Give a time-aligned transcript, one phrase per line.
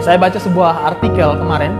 [0.00, 1.76] Saya baca sebuah artikel kemarin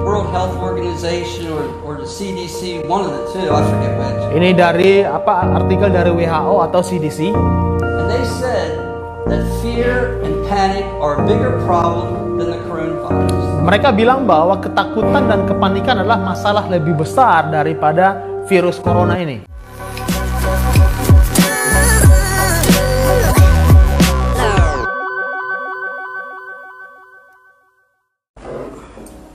[0.00, 4.40] World Health Organization or, or the CDC, one of the two, I forget which.
[4.40, 8.80] ini dari apa artikel dari WHO atau CDC And they said
[9.28, 13.68] that fear and panic are a bigger problem than the coronavirus.
[13.68, 18.16] mereka bilang bahwa ketakutan dan kepanikan adalah masalah lebih besar daripada
[18.48, 19.51] virus corona ini.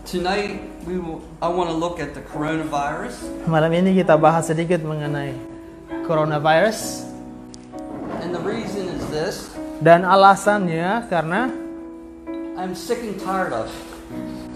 [0.08, 3.28] Tonight, we will, I want to look at the coronavirus.
[3.44, 5.36] Malam ini kita bahas sedikit mengenai
[6.08, 7.04] coronavirus
[8.24, 9.52] And the reason is this
[9.84, 11.52] dan alasannya karena
[12.56, 13.68] I'm sick and tired of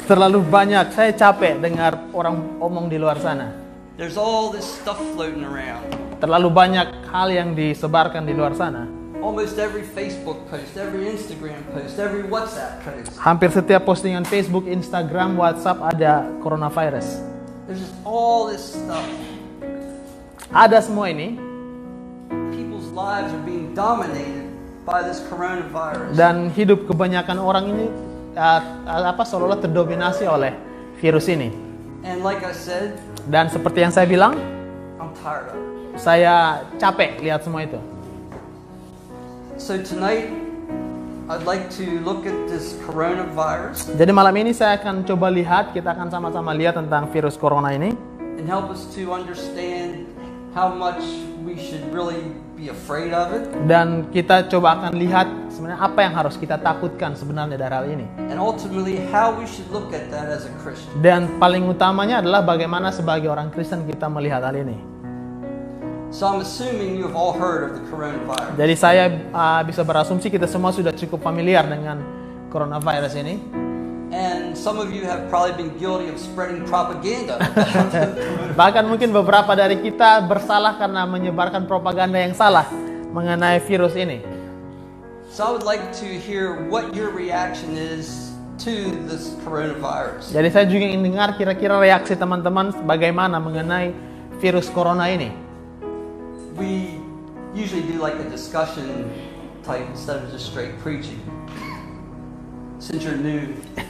[0.08, 3.52] terlalu banyak saya capek dengar orang omong di luar sana.
[3.99, 5.84] There's all this stuff floating around.
[6.24, 9.01] Terlalu banyak hal yang disebarkan di luar sana.
[9.21, 13.13] Almost every Facebook post, every Instagram post, every WhatsApp post.
[13.21, 17.21] Hampir setiap postingan Facebook, Instagram, WhatsApp ada coronavirus.
[17.70, 19.05] There's just all this stuff.
[20.49, 21.37] Ada semua ini
[22.51, 24.49] People's lives are being dominated
[24.84, 26.18] by this coronavirus.
[26.18, 27.85] dan hidup kebanyakan orang ini
[28.34, 28.59] uh,
[29.05, 30.51] apa seolah-olah terdominasi oleh
[30.98, 31.53] virus ini.
[32.01, 32.98] And like I said,
[33.29, 34.34] Dan seperti yang saya bilang,
[34.98, 36.01] I'm tired of it.
[36.01, 37.77] saya capek lihat semua itu.
[39.62, 40.26] So tonight,
[41.29, 45.93] I'd like to look at this coronavirus Jadi malam ini saya akan coba lihat, kita
[45.93, 47.93] akan sama-sama lihat tentang virus corona ini
[48.41, 50.09] and help us to understand
[50.57, 51.05] how much
[51.45, 56.13] we should really be afraid of it dan kita coba akan lihat sebenarnya apa yang
[56.18, 58.05] harus kita takutkan sebenarnya dari hal ini.
[58.34, 60.90] and ultimately how we should look at that as a Christian.
[61.05, 64.91] Dan paling utamanya adalah bagaimana sebagai orang Kristen kita melihat hal ini.
[66.12, 68.59] So I'm assuming you have all heard of the coronavirus.
[68.59, 72.03] Jadi saya uh, bisa berasumsi kita semua sudah cukup familiar dengan
[72.51, 73.40] coronavirus ini.
[74.12, 77.40] And some of you have probably been guilty of spreading propaganda.
[78.59, 82.68] Bahkan mungkin beberapa dari kita bersalah karena menyebarkan propaganda yang salah
[83.16, 84.41] mengenai virus ini.
[85.31, 88.36] so I would like to hear what your reaction is
[88.68, 90.28] to this coronavirus.
[90.28, 93.96] Jadi saya juga ingin dengar kira-kira reaksi teman-teman bagaimana mengenai
[94.44, 95.50] virus corona ini.
[96.62, 97.02] We
[97.58, 99.10] usually do like a discussion
[99.66, 101.18] type instead of just straight preaching.
[102.78, 103.58] Since you're new.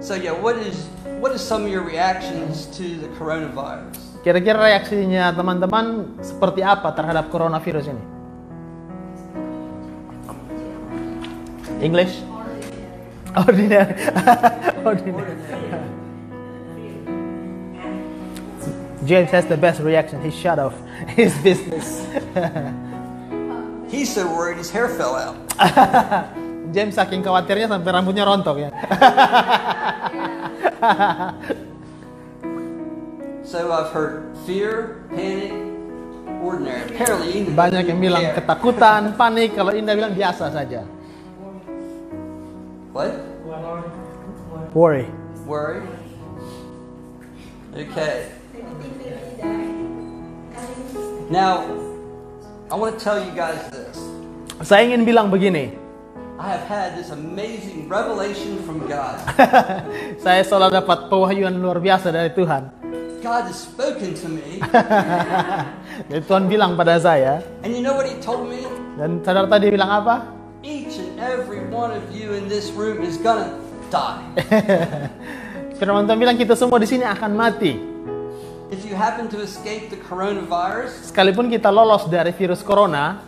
[0.00, 0.88] so yeah, what is
[1.20, 4.00] what is some of your reactions to the coronavirus?
[4.24, 8.04] Kira-kira reaksinya teman-teman seperti apa terhadap coronavirus ini?
[11.84, 12.16] English?
[13.36, 13.92] Ordinary.
[14.88, 15.36] Ordinary.
[19.04, 20.20] James has the best reaction.
[20.20, 20.76] He shut off
[21.16, 22.04] his business.
[23.88, 25.36] He's so worried his hair fell out.
[26.74, 28.70] James saking khawatirnya sampai rambutnya rontok ya.
[33.42, 35.50] So I've heard fear, panic,
[36.38, 36.86] ordinary.
[36.94, 38.38] Apparently, Banyak yang bilang care.
[38.38, 39.58] ketakutan, panik.
[39.58, 40.86] Kalau Indah bilang biasa saja.
[42.94, 43.10] What?
[44.70, 45.10] Worry.
[45.50, 45.82] Worry?
[47.74, 48.39] Okay.
[51.30, 51.62] Now,
[52.66, 54.02] I want to tell you guys this.
[54.66, 55.78] Saya ingin bilang begini.
[56.40, 59.20] I have had this amazing revelation from God.
[60.24, 62.72] Saya selalu dapat pewahyuan luar biasa dari Tuhan.
[63.20, 64.64] God has spoken to me,
[66.08, 68.64] Jadi Tuhan bilang pada saya, and you know what He told me?
[68.96, 70.24] dan saudara tadi bilang apa?
[70.64, 73.52] Each and every one of you in this room is gonna
[73.92, 74.24] die.
[75.80, 77.89] Firman Tuhan bilang kita semua di sini akan mati.
[78.70, 83.18] If you happen to escape the coronavirus, Sekalipun kita lolos dari virus corona,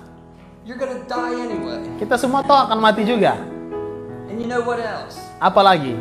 [0.63, 1.83] you're gonna die anyway.
[1.99, 3.35] kita semua tahu akan mati juga.
[4.31, 5.19] And you know what else?
[5.43, 5.99] Apalagi,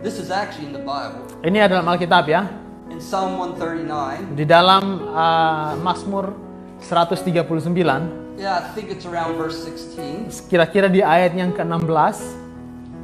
[0.00, 1.20] This is actually in the Bible.
[1.44, 2.48] ini adalah Alkitab ya.
[2.88, 6.32] In Psalm 139, Di dalam uh, Mazmur
[6.80, 10.48] 139, yeah, I think it's around verse 16.
[10.48, 12.16] kira-kira di ayat yang ke-16,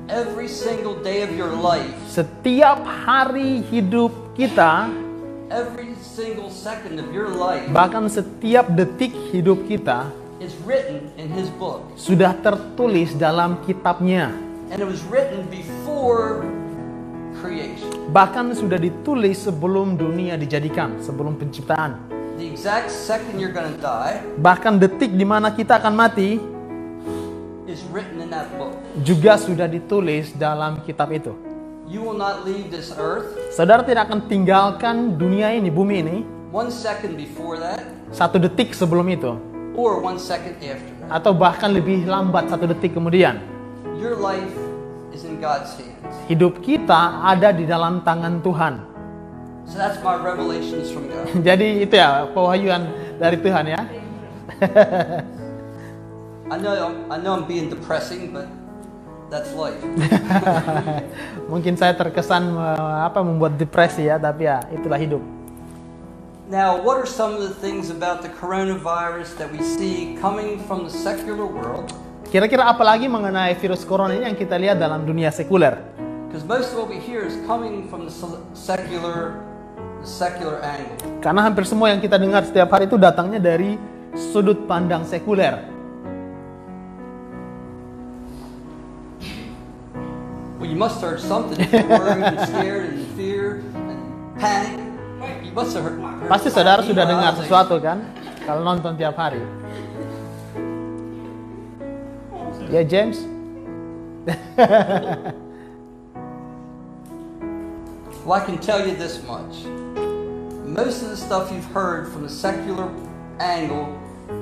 [0.09, 4.89] Every single day of your life, setiap hari hidup kita,
[5.51, 10.11] every single second of your life bahkan setiap detik hidup kita
[10.43, 11.81] is written in His book.
[11.97, 14.35] sudah tertulis dalam kitabnya.
[14.69, 16.43] And it was written before
[17.39, 17.89] creation.
[18.11, 21.97] Bahkan sudah ditulis sebelum dunia dijadikan, sebelum penciptaan.
[22.37, 26.37] The exact second you're going to die Bahkan detik di mana kita akan mati
[27.65, 28.77] is written in that book.
[29.01, 31.46] juga sudah ditulis dalam kitab itu.
[31.87, 36.17] You will not leave this earth Saudara tidak akan tinggalkan dunia ini, bumi ini,
[36.51, 37.79] one second before that
[38.11, 39.39] satu detik sebelum itu,
[39.79, 41.23] or one second after that.
[41.23, 43.39] atau bahkan lebih lambat satu detik kemudian.
[44.03, 44.51] Your life
[45.15, 46.11] is in God's hands.
[46.27, 48.83] Hidup kita ada di dalam tangan Tuhan.
[49.71, 51.31] So that's my revelations from God.
[51.47, 52.83] Jadi itu ya pewahyuan
[53.23, 53.81] dari Tuhan ya.
[56.51, 56.75] I know
[57.11, 58.51] I know I'm being depressing, but
[59.31, 59.79] that's life.
[61.53, 65.23] Mungkin saya terkesan eh, apa membuat depresi ya, tapi ya itulah hidup.
[66.47, 70.87] Now, what are some of the things about the coronavirus that we see coming from
[70.87, 71.91] the secular world?
[72.31, 75.75] Kira-kira apa lagi mengenai virus corona ini yang kita lihat dalam dunia sekuler?
[76.31, 79.43] Because most of what we hear is coming from the sel- secular,
[80.03, 80.95] the secular angle.
[81.19, 83.75] Karena hampir semua yang kita dengar setiap hari itu datangnya dari
[84.15, 85.76] sudut pandang sekuler.
[90.77, 91.57] You must have heard something.
[91.57, 93.97] If and scared and fear and
[94.37, 94.77] panic,
[95.41, 96.05] you must have heard.
[96.29, 98.05] Pasti saudara sudah dengar sesuatu kan?
[98.45, 99.41] Kalau nonton tiap hari.
[102.69, 103.25] Ya James?
[108.27, 109.71] Well, I can tell you this much.
[110.67, 112.91] Most of the stuff you've heard from the secular
[113.39, 113.95] angle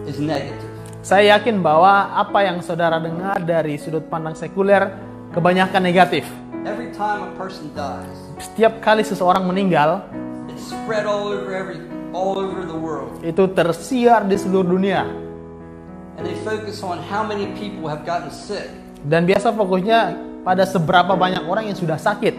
[0.08, 0.72] is negative.
[1.04, 4.88] Saya yakin bahwa apa yang saudara dengar dari sudut pandang sekuler
[5.34, 6.24] kebanyakan negatif.
[6.64, 10.06] Every time a person dies, Setiap kali seseorang meninggal,
[10.48, 11.82] it's spread all over every
[12.14, 13.18] all over the world.
[13.20, 15.04] itu tersiar di seluruh dunia.
[16.14, 18.70] And they focus on how many people have gotten sick.
[19.02, 20.14] Dan biasa fokusnya
[20.46, 22.38] pada seberapa banyak orang yang sudah sakit.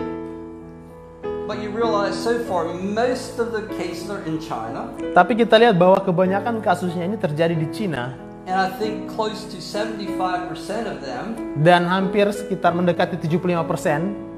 [1.46, 4.90] But you realize so far most of the cases are in China.
[5.14, 9.58] Tapi kita lihat bahwa kebanyakan kasusnya ini terjadi di Cina And I think close to
[9.58, 10.54] 75%
[10.86, 11.34] of them
[11.66, 13.58] dan hampir sekitar mendekati 75%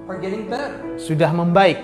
[0.08, 0.80] are getting better.
[0.96, 1.84] sudah membaik.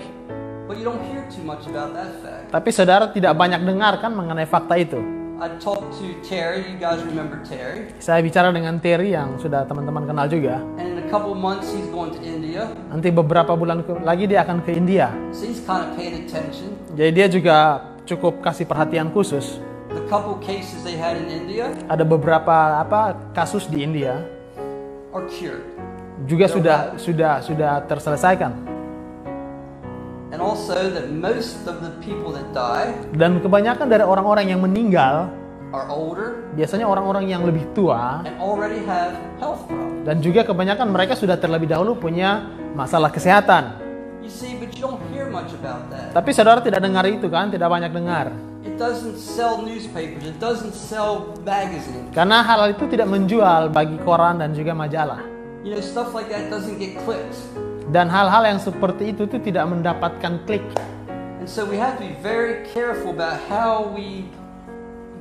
[0.64, 2.48] But you don't hear too much about that fact.
[2.48, 4.96] Tapi saudara tidak banyak dengar kan mengenai fakta itu.
[5.36, 7.92] I talked to Terry, you guys remember Terry?
[8.00, 10.64] Saya bicara dengan Terry yang sudah teman-teman kenal juga.
[10.80, 12.72] And in a couple months he's going to India.
[12.88, 15.12] Nanti beberapa bulan lagi dia akan ke India.
[15.36, 16.72] So he's kind of paying attention.
[16.96, 17.56] Jadi dia juga
[18.08, 19.60] cukup kasih perhatian khusus.
[19.94, 24.18] The couple cases they had in India Ada beberapa apa kasus di India
[25.14, 25.62] are cured.
[26.26, 28.52] juga sudah sudah sudah terselesaikan.
[30.34, 35.30] And also that most of the people that die Dan kebanyakan dari orang-orang yang meninggal
[35.70, 40.02] are older biasanya orang-orang yang lebih tua and already have health problems.
[40.06, 43.78] dan juga kebanyakan mereka sudah terlebih dahulu punya masalah kesehatan.
[44.22, 46.10] You see, but you don't hear much about that.
[46.16, 48.32] Tapi saudara tidak dengar itu kan, tidak banyak dengar.
[48.74, 52.10] It doesn't sell newspapers, it doesn't sell magazines.
[52.10, 55.22] Karena hal itu tidak menjual bagi koran dan juga majalah.
[55.62, 57.38] You know, stuff like that doesn't get clicks.
[57.94, 60.66] Dan hal-hal yang seperti itu tuh tidak mendapatkan klik.
[61.38, 64.26] And so we have to be very careful about how we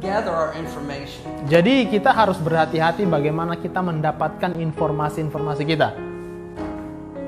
[0.02, 1.22] gather our information.
[1.46, 5.94] Jadi kita harus berhati-hati bagaimana kita mendapatkan informasi-informasi kita.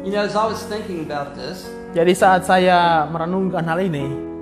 [0.01, 4.34] You know, as I was thinking about this, Jadi saat saya merenungkan hal ini,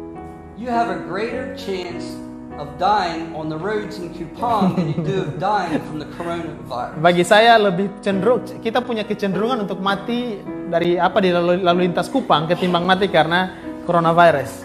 [0.58, 2.14] you have a greater chance
[2.62, 7.02] of dying on the roads in Kupang than you do of dying from the coronavirus.
[7.02, 10.38] bagi saya lebih cenderung kita punya kecenderungan untuk mati
[10.70, 13.50] dari apa di lalu, lalu lintas Kupang ketimbang mati karena
[13.90, 14.62] coronavirus.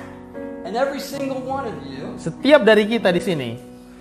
[0.69, 3.50] And every single one of you Setiap dari kita di sini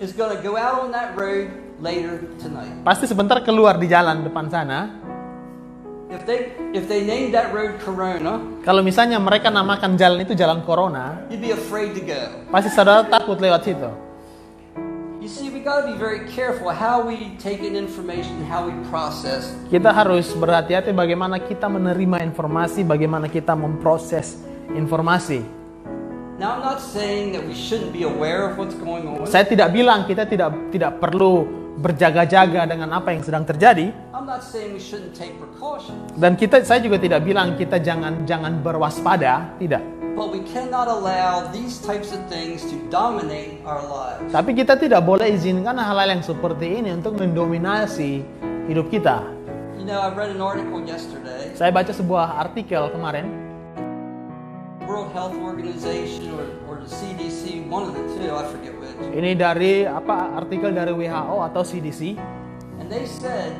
[0.04, 1.48] is going to go out on that road
[1.80, 2.84] later tonight.
[2.84, 5.07] pasti sebentar keluar di jalan depan sana.
[6.08, 10.64] If they if they named that road Corona, Kalau misalnya mereka namakan jalan itu jalan
[10.64, 12.16] Corona, you'd be afraid to go.
[12.48, 13.90] pasti saudara takut lewat situ.
[15.20, 18.72] You see, we got to be very careful how we take in information, how we
[18.88, 19.52] process.
[19.68, 24.40] Kita harus berhati-hati bagaimana kita menerima informasi, bagaimana kita memproses
[24.72, 25.44] informasi.
[26.40, 29.28] Now, I'm not saying that we shouldn't be aware of what's going on.
[29.28, 33.94] Saya tidak bilang kita tidak tidak perlu berjaga-jaga dengan apa yang sedang terjadi
[36.18, 39.82] dan kita saya juga tidak bilang kita jangan jangan berwaspada, tidak.
[44.34, 48.26] Tapi kita tidak boleh izinkan hal-hal yang seperti ini untuk mendominasi
[48.66, 49.22] hidup kita.
[49.78, 51.54] You know, I read an article yesterday.
[51.54, 53.30] Saya baca sebuah artikel kemarin
[54.90, 58.94] World Health Organization or, or CDC, one of the two, I forget which.
[59.10, 62.14] ini dari apa artikel dari WHO atau CDC
[62.78, 63.58] And they said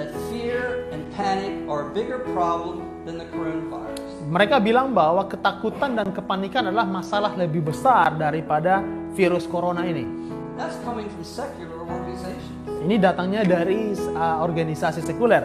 [0.00, 4.00] that fear and panic are a bigger problem than the coronavirus.
[4.32, 8.80] Mereka bilang bahwa ketakutan dan kepanikan adalah masalah lebih besar daripada
[9.12, 10.08] virus corona ini.
[10.56, 12.64] That's coming from secular organizations.
[12.88, 15.44] Ini datangnya dari uh, organisasi sekuler.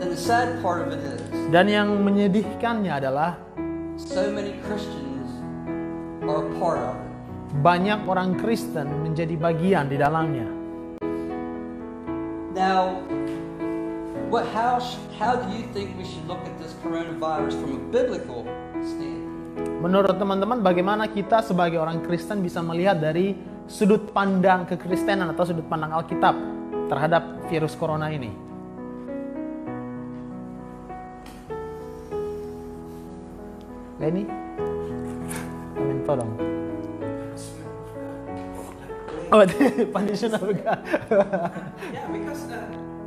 [0.00, 1.20] And the sad part of it is,
[1.52, 3.38] Dan yang menyedihkannya adalah
[3.96, 5.30] so many Christians
[6.26, 7.14] are a part of it.
[7.62, 10.48] banyak orang Kristen menjadi bagian di dalamnya.
[12.50, 12.98] Now,
[14.26, 14.82] what, how,
[15.14, 18.42] how do you think we should look at this coronavirus from a biblical
[18.82, 19.22] standpoint?
[19.78, 23.38] Menurut teman-teman, bagaimana kita sebagai orang Kristen bisa melihat dari
[23.70, 26.34] sudut pandang kekristenan atau sudut pandang Alkitab
[26.90, 28.43] terhadap virus corona ini?
[34.00, 34.24] Lenny,
[35.74, 36.34] komentar dong.
[39.30, 39.46] Oh,
[39.92, 40.78] punishment of God.
[41.92, 42.58] Yeah, because uh,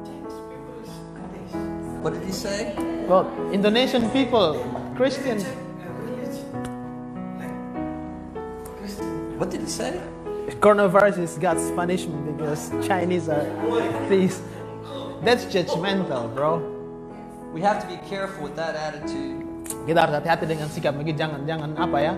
[0.03, 0.91] Chinese people is
[1.33, 1.53] this.
[2.01, 2.75] What did he say?
[3.07, 4.59] well, Indonesian people,
[4.95, 5.43] Christian,
[6.03, 6.43] religion,
[8.79, 9.39] Christian.
[9.39, 10.01] What did he say?
[10.59, 13.45] coronavirus is God's punishment because Chinese are
[14.09, 14.41] thieves.
[15.21, 16.59] That's judgmental, bro.
[17.53, 19.46] We have to be careful with that attitude
[19.83, 21.19] Kita harus hati-hati dengan sikap begitu.
[21.19, 22.13] Jangan, jangan apa ya?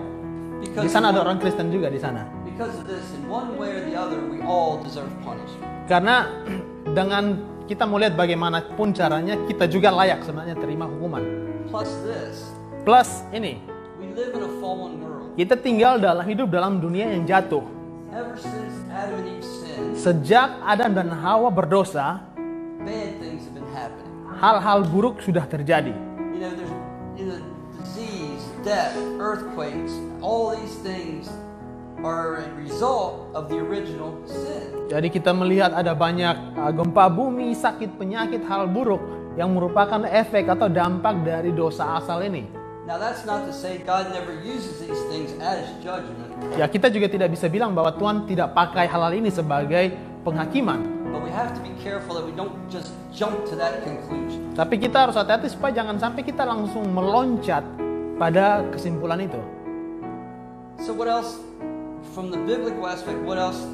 [0.60, 2.26] because Di sana ada orang Kristen juga di sana.
[2.44, 5.64] because of this, in one way or the other, we all deserve punishment.
[5.86, 6.28] Karena
[6.98, 11.22] dengan kita mau lihat bagaimanapun caranya, kita juga layak sebenarnya terima hukuman.
[11.66, 12.52] Plus this,
[12.82, 13.56] Plus ini,
[13.96, 15.32] we live in a fallen world.
[15.34, 17.64] kita tinggal dalam hidup dalam dunia yang jatuh.
[18.10, 22.20] Ever since Adam and Eve sinned, Sejak Adam dan Hawa berdosa,
[22.82, 24.10] bad things have been happening.
[24.36, 25.94] hal-hal buruk sudah terjadi.
[26.34, 26.52] You know,
[28.62, 29.92] death, earthquakes.
[30.20, 31.28] All these things
[32.00, 34.88] are a result of the original sin.
[34.88, 39.00] Jadi kita melihat ada banyak uh, gempa bumi, sakit, penyakit, hal buruk
[39.36, 42.44] yang merupakan efek atau dampak dari dosa asal ini.
[42.88, 46.26] Now, that's not to say God never uses these things as judgment,
[46.58, 49.94] Ya kita juga tidak bisa bilang bahwa Tuhan tidak pakai hal-hal ini sebagai
[50.26, 51.00] penghakiman.
[51.10, 54.54] but we have to be careful that we don't just jump to that conclusion.
[54.54, 57.62] Tapi kita harus hati-hati supaya jangan sampai kita langsung meloncat
[58.20, 59.40] pada kesimpulan itu.
[60.84, 61.40] So, what else,
[62.12, 63.64] from the biblical aspect, what else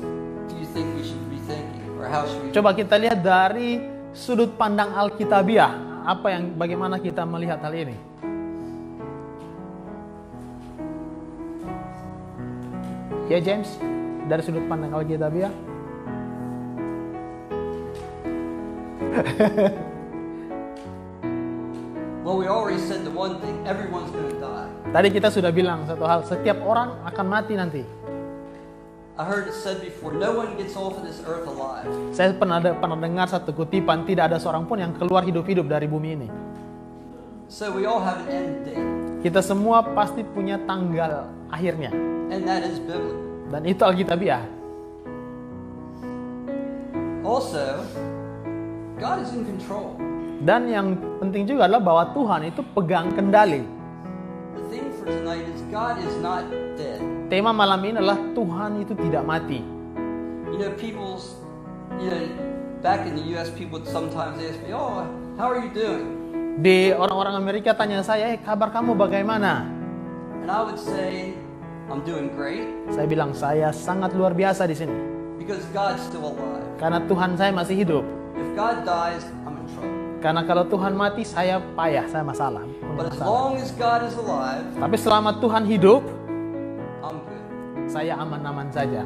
[0.46, 2.54] do you think we should be thinking, or how should we?
[2.54, 3.82] Coba kita lihat dari
[4.14, 7.98] sudut pandang Alkitabiah, apa yang bagaimana kita melihat hal ini.
[13.26, 13.66] Ya James,
[14.30, 15.50] dari sudut pandang Alkitabiah.
[22.26, 24.66] Well, we already said the one thing: everyone's to die.
[24.90, 27.86] Tadi kita sudah bilang satu hal, setiap orang akan mati nanti.
[29.14, 31.86] I heard it said before: no one gets off of this earth alive.
[32.10, 36.18] Saya pernah pernah dengar satu kutipan, tidak ada seorang pun yang keluar hidup-hidup dari bumi
[36.18, 36.28] ini.
[37.46, 38.82] So we all have an end date,
[39.22, 41.94] Kita semua pasti punya tanggal akhirnya.
[42.34, 43.22] and that is biblical.
[43.54, 44.42] Dan itu Alkitabiah.
[47.22, 47.86] Also,
[48.98, 49.94] God is in control.
[50.46, 53.66] Dan yang penting juga adalah bahwa Tuhan itu pegang kendali.
[54.54, 56.46] The theme for tonight is God is not
[56.78, 57.02] dead.
[57.26, 59.58] Tema malam ini adalah Tuhan itu tidak mati.
[60.46, 61.34] You know, people's,
[61.98, 62.22] you know,
[62.78, 65.02] back in the U.S., people would sometimes ask me, "Oh,
[65.34, 66.14] how are you doing?"
[66.62, 69.66] Di orang-orang Amerika tanya saya, eh kabar kamu bagaimana?
[70.40, 71.34] And I would say,
[71.90, 74.96] "I'm doing great Saya bilang, saya sangat luar biasa di sini.
[75.42, 76.62] because God's still alive.
[76.78, 78.06] Karena Tuhan saya masih hidup.
[78.38, 79.26] If God dies.
[80.16, 82.64] Karena kalau Tuhan mati, saya payah, saya masalah.
[82.64, 83.28] punya But as masalah.
[83.28, 86.02] long as God is alive, Tapi selama Tuhan hidup,
[87.00, 87.44] I'm good.
[87.86, 89.04] saya aman-aman saja.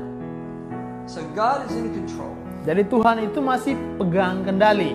[1.11, 2.31] So God is in control.
[2.63, 4.95] Jadi Tuhan itu masih pegang kendali.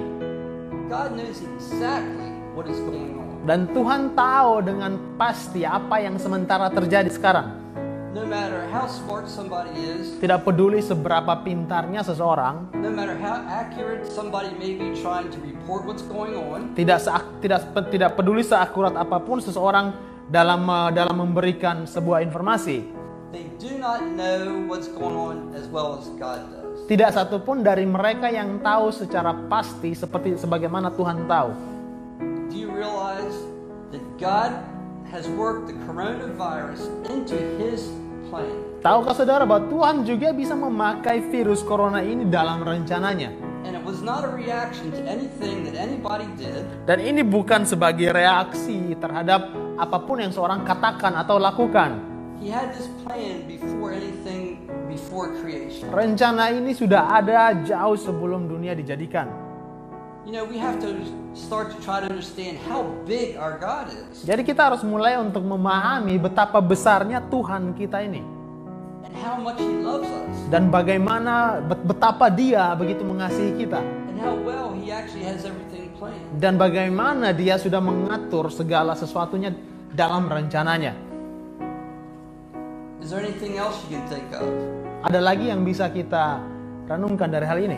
[0.88, 3.44] God knows exactly what is going on.
[3.44, 7.65] Dan Tuhan tahu dengan pasti apa yang sementara terjadi sekarang.
[8.16, 14.08] No matter how smart somebody is, Tidak peduli seberapa pintarnya seseorang, no matter how accurate
[14.08, 17.04] somebody may be trying to report what's going on, tidak
[17.44, 20.00] tidak tidak peduli seakurat apa pun seseorang
[20.32, 22.88] dalam eh, dalam memberikan sebuah informasi.
[23.36, 26.88] they do not know what's going on as well as God does.
[26.88, 31.52] Tidak satupun dari mereka yang tahu secara pasti seperti sebagaimana Tuhan tahu.
[32.48, 33.36] Do you realize
[33.92, 34.56] that God
[35.12, 37.92] has worked the coronavirus into his?
[38.86, 43.34] Tahukah saudara bahwa Tuhan juga bisa memakai virus corona ini dalam rencananya?
[46.86, 49.42] Dan ini bukan sebagai reaksi terhadap
[49.76, 51.98] apa pun yang seorang katakan atau lakukan.
[52.38, 55.90] He had this plan before anything, before creation.
[55.90, 59.45] Rencana ini sudah ada jauh sebelum dunia dijadikan.
[60.26, 60.90] You know, we have to
[61.38, 65.46] start to try to understand how big our God is Jadi kita harus mulai untuk
[65.46, 68.26] memahami betapa besarnya Tuhan kita ini.
[69.06, 73.78] and how much He loves us Dan bagaimana, bet- betapa dia begitu mengasihi kita.
[74.10, 76.18] and how well He actually has everything planned.
[76.42, 79.54] Dan bagaimana dia sudah mengatur segala sesuatunya
[79.94, 80.98] dalam rencananya.
[82.98, 84.42] Is there anything else you can think of?
[85.06, 86.42] Ada lagi yang bisa kita
[86.90, 87.78] renungkan dari hal ini?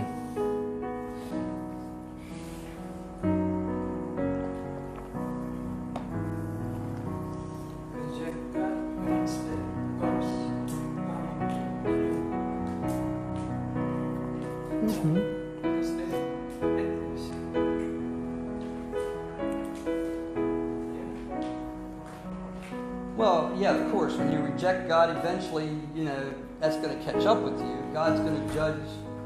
[24.17, 24.23] Yeah.
[24.23, 27.83] When you reject God, eventually, you know, that's going to catch up with you.
[27.93, 28.81] God's going to judge.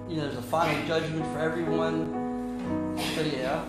[0.08, 2.98] You know, there's a final judgment for everyone.
[3.16, 3.64] So yeah.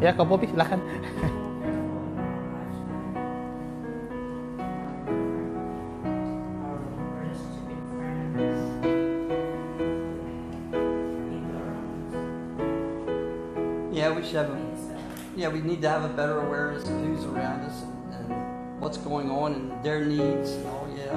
[0.00, 0.80] Ya, Kak Popi silahkan.
[15.40, 17.80] Yeah, we need to have a better awareness of who's around us
[18.12, 20.52] and, and what's going on and their needs.
[20.68, 21.16] Oh yeah.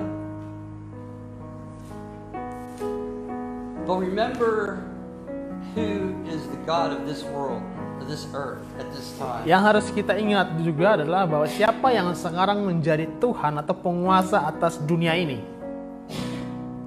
[3.84, 4.80] But remember
[5.76, 7.60] who is the God of this world,
[8.00, 9.44] of this earth, at this time.
[9.44, 14.80] Yang harus kita ingat juga adalah bahwa siapa yang sekarang menjadi Tuhan atau penguasa atas
[14.80, 15.44] dunia ini.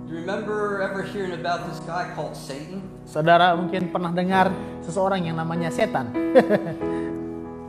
[0.09, 2.81] You remember ever hearing about this guy called Satan?
[3.05, 4.49] Saudara mungkin pernah dengar
[4.81, 6.09] seseorang yang namanya setan.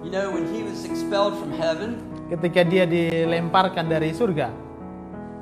[0.08, 2.00] You know, when he was expelled from heaven
[2.32, 4.48] Ketika dia dilemparkan dari surga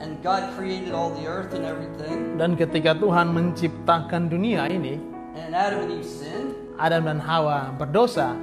[0.01, 4.97] and God created all the earth and everything, dan ketika Tuhan menciptakan dunia ini,
[5.37, 8.33] and Adam and Eve sinned, Adam dan Hawa berdosa.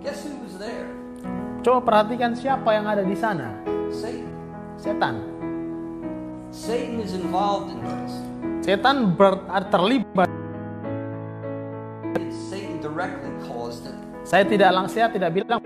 [0.00, 0.88] guess who was there?
[1.60, 3.52] Coba perhatikan siapa yang ada di sana.
[3.92, 4.32] Satan.
[4.80, 5.14] Setan.
[6.54, 8.12] Satan is involved in this.
[8.64, 10.30] Setan ber- terlibat.
[12.48, 13.97] Satan directly caused it.
[14.28, 15.56] Saya tidak lang saya tidak bilang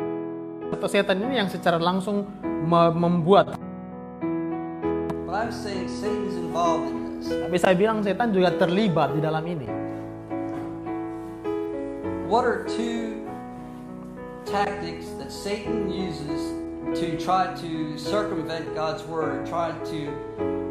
[0.70, 2.30] atau setan ini yang secara langsung
[2.62, 3.58] me- membuat.
[7.26, 9.66] Tapi saya bilang setan juga terlibat di dalam ini.
[12.30, 13.26] What are two
[14.46, 16.54] tactics that Satan uses
[16.94, 20.06] to try to circumvent God's word, try to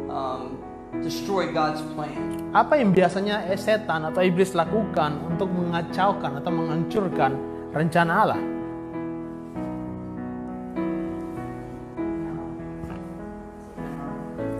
[0.08, 0.56] um,
[1.04, 2.40] destroy God's plan?
[2.56, 8.40] Apa yang biasanya eh, setan atau iblis lakukan untuk mengacaukan atau menghancurkan rencana Allah?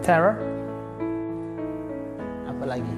[0.03, 0.35] Terror?
[2.51, 2.95] Apa lagi?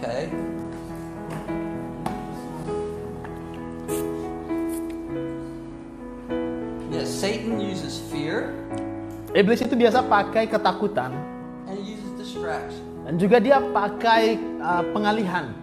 [0.00, 0.32] Okay.
[6.90, 8.50] Yes, Satan uses fear
[9.30, 11.14] Iblis itu biasa pakai ketakutan
[11.70, 12.82] and uses distraction.
[13.06, 15.54] dan juga dia pakai uh, pengalihan.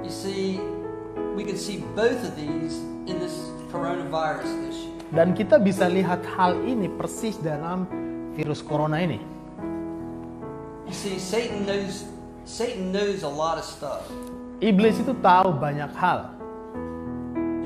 [0.00, 0.60] You see,
[1.36, 3.36] we can see both of these in this
[3.68, 4.90] coronavirus issue.
[5.12, 7.84] Dan kita bisa lihat hal ini persis dalam
[8.32, 9.20] virus corona ini.
[10.88, 12.08] You see, Satan knows
[12.48, 14.08] Satan knows a lot of stuff.
[14.64, 16.32] Iblis itu tahu banyak hal.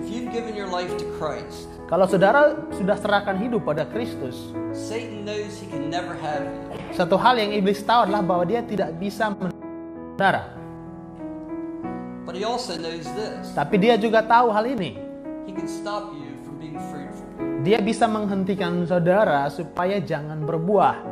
[0.02, 5.28] If you've given your life to Christ, Kalau saudara sudah serahkan hidup pada Kristus, Satan
[5.28, 6.96] knows he can never have you.
[6.96, 10.63] satu hal yang iblis tahu adalah bahwa dia tidak bisa saudara.
[12.24, 13.52] But he also knows this.
[13.52, 14.96] Tapi dia juga tahu hal ini.
[15.44, 17.28] He can stop you from being fruitful.
[17.60, 21.04] Dia bisa menghentikan saudara supaya jangan berbuah.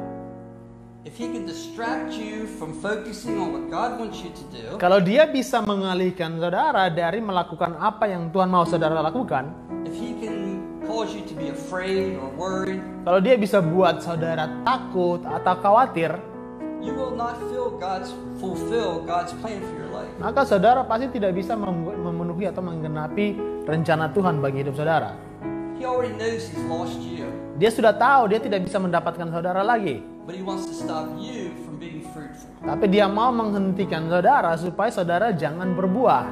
[1.05, 5.05] If he can distract you from focusing on what God wants you to do, Kalau
[5.05, 9.53] dia bisa mengalihkan saudara dari melakukan apa yang Tuhan mau saudara lakukan,
[9.85, 14.49] if he can cause you to be afraid or worried, kalau dia bisa buat saudara
[14.65, 16.17] takut atau khawatir,
[16.83, 20.11] you will not feel God's fulfill God's plan for your life.
[20.19, 25.15] maka saudara pasti tidak bisa mem- memenuhi atau menggenapi rencana Tuhan bagi hidup saudara.
[25.79, 27.27] He already knows he's lost you,
[27.59, 30.03] Dia sudah tahu dia tidak bisa mendapatkan saudara lagi.
[30.23, 32.47] but he wants to stop you from being fruitful.
[32.63, 36.31] Tapi dia mau menghentikan saudara supaya saudara jangan berbuah.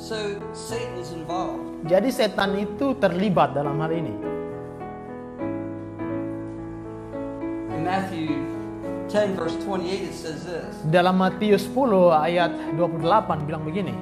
[0.00, 0.16] So
[0.52, 1.84] Satan is involved.
[1.84, 4.12] Jadi setan itu terlibat dalam hal ini.
[7.76, 8.32] In Matthew
[9.06, 13.94] 10 verse 28 it says this, Dalam Matius 10 ayat 28 bilang begini.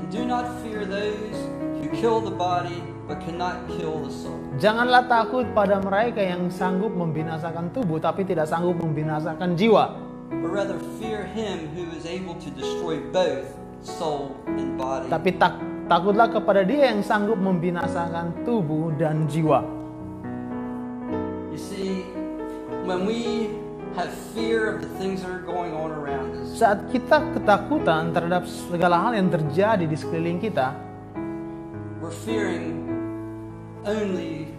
[0.00, 1.36] And do not fear those
[1.80, 4.40] who kill the body but cannot kill the soul.
[4.56, 9.96] Janganlah takut pada mereka yang sanggup membinasakan tubuh tapi tidak sanggup membinasakan jiwa.
[10.28, 13.52] But rather fear him who is able to destroy both
[13.84, 15.12] soul and body.
[15.12, 15.60] Tapi tak,
[15.92, 19.60] takutlah kepada dia yang sanggup membinasakan tubuh dan jiwa.
[21.52, 22.06] You see,
[22.84, 23.50] when we
[23.98, 28.46] have fear of the things that are going on around us, Saat kita ketakutan terhadap
[28.46, 30.70] segala hal yang terjadi di sekeliling kita,
[31.98, 32.86] we're fearing
[33.82, 34.54] only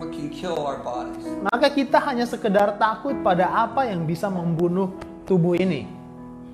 [0.00, 1.20] what can kill our bodies.
[1.52, 4.88] Maka kita hanya sekedar takut pada apa yang bisa membunuh
[5.28, 5.84] tubuh ini.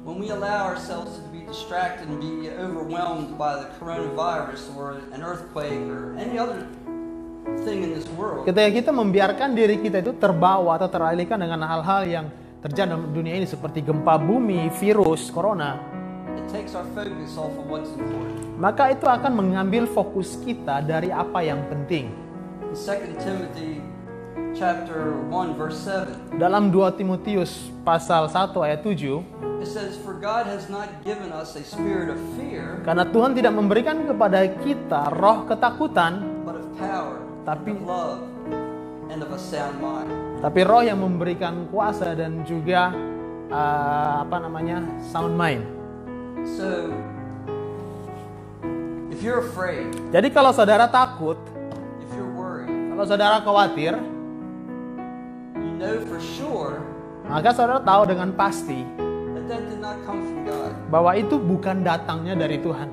[0.03, 5.23] When we allow ourselves to be distracted and be overwhelmed by the coronavirus or an
[5.23, 6.67] earthquake or any other
[8.49, 12.27] Ketika kita membiarkan diri kita itu terbawa atau teralihkan dengan hal-hal yang
[12.65, 15.77] terjadi dalam dunia ini seperti gempa bumi, virus, corona,
[18.57, 22.09] maka itu akan mengambil fokus kita dari apa yang penting.
[22.69, 23.81] In 2 Timothy
[24.57, 30.49] chapter 1 verse 7, Dalam 2 Timotius pasal 1 ayat 7, it says, For God
[30.49, 35.45] has not given us a spirit of fear, karena Tuhan tidak memberikan kepada kita roh
[35.45, 37.81] ketakutan, but of power, Tapi-
[40.39, 42.93] tapi roh yang memberikan kuasa dan juga
[43.49, 45.65] uh, apa namanya sound mind.
[46.45, 46.93] So,
[49.09, 51.41] if you're afraid, Jadi kalau saudara takut,
[52.05, 53.97] if you're worried, kalau saudara khawatir,
[55.57, 56.85] you know for sure
[57.29, 58.81] maka saudara tahu dengan pasti
[59.37, 60.73] that that did not come from God.
[60.89, 62.89] bahwa itu bukan datangnya dari Tuhan.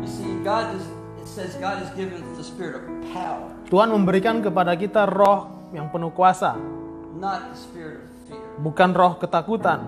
[0.00, 0.84] You see, God is,
[1.16, 5.92] it says God has given the spirit of power, Tuhan memberikan kepada kita roh yang
[5.92, 6.56] penuh kuasa,
[8.58, 9.84] bukan roh ketakutan.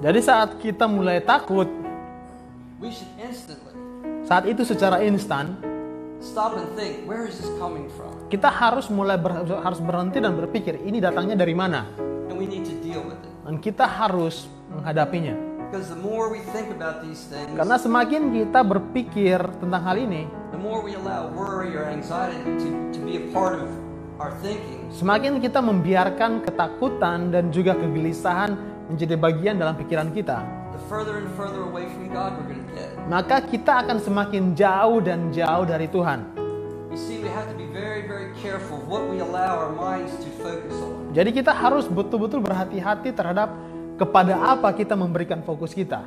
[0.00, 1.66] Jadi saat kita mulai takut,
[4.22, 5.58] saat itu secara instan
[8.28, 11.84] kita harus mulai ber- harus berhenti dan berpikir ini datangnya dari mana?
[13.42, 15.49] Dan kita harus menghadapinya.
[17.54, 22.90] Karena semakin kita berpikir tentang hal ini, the more we allow worry or anxiety to,
[22.90, 23.70] to be a part of
[24.18, 28.58] our thinking, semakin kita membiarkan ketakutan dan juga kegelisahan
[28.90, 30.42] menjadi bagian dalam pikiran kita,
[30.74, 32.90] the further and further away from God we're going to get.
[33.06, 36.26] maka kita akan semakin jauh dan jauh dari Tuhan.
[36.90, 40.10] You see, we have to be very, very careful of what we allow our minds
[40.18, 41.14] to focus on.
[41.14, 43.54] Jadi kita harus betul-betul berhati-hati terhadap
[44.00, 46.00] kepada apa kita memberikan fokus kita.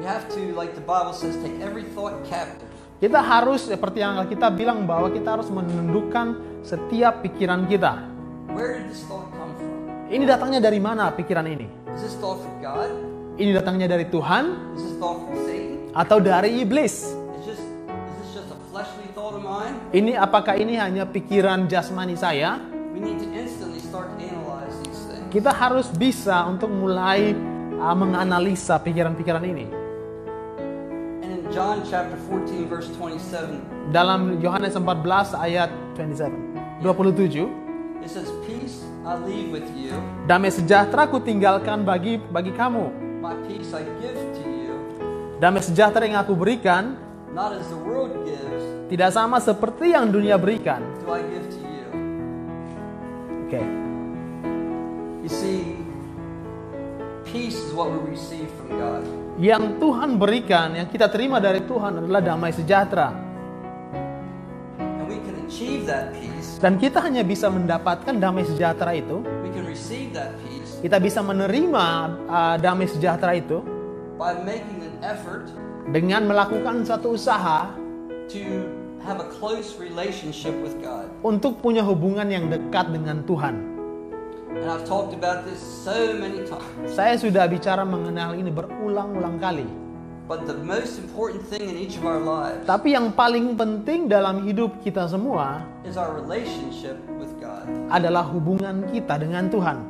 [0.00, 2.72] We have to, like the Bible says, take every thought captive.
[2.96, 8.00] Kita harus seperti yang kita bilang bahwa kita harus menundukkan setiap pikiran kita.
[8.56, 10.08] Where did this thought come from?
[10.08, 11.68] Ini datangnya dari mana pikiran ini?
[11.92, 12.88] Is this thought from God?
[13.36, 15.92] Ini datangnya dari Tuhan Is this thought from Satan?
[15.92, 17.12] atau dari iblis?
[17.12, 19.76] Is just is this just a fleshly thought of mine?
[19.92, 22.71] Ini apakah ini hanya pikiran jasmani saya?
[25.32, 27.32] Kita harus bisa untuk mulai
[27.80, 29.64] uh, menganalisa pikiran-pikiran ini.
[31.24, 34.84] And in John chapter 14, verse 27, Dalam Yohanes 14
[35.32, 37.48] ayat 27, 27,
[38.04, 39.96] it says, Peace I leave with you,
[40.28, 42.92] damai sejahtera ku tinggalkan bagi bagi kamu.
[43.24, 44.74] my peace I give to you,
[45.40, 46.94] Damai sejahtera yang aku berikan
[47.32, 50.84] not as the world gives, tidak sama seperti yang dunia berikan.
[51.00, 51.86] do I give to you.
[53.48, 53.81] Oke.
[55.22, 55.78] You see,
[57.22, 59.02] peace is what we receive from God.
[59.38, 63.14] Yang Tuhan berikan, yang kita terima dari Tuhan adalah damai sejahtera.
[64.82, 69.50] And we can achieve that peace, Dan kita hanya bisa mendapatkan damai sejahtera itu, we
[69.54, 71.86] can receive that peace kita bisa menerima
[72.26, 73.62] uh, damai sejahtera itu
[74.18, 75.46] by making an effort
[75.94, 77.70] dengan melakukan satu usaha
[78.26, 78.66] to
[79.06, 81.06] have a close relationship with God.
[81.22, 83.71] untuk punya hubungan yang dekat dengan Tuhan.
[85.82, 86.92] So many times.
[86.94, 89.66] Saya sudah bicara mengenal ini berulang-ulang kali.
[90.30, 94.46] But the most important thing in each of our lives Tapi yang paling penting dalam
[94.46, 97.66] hidup kita semua is our relationship with God.
[97.90, 99.82] adalah hubungan kita dengan Tuhan.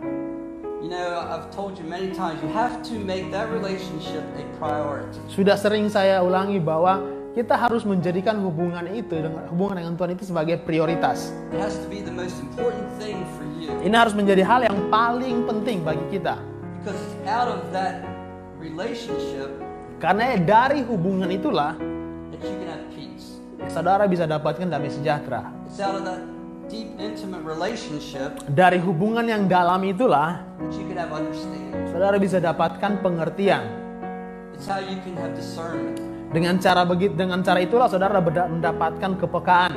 [0.83, 5.23] You know, I've told you many times, you have to make that relationship a priority.
[5.31, 6.99] Sudah sering saya ulangi bahwa
[7.33, 11.33] kita harus menjadikan hubungan itu dengan hubungan dengan Tuhan itu sebagai prioritas.
[13.83, 16.37] Ini harus menjadi hal yang paling penting bagi kita.
[19.97, 21.73] Karena dari hubungan itulah
[23.73, 25.49] saudara bisa dapatkan damai sejahtera.
[25.65, 26.21] It's out of that
[26.69, 31.73] deep, intimate relationship Dari hubungan yang dalam itulah that you can have understanding.
[31.89, 33.65] saudara bisa dapatkan pengertian.
[36.33, 39.73] Dengan cara begitu dengan cara itulah saudara mendapatkan kepekaan.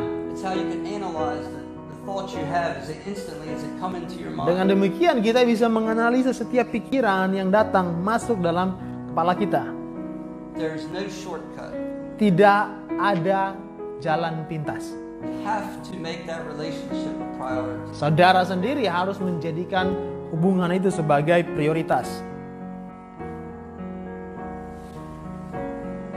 [4.46, 8.80] Dengan demikian kita bisa menganalisa setiap pikiran yang datang masuk dalam
[9.12, 9.64] kepala kita.
[9.68, 10.64] No.
[12.16, 12.62] Tidak
[12.96, 13.42] ada
[14.00, 14.96] jalan pintas.
[17.92, 19.92] Saudara sendiri harus menjadikan
[20.32, 22.24] hubungan itu sebagai prioritas.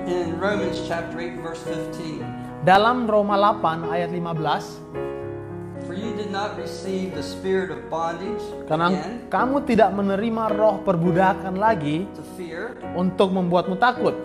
[0.09, 6.57] In Romans chapter 8 verse 15, Dalam Roma 8 ayat 15, for you did not
[6.57, 12.77] receive the spirit of bondage karena again kamu tidak menerima roh perbudakan lagi to fear,
[12.97, 14.17] untuk membuatmu takut,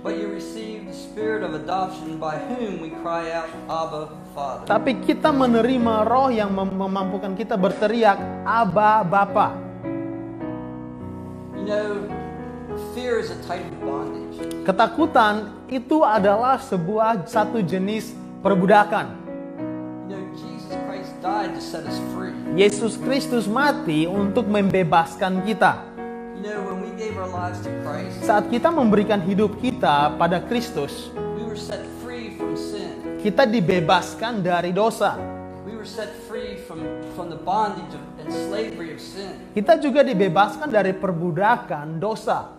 [0.00, 4.64] but you received the spirit of adoption by whom we cry out, Abba, Father.
[4.64, 9.48] tapi kita menerima roh yang mem- memampukan kita berteriak, Aba Bapa.
[11.54, 11.88] You know,
[12.92, 14.23] fear is a type of bondage.
[14.64, 19.24] Ketakutan itu adalah sebuah satu jenis perbudakan.
[22.54, 25.84] Yesus Kristus mati untuk membebaskan kita.
[28.20, 31.08] Saat kita memberikan hidup kita pada Kristus,
[33.24, 35.16] kita dibebaskan dari dosa.
[39.56, 42.52] Kita juga dibebaskan dari perbudakan dosa.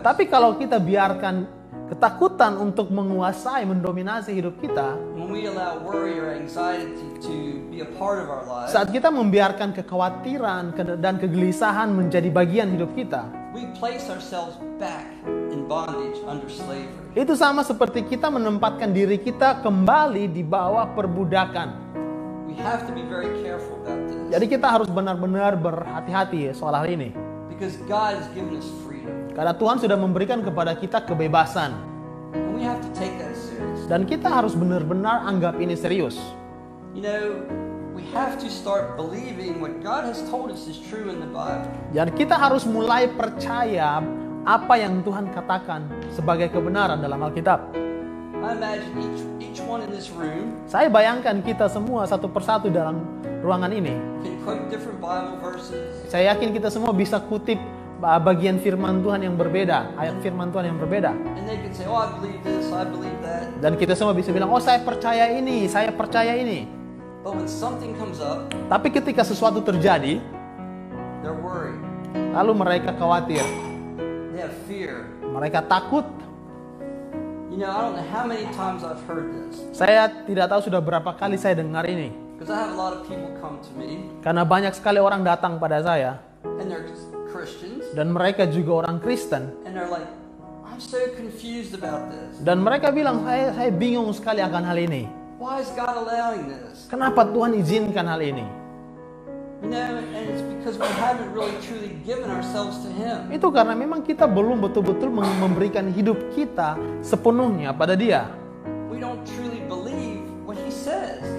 [0.00, 1.46] Tapi kalau kita biarkan
[1.90, 7.88] ketakutan untuk menguasai, mendominasi hidup kita, when we allow worry or anxiety to be a
[7.98, 13.26] part of our lives, saat kita membiarkan kekhawatiran ke- dan kegelisahan menjadi bagian hidup kita,
[13.50, 15.10] we place ourselves back
[15.50, 17.10] in bondage under slavery.
[17.18, 21.90] itu sama seperti kita menempatkan diri kita kembali di bawah perbudakan.
[22.46, 26.86] We have to be very careful about this Jadi kita harus benar-benar berhati-hati soal hal
[26.86, 27.29] ini.
[27.60, 29.12] Because God has given us freedom.
[29.36, 31.76] Karena Tuhan sudah memberikan kepada kita kebebasan.
[32.32, 33.84] And we have to take that serious.
[33.84, 36.16] Dan kita harus benar-benar anggap ini serius.
[36.96, 37.44] You know,
[37.92, 41.68] we have to start believing what God has told us is true in the Bible.
[41.92, 44.00] Dan kita harus mulai percaya
[44.48, 45.84] apa yang Tuhan katakan
[46.16, 47.76] sebagai kebenaran dalam Alkitab.
[48.40, 49.20] I imagine each,
[49.52, 53.94] each one in this room Saya bayangkan kita semua satu persatu dalam ruangan ini.
[56.06, 57.56] Saya yakin kita semua bisa kutip
[58.00, 61.10] uh, bagian firman Tuhan yang berbeda, ayat firman Tuhan yang berbeda.
[61.72, 62.68] say, Oh, this.
[63.60, 66.68] Dan kita semua bisa bilang, oh saya percaya ini, saya percaya ini.
[67.20, 67.36] Up,
[68.72, 70.24] Tapi ketika sesuatu terjadi,
[72.32, 73.44] lalu mereka khawatir,
[75.28, 76.08] mereka takut.
[77.50, 77.92] You know,
[79.74, 82.29] Saya tidak tahu sudah berapa kali saya dengar ini.
[82.40, 85.60] Because I have a lot of people come to me Karena banyak sekali orang datang
[85.60, 86.24] pada saya,
[87.92, 89.52] dan mereka juga orang Kristen.
[92.40, 95.04] Dan mereka bilang, saya, saya bingung sekali akan hal ini.
[95.36, 96.88] Why is God allowing this?
[96.88, 98.44] Kenapa Tuhan izinkan hal ini?
[103.28, 108.32] Itu karena memang kita belum betul-betul mem- memberikan hidup kita sepenuhnya pada dia.
[108.88, 109.49] We don't truly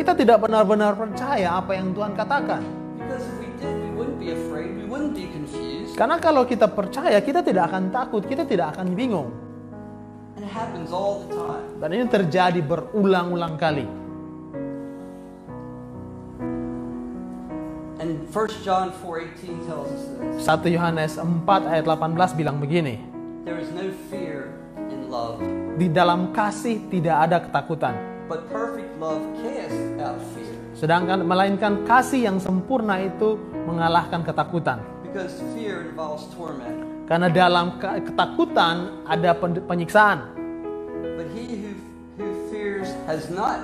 [0.02, 2.66] Kita tidak benar-benar percaya apa yang Tuhan katakan.
[5.94, 9.30] Karena kalau kita percaya, kita tidak akan takut, kita tidak akan bingung.
[11.78, 13.86] Dan ini terjadi berulang-ulang kali.
[18.02, 20.50] And 1 John 4:18 tells us this.
[20.50, 22.98] 1 Yohanes 4 ayat 18 bilang begini.
[23.46, 24.50] There is no fear
[24.90, 25.38] in love,
[25.78, 28.11] Di dalam kasih tidak ada ketakutan.
[28.32, 30.56] But perfect love casts out fear.
[30.72, 33.36] Sedangkan melainkan kasih yang sempurna itu
[33.67, 34.80] mengalahkan ketakutan.
[35.04, 36.88] Because fear involves torment.
[37.12, 40.32] Karena dalam ke- ketakutan ada pen- penyiksaan.
[41.20, 41.76] But he who,
[42.15, 43.60] who fears has not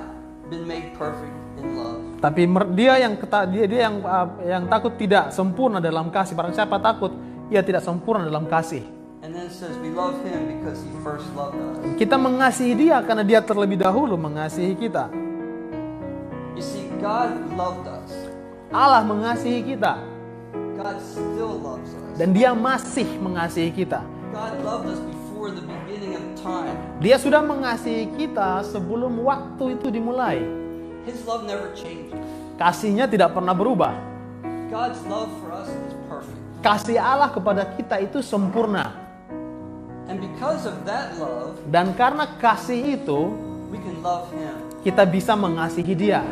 [0.52, 2.04] been made perfect in love.
[2.20, 2.44] Tapi
[2.76, 3.16] dia yang
[3.48, 6.36] dia, dia yang uh, yang takut tidak sempurna dalam kasih.
[6.36, 7.16] Barang siapa takut,
[7.48, 8.97] ia tidak sempurna dalam kasih.
[9.26, 11.82] And then it says we love him because he first loved us.
[11.98, 15.10] Kita mengasihi dia karena dia terlebih dahulu mengasihi kita.
[16.54, 18.14] You see, God loved us.
[18.70, 19.98] Allah mengasihi kita
[20.78, 22.14] God still loves us.
[22.22, 24.06] dan dia masih mengasihi kita.
[24.30, 26.78] God loved us before the beginning of time.
[27.02, 30.46] Dia sudah mengasihi kita sebelum waktu itu dimulai.
[31.10, 32.14] His love never changes.
[32.62, 33.98] Kasihnya tidak pernah berubah.
[34.70, 36.38] God's love for us is perfect.
[36.62, 39.07] Kasih Allah kepada kita itu sempurna.
[40.08, 43.36] And because of that love, Dan karena kasih itu,
[43.68, 44.56] we can love him.
[44.80, 46.24] kita bisa mengasihi dia.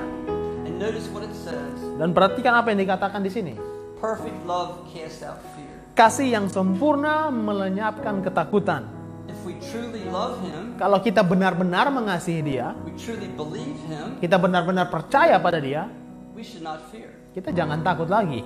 [0.64, 1.76] And notice what it says.
[2.00, 3.54] Dan perhatikan apa yang dikatakan di sini.
[4.00, 5.68] Perfect love casts out fear.
[5.92, 8.88] Kasih yang sempurna melenyapkan ketakutan.
[9.28, 14.36] If we truly love him, Kalau kita benar-benar mengasihi dia, we truly believe him, kita
[14.36, 15.88] benar-benar percaya pada dia,
[16.32, 17.12] we should not fear.
[17.32, 18.44] kita jangan takut lagi.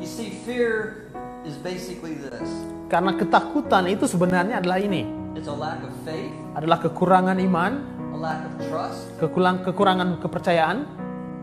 [0.00, 1.03] You see, fear
[1.44, 2.48] is basically this
[2.86, 5.04] Karena ketakutan itu sebenarnya adalah ini.
[5.34, 7.72] it's a lack of faith, Adalah kekurangan iman,
[8.12, 10.78] a lack of trust, kekurangan, kekurangan kepercayaan,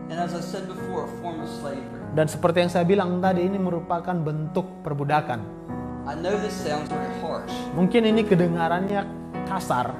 [0.08, 2.00] and as I said before, a form of slavery.
[2.12, 5.40] dan seperti yang saya bilang tadi ini merupakan bentuk perbudakan.
[6.02, 9.06] I know this sounds very harsh, Mungkin ini kedengarannya
[9.46, 9.92] kasar,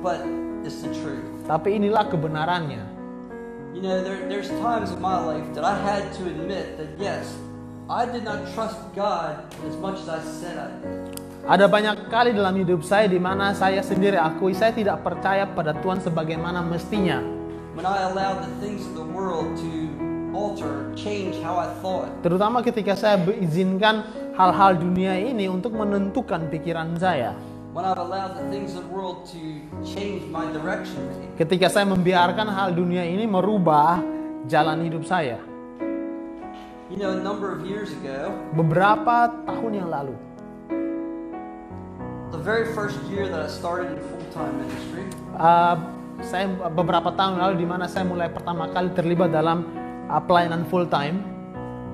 [0.00, 0.18] but
[0.64, 1.26] it's the truth.
[1.44, 2.82] tapi inilah kebenarannya.
[3.70, 7.28] You know, there, there's times in my life that I had to admit that yes,
[7.86, 11.22] I did not trust God as much as I said I did.
[11.46, 15.70] Ada banyak kali dalam hidup saya di mana saya sendiri akui saya tidak percaya pada
[15.70, 17.22] Tuhan sebagaimana mestinya.
[17.78, 19.70] When I allowed the things of the world to
[20.34, 22.10] alter, change how I thought.
[22.26, 24.02] Terutama ketika saya mengizinkan
[24.34, 27.38] hal-hal dunia ini untuk menentukan pikiran saya.
[27.70, 31.06] When I've allowed the things of the world to change my direction.
[31.38, 34.02] Ketika saya membiarkan hal dunia ini merubah
[34.50, 35.38] jalan hidup saya.
[36.96, 40.16] You know, a number of years ago, Beberapa tahun yang lalu,
[42.32, 45.04] the very first year that I started in full-time ministry,
[45.36, 45.76] uh,
[46.24, 49.68] saya beberapa tahun lalu di mana saya mulai pertama kali terlibat dalam
[50.08, 51.20] uh, pelayanan full time,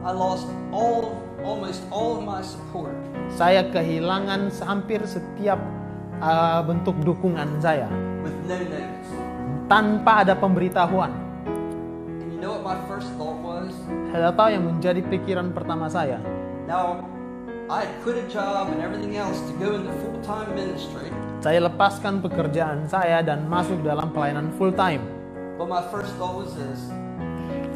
[0.06, 2.94] I lost all, almost all of my support.
[3.34, 5.58] saya kehilangan hampir setiap
[6.22, 7.90] uh, bentuk dukungan saya
[8.22, 9.10] with no notice.
[9.66, 11.10] tanpa ada pemberitahuan.
[12.22, 13.31] And you know what my first thought
[14.12, 16.20] tahu yang menjadi pikiran pertama saya.
[16.68, 17.00] Now,
[17.72, 21.08] I quit a job and everything else to go into full-time ministry,
[21.42, 25.00] Saya lepaskan pekerjaan saya dan masuk dalam pelayanan full time.
[25.56, 26.90] but my first thought was this,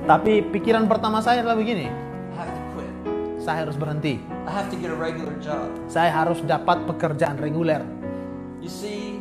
[0.07, 2.93] Tapi pikiran pertama saya adalah begini, I have to quit.
[3.43, 4.21] saya harus berhenti.
[4.47, 5.67] I have to get a regular job.
[5.91, 7.83] Saya harus dapat pekerjaan reguler.
[8.63, 9.19] You see,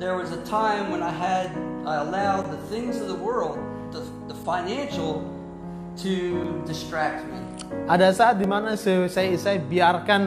[0.00, 1.52] there was a time when I had,
[1.84, 3.60] I allowed the things of the world,
[3.92, 5.20] the, the financial,
[5.98, 6.14] to
[6.66, 7.38] distract me.
[7.86, 9.06] Ada saat di mana saya,
[9.38, 10.22] saya, biarkan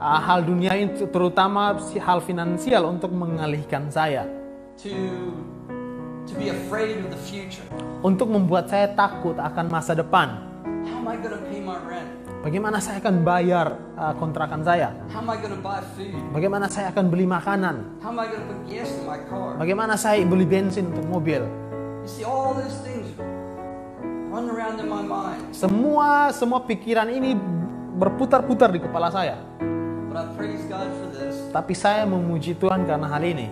[0.00, 4.24] uh, hal dunia ini, terutama hal finansial untuk mengalihkan saya.
[4.80, 4.92] To,
[6.24, 7.64] to be afraid of the future.
[8.00, 10.40] Untuk membuat saya takut akan masa depan.
[10.88, 12.08] How am I going to pay my rent?
[12.40, 14.96] Bagaimana saya akan bayar uh, kontrakan saya?
[15.12, 16.16] How am I going to buy food?
[16.32, 18.00] Bagaimana saya akan beli makanan?
[18.00, 19.60] How am I going to put gas in my car?
[19.60, 21.44] Bagaimana saya beli bensin untuk mobil?
[22.00, 22.99] You see, all those things
[24.30, 25.50] run around in my mind.
[25.50, 27.34] Semua semua pikiran ini
[27.98, 29.36] berputar-putar di kepala saya.
[30.06, 31.34] But I praise God for this.
[31.50, 33.50] Tapi saya memuji Tuhan karena hal ini.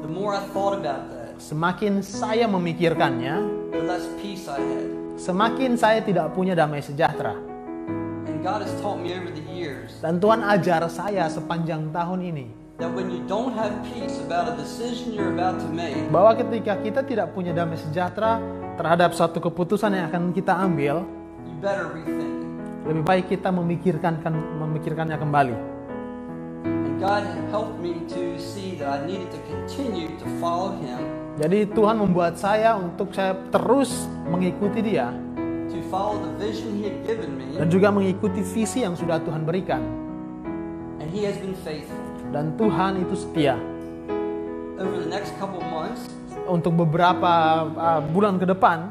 [0.00, 3.34] The more I thought about that, Semakin saya memikirkannya,
[3.70, 4.86] the less peace I had.
[5.20, 7.36] semakin saya tidak punya damai sejahtera.
[8.26, 12.46] And God has taught me over the years Dan Tuhan ajar saya sepanjang tahun ini
[16.08, 18.38] bahwa ketika kita tidak punya damai sejahtera
[18.78, 21.02] terhadap suatu keputusan yang akan kita ambil,
[22.86, 24.22] lebih baik kita memikirkan
[24.62, 25.56] memikirkannya kembali.
[31.38, 35.10] Jadi Tuhan membuat saya untuk saya terus mengikuti Dia
[35.68, 39.44] to follow the vision He had given me, dan juga mengikuti visi yang sudah Tuhan
[39.44, 39.82] berikan.
[40.98, 41.96] and He has been faithful.
[42.34, 43.56] Dan Tuhan itu setia.
[44.78, 46.10] Over the next couple months,
[46.48, 47.32] Untuk beberapa
[47.68, 48.88] uh, bulan ke depan,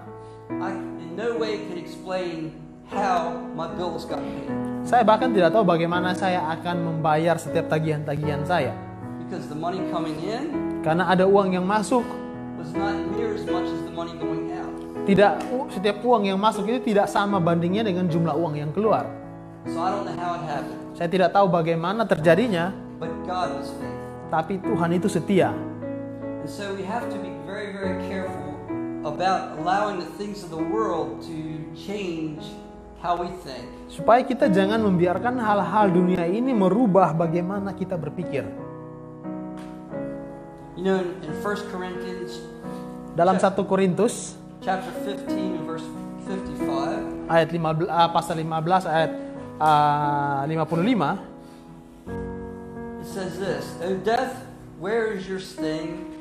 [0.53, 2.53] I in no way could explain
[2.87, 4.47] how my bills got paid
[4.81, 8.71] saya bahkan tidak tahu bagaimana saya akan membayar setiap tagihan-tagihan saya.
[9.19, 12.05] because the money coming in Karena ada uang yang masuk,
[12.55, 14.71] was not near as much as the money going out.
[15.03, 19.03] tidak setiap uang yang masuk itu tidak sama bandingnya dengan jumlah uang yang keluar.
[19.67, 23.73] So I don't know how it happened, Saya tidak tahu bagaimana terjadinya, but God was
[23.75, 24.31] faithful.
[24.31, 25.51] tapi Tuhan itu setia.
[26.39, 28.53] And so we have to be very, very careful
[29.01, 32.45] about allowing the things of the world to change
[33.01, 33.65] how we think.
[33.89, 38.45] Supaya kita jangan membiarkan hal-hal dunia ini merubah bagaimana kita berpikir.
[40.77, 42.45] You know, in, in 1 Corinthians
[43.17, 45.81] Dalam 1 Korintus chapter 15 and verse
[46.29, 49.11] 55, ayat 15 ah, pasal 15 ayat
[49.57, 51.17] ah, 55
[53.01, 54.45] it says this, O death,
[54.77, 56.16] where is your sting?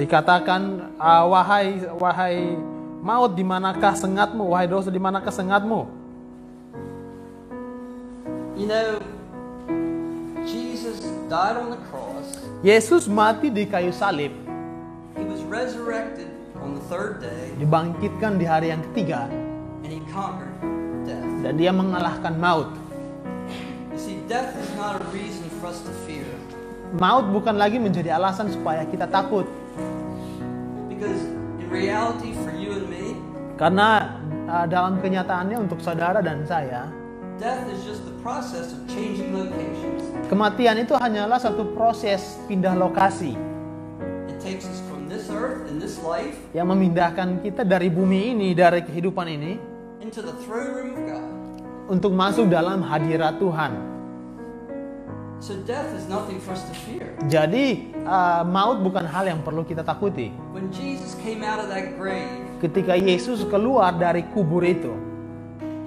[0.00, 2.56] Dikatakan ah, wahai wahai
[3.04, 6.00] maut di manakah sengatmu wahai dosa di manakah sengatmu
[8.60, 9.00] You know,
[10.44, 11.00] Jesus
[11.32, 12.36] died on the cross.
[12.60, 14.36] Yesus mati di kayu salib
[15.16, 16.28] He was resurrected
[16.60, 19.32] on the third day, dibangkitkan di hari yang ketiga
[19.80, 20.52] and he conquered
[21.08, 21.24] death.
[21.40, 22.68] dan dia mengalahkan maut
[23.88, 26.09] You see, death is not a reason for us to fear.
[26.96, 29.46] Maut bukan lagi menjadi alasan supaya kita takut
[30.90, 31.22] Because
[31.56, 33.16] in reality, for you and me,
[33.56, 36.90] karena ah, dalam kenyataannya untuk saudara dan saya
[37.38, 40.02] death is just the process of changing locations.
[40.26, 43.32] kematian itu hanyalah satu proses pindah lokasi
[44.28, 48.48] It takes us from this earth and this life yang memindahkan kita dari bumi ini
[48.52, 49.52] dari kehidupan ini
[50.00, 51.24] into the throne room of God.
[51.88, 53.72] untuk masuk dalam hadirat Tuhan.
[55.40, 57.16] So death is nothing for us to fear.
[57.24, 60.28] Jadi uh, maut bukan hal yang perlu kita takuti.
[60.52, 62.28] When Jesus came out of that grave,
[62.60, 64.92] Ketika Yesus keluar dari kubur itu,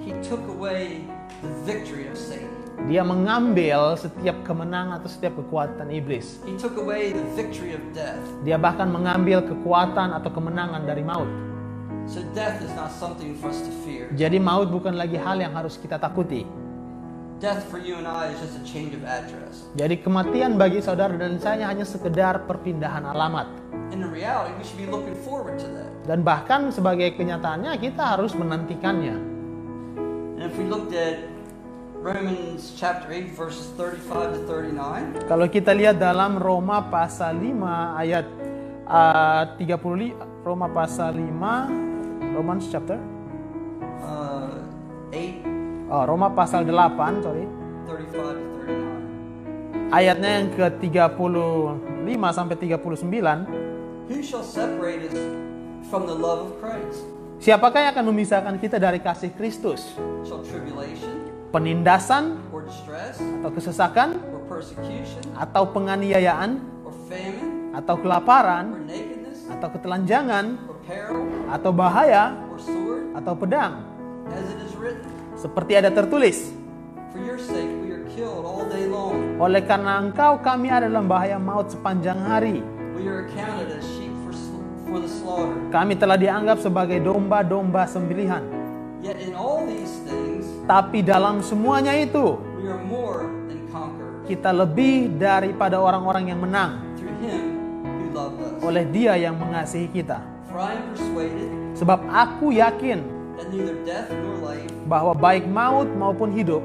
[0.02, 1.06] he took away
[1.38, 2.50] the victory of Satan.
[2.90, 6.42] dia mengambil setiap kemenangan atau setiap kekuatan iblis.
[6.42, 8.18] He took away the victory of death.
[8.42, 11.30] Dia bahkan mengambil kekuatan atau kemenangan dari maut.
[12.10, 14.10] So death is not something for us to fear.
[14.18, 16.42] Jadi maut bukan lagi hal yang harus kita takuti.
[17.42, 19.66] Death for you and I is just a change of address.
[19.74, 23.50] Jadi kematian bagi saudara dan saya hanya sekedar perpindahan alamat.
[23.90, 25.90] In the reality, we should be looking forward to that.
[26.06, 29.18] Dan bahkan sebagai kenyataannya kita harus menantikannya.
[30.38, 31.26] And if we looked at
[31.98, 37.50] Romans chapter 8, verses 35 to 39, Kalau kita lihat dalam Roma pasal 5
[37.98, 38.26] ayat
[38.86, 43.23] uh, 35 Roma pasal 5 Romans chapter 8,
[45.90, 47.44] oh, Roma pasal 8 sorry.
[47.84, 49.92] 35 to 39.
[49.92, 55.16] ayatnya yang ke 35 sampai 39 Who shall separate us
[55.88, 57.04] from the love of Christ?
[57.40, 59.96] Siapakah yang akan memisahkan kita dari kasih Kristus?
[60.28, 62.40] Shall tribulation, Penindasan?
[62.52, 64.20] Or distress, atau kesesakan?
[64.32, 66.60] Or persecution, atau penganiayaan?
[66.84, 68.76] Or famine, atau kelaparan?
[68.76, 70.44] Or nakedness, atau ketelanjangan?
[70.68, 72.36] Or peril, atau bahaya?
[72.52, 72.94] Or sword?
[73.14, 73.72] atau pedang?
[74.34, 75.13] As it is written,
[75.44, 76.56] seperti ada tertulis.
[79.36, 82.64] Oleh karena engkau kami ada dalam bahaya maut sepanjang hari.
[85.68, 88.40] Kami telah dianggap sebagai domba-domba sembelihan.
[89.04, 92.40] Things tapi dalam semuanya itu
[94.24, 96.80] kita lebih daripada orang-orang yang menang.
[98.64, 100.24] Oleh dia yang mengasihi kita.
[101.76, 103.13] Sebab aku yakin
[104.86, 106.62] bahwa baik maut maupun hidup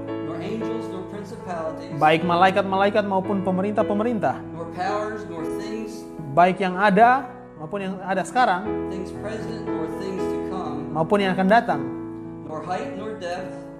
[1.99, 4.35] baik malaikat-malaikat maupun pemerintah-pemerintah
[6.33, 7.27] baik yang ada
[7.59, 8.63] maupun yang ada sekarang
[10.93, 11.81] maupun yang akan datang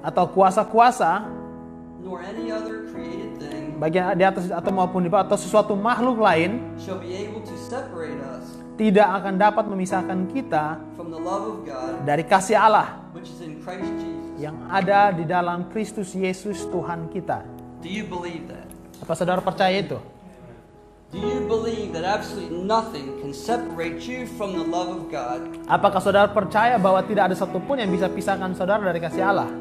[0.04, 1.28] atau kuasa-kuasa
[3.90, 6.60] yang di atas atau maupun di bawah atau sesuatu makhluk lain
[8.80, 10.80] tidak akan dapat memisahkan kita
[12.08, 13.04] dari kasih Allah
[14.40, 17.44] yang ada di dalam Kristus Yesus Tuhan kita.
[19.04, 20.00] Apa saudara percaya itu?
[25.68, 29.52] Apakah saudara percaya bahwa tidak ada satupun yang bisa pisahkan saudara dari kasih Allah?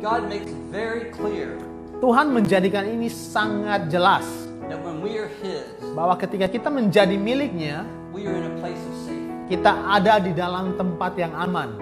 [0.00, 1.56] God makes it very clear
[1.96, 4.28] Tuhan menjadikan ini sangat jelas
[4.68, 5.64] that when we are His,
[5.96, 9.52] bahwa ketika kita menjadi miliknya, we are in a place of safety.
[9.52, 11.76] kita ada di dalam tempat yang aman.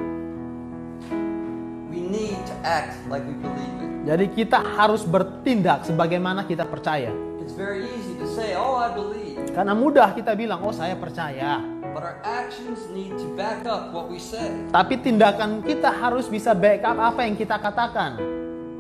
[1.95, 3.91] We need to act like we believe it.
[4.05, 7.15] Jadi kita harus bertindak sebagaimana kita percaya.
[7.39, 11.63] It's very easy to say, "Oh, I believe," Karena mudah kita bilang, "Oh, saya percaya."
[11.95, 14.51] but our actions need to back up what we say.
[14.75, 18.19] Tapi tindakan kita harus bisa backup apa yang kita katakan.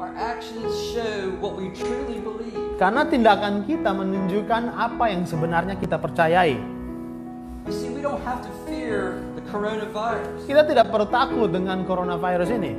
[0.02, 2.58] Our actions show what we truly believe.
[2.74, 6.73] Karena tindakan kita menunjukkan apa yang sebenarnya kita percayai.
[10.44, 12.72] Kita tidak perlu takut dengan coronavirus ini.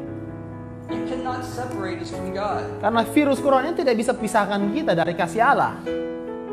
[0.85, 2.61] It cannot separate us from God.
[2.77, 5.81] Karena virus corona tidak bisa pisahkan kita dari kasih Allah.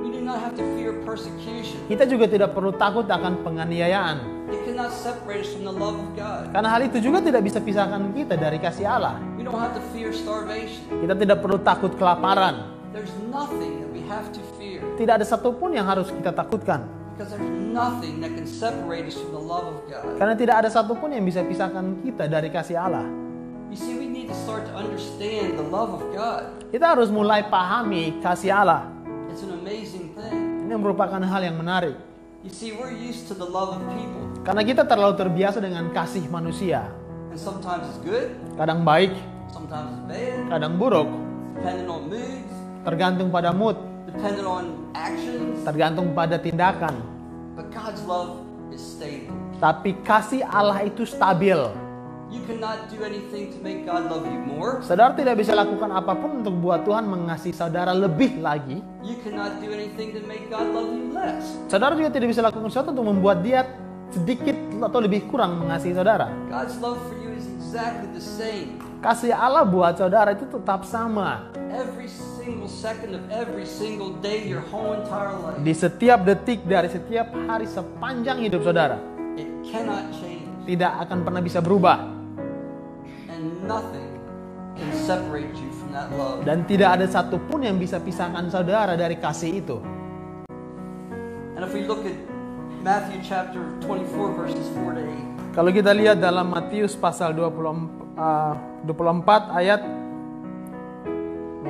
[0.00, 1.76] We do not have to fear persecution.
[1.92, 4.48] Kita juga tidak perlu takut akan penganiayaan.
[4.48, 6.48] It cannot separate us from the love of God.
[6.56, 9.20] Karena hal itu juga tidak bisa pisahkan kita dari kasih Allah.
[9.36, 10.88] We don't have to fear starvation.
[10.88, 12.64] Kita tidak perlu takut kelaparan.
[12.96, 17.01] There's nothing that we have to fear Tidak ada satupun yang harus kita takutkan.
[17.12, 20.16] Because there's nothing that can separate us from the love of God.
[20.16, 23.04] Karena tidak ada satupun yang bisa pisahkan kita dari kasih Allah.
[23.72, 26.68] You see, we need to start to understand the love of God.
[26.68, 28.88] Kita harus mulai pahami kasih Allah.
[29.32, 30.68] It's an amazing thing.
[30.68, 31.96] Ini merupakan hal yang menarik.
[32.42, 36.26] You see, we're used to the love of people, Karena kita terlalu terbiasa dengan kasih
[36.26, 36.90] manusia.
[37.32, 39.14] and sometimes it's good, Kadang baik,
[39.48, 41.08] sometimes it's bad, kadang buruk.
[41.56, 42.52] depending on moods,
[42.82, 44.64] Tergantung pada mood, depending on
[44.96, 45.62] actions.
[45.62, 46.94] tergantung pada tindakan.
[47.54, 48.42] But God's love
[48.72, 49.34] is stable.
[49.62, 51.58] Tapi kasih Allah itu stabil.
[52.32, 54.80] You cannot do anything to make God love you more.
[54.80, 58.80] Saudara tidak bisa lakukan apa pun untuk buat Tuhan mengasihi saudara lebih lagi.
[59.04, 61.44] You cannot do anything to make God love you less.
[61.68, 63.68] Saudara juga tidak bisa lakukan sesuatu untuk membuat dia
[64.08, 66.32] sedikit atau lebih kurang mengasihi saudara.
[66.48, 68.80] God's love for you is exactly the same.
[69.04, 71.52] Kasih Allah buat saudara itu tetap sama.
[71.68, 72.08] Every
[75.62, 78.98] Di setiap detik dari setiap hari sepanjang hidup saudara.
[79.38, 80.42] It cannot change.
[80.66, 82.02] Tidak akan pernah bisa berubah.
[86.42, 89.78] Dan tidak ada satupun yang bisa pisahkan saudara dari kasih itu.
[91.54, 92.18] And if we look at
[92.82, 98.54] Matthew chapter 24, verses 4 to 8, Kalau kita lihat dalam Matius pasal 24, uh,
[98.88, 99.84] 24 ayat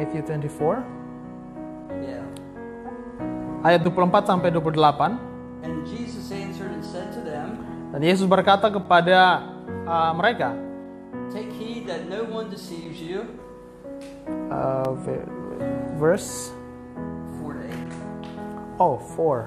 [0.03, 0.82] Matthew 24
[2.03, 2.26] yeah.
[3.62, 7.62] ayat 24 sampai 28 And Jesus answered and said to them,
[7.94, 9.46] dan Yesus berkata kepada
[9.86, 10.59] uh, mereka
[11.30, 13.30] Take heed that no one deceives you.
[14.50, 15.22] uh, ve-
[15.94, 16.50] verse
[17.38, 17.70] 4 to
[18.74, 18.82] 8.
[18.82, 19.46] oh 4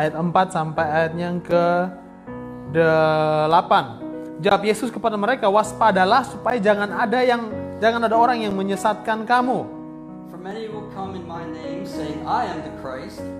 [0.00, 1.64] ayat 4 sampai ayat yang ke
[2.72, 9.26] 8 jawab Yesus kepada mereka waspadalah supaya jangan ada yang jangan ada orang yang menyesatkan
[9.26, 9.78] kamu.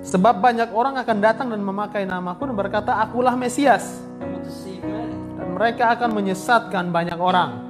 [0.02, 4.02] Sebab banyak orang akan datang dan memakai namaku dan berkata akulah Mesias.
[5.38, 7.68] Dan mereka akan menyesatkan banyak orang.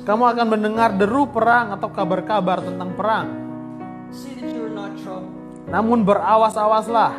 [0.00, 3.26] Kamu akan mendengar deru perang atau kabar-kabar tentang perang.
[5.70, 7.12] Namun berawas-awaslah.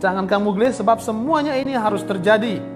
[0.00, 2.71] Jangan kamu gelis sebab semuanya ini harus terjadi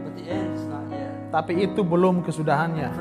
[1.37, 2.97] tapi itu belum kesudahannya.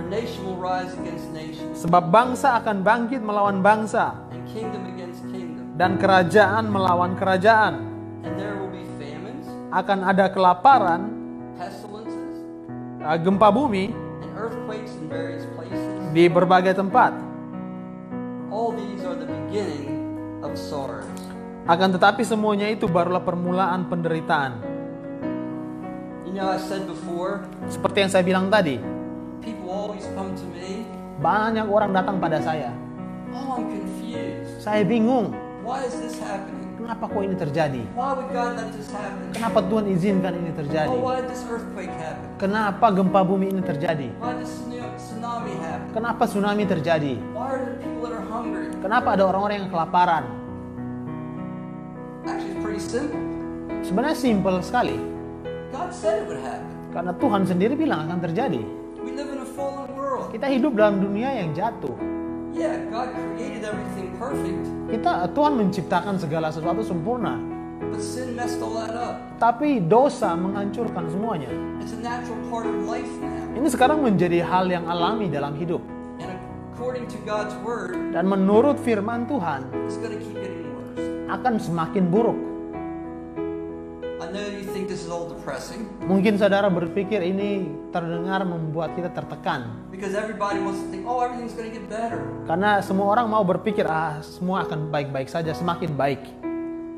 [1.71, 4.11] Sebab bangsa akan bangkit melawan bangsa.
[5.79, 7.79] Dan kerajaan melawan kerajaan.
[9.71, 11.15] Akan ada kelaparan.
[12.99, 13.95] Uh, gempa bumi.
[16.11, 17.15] Di berbagai tempat.
[21.71, 24.74] Akan tetapi semuanya itu barulah permulaan penderitaan
[26.35, 28.75] You know, I said before, seperti yang saya bilang tadi
[29.39, 30.83] people always come to me,
[31.23, 32.75] banyak orang datang pada saya
[33.31, 34.59] oh, I'm confused.
[34.59, 35.31] saya bingung
[35.63, 36.75] Why is this happening?
[36.75, 39.31] kenapa kok ini terjadi Why would God let this happen?
[39.31, 42.27] kenapa Tuhan izinkan ini terjadi Oh, why did this earthquake happen?
[42.35, 45.87] kenapa gempa bumi ini terjadi Why did this tsunami- tsunami happen?
[45.95, 48.67] kenapa tsunami terjadi Why are there people that are hungry?
[48.83, 50.27] kenapa ada orang-orang yang kelaparan
[52.27, 53.23] Actually, it's pretty simple.
[53.87, 55.14] sebenarnya simpel sekali
[55.75, 56.71] God said it would happen.
[56.89, 58.63] karena Tuhan sendiri bilang akan terjadi
[59.03, 60.31] We live in a fallen world.
[60.31, 61.91] kita hidup dalam dunia yang jatuh
[62.55, 67.35] Yeah, God created everything perfect, kita Tuhan menciptakan segala sesuatu sempurna
[67.85, 69.19] but sin messed all that up.
[69.35, 71.51] tapi dosa menghancurkan semuanya
[71.83, 73.51] It's a natural part of life now.
[73.53, 75.83] ini sekarang menjadi hal yang alami dalam hidup
[76.15, 76.31] And
[76.71, 81.03] according to God's word, dan menurut firman Tuhan it's going to keep getting worse.
[81.27, 82.39] akan semakin buruk
[86.07, 91.51] mungkin saudara berpikir ini terdengar membuat kita tertekan because everybody wants to think, oh, everything's
[91.53, 92.23] going to get better.
[92.47, 96.23] karena semua orang mau berpikir ah semua akan baik-baik saja semakin baik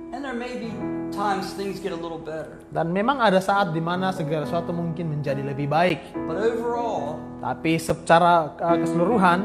[0.08, 0.74] And there may be
[1.14, 2.58] times things get a little better.
[2.74, 7.78] dan memang ada saat di mana segala sesuatu mungkin menjadi lebih baik But overall, tapi
[7.78, 9.40] secara uh, keseluruhan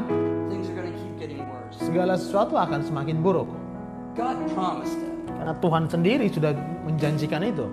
[1.73, 3.49] segala sesuatu akan semakin buruk
[4.13, 5.12] God promised that.
[5.43, 6.55] Karena Tuhan sendiri sudah
[6.87, 7.67] menjanjikan itu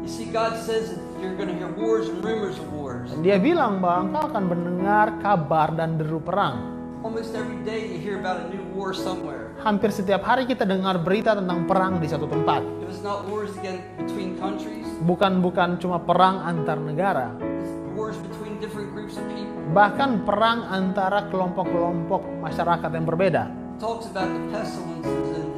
[0.00, 3.12] You see, God says that you're going to hear wars and rumors of wars.
[3.12, 8.00] dan dia bilang bahwa engkau akan mendengar kabar dan deru perang Almost every day you
[8.00, 9.52] hear about a new war somewhere.
[9.60, 13.52] hampir setiap hari kita dengar berita tentang perang di satu tempat If it's not wars
[13.60, 19.24] again between countries, bukan bukan cuma perang antar negara it's wars between different groups of
[19.28, 19.52] people.
[19.76, 23.44] bahkan perang antara kelompok-kelompok masyarakat yang berbeda
[23.76, 25.49] It talks about the pestilences and,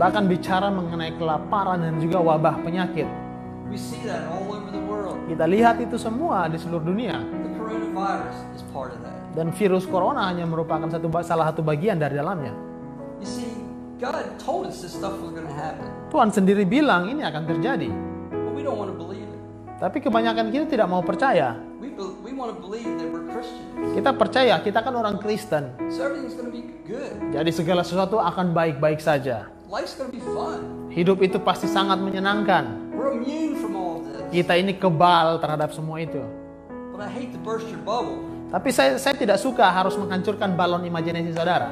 [0.00, 3.04] bahkan bicara mengenai kelaparan dan juga wabah penyakit.
[5.28, 7.20] Kita lihat itu semua di seluruh dunia.
[9.30, 12.56] Dan virus corona hanya merupakan satu salah satu bagian dari dalamnya.
[16.08, 17.88] Tuhan sendiri bilang ini akan terjadi.
[19.76, 21.69] Tapi kebanyakan kita tidak mau percaya
[23.94, 25.76] kita percaya kita kan orang Kristen.
[27.30, 29.46] Jadi segala sesuatu akan baik-baik saja.
[30.90, 32.90] Hidup itu pasti sangat menyenangkan.
[34.30, 36.22] Kita ini kebal terhadap semua itu.
[38.50, 41.70] Tapi saya, saya tidak suka harus menghancurkan balon imajinasi saudara.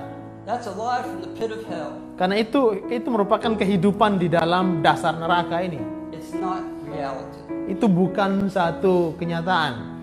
[2.15, 5.83] Karena itu itu merupakan kehidupan di dalam dasar neraka ini.
[7.67, 9.98] Itu bukan satu kenyataan.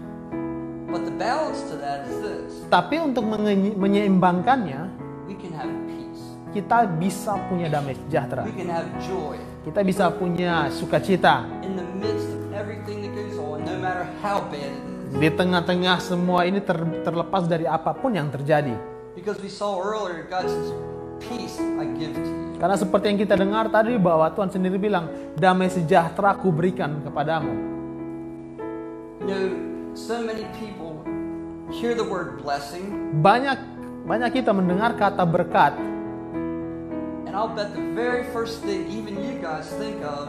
[0.96, 4.82] But the balance to that is this Tapi untuk menye- menyeimbangkannya,
[5.28, 8.48] we can have peace, kita bisa punya damai sejahtera.
[8.48, 13.36] we can have joy Kita bisa punya sukacita in the midst of everything that goes
[13.36, 14.80] on, no matter how bad it
[15.12, 15.20] is.
[15.20, 18.72] di tengah-tengah semua ini ter- terlepas dari apa pun yang terjadi.
[19.12, 20.72] Because we saw earlier, God says,
[21.18, 22.56] Peace I give to you.
[22.56, 27.52] Karena seperti yang kita dengar tadi bahwa Tuhan sendiri bilang, damai sejahtera ku berikan kepadamu.
[29.20, 29.44] You know,
[29.96, 31.00] so many people
[31.72, 33.58] hear the word blessing, Banyak
[34.06, 35.74] banyak kita mendengar kata berkat,
[37.26, 40.28] and I'll bet the very first thing even you guys think of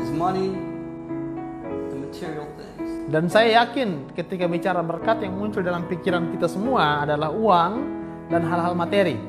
[0.00, 0.56] is money
[1.68, 3.12] and material things.
[3.12, 7.72] dan saya yakin ketika bicara berkat yang muncul dalam pikiran kita semua adalah uang
[8.32, 9.20] dan hal-hal materi.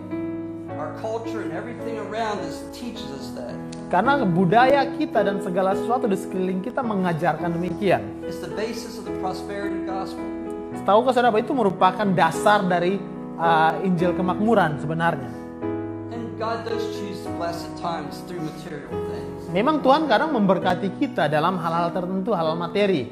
[0.79, 3.53] Our culture and everything around us teaches us that.
[3.87, 8.03] Karena budaya kita dan segala sesuatu di sekeliling kita mengajarkan demikian.
[8.27, 10.19] It's the basis of the prosperity gospel.
[10.83, 12.99] Tahukah saudara itu merupakan dasar dari
[13.39, 15.31] uh, Injil kemakmuran sebenarnya.
[16.11, 19.47] And God does choose to bless at times through material things.
[19.55, 23.07] Memang Tuhan kadang memberkati kita dalam hal-hal tertentu, hal-hal materi.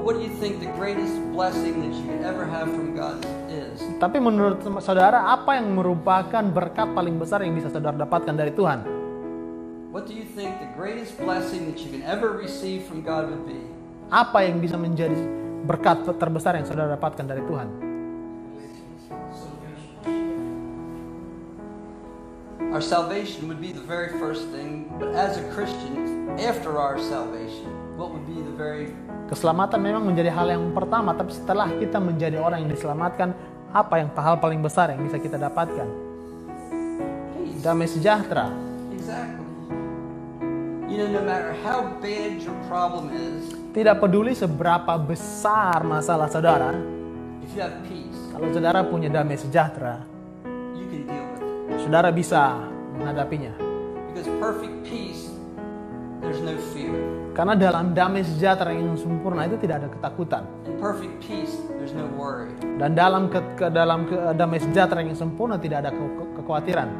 [0.00, 3.20] But what do you think the greatest blessing that you could ever have from God
[3.52, 3.84] is?
[4.00, 8.80] Tapi menurut saudara, apa yang merupakan berkat paling besar yang bisa saudara dapatkan dari Tuhan?
[9.92, 13.44] What do you think the greatest blessing that you can ever receive from God would
[13.44, 13.60] be?
[14.08, 15.12] Apa yang bisa menjadi
[15.68, 17.68] berkat terbesar yang saudara dapatkan dari Tuhan?
[22.72, 27.68] Our salvation would be the very first thing, but as a Christian, after our salvation,
[28.00, 28.96] what would be the very
[29.30, 33.30] Keselamatan memang menjadi hal yang pertama, tapi setelah kita menjadi orang yang diselamatkan,
[33.70, 35.86] apa yang hal paling besar yang bisa kita dapatkan?
[37.62, 38.50] Damai sejahtera.
[38.90, 39.46] Exactly.
[40.90, 46.74] You know, no matter how bad your problem is, Tidak peduli seberapa besar masalah saudara,
[47.46, 50.02] if you have peace, kalau saudara punya damai sejahtera,
[50.74, 51.86] you can deal with it.
[51.86, 52.66] saudara bisa
[52.98, 53.54] menghadapinya.
[54.10, 55.30] Because perfect peace,
[56.18, 57.19] there's no fear.
[57.30, 60.42] Karena dalam damai sejahtera yang sempurna itu tidak ada ketakutan.
[60.82, 62.50] Perfect peace, there's no worry.
[62.76, 66.90] Dan dalam ke, ke- dalam ke, damai sejahtera yang sempurna tidak ada ke- ke- kekhawatiran.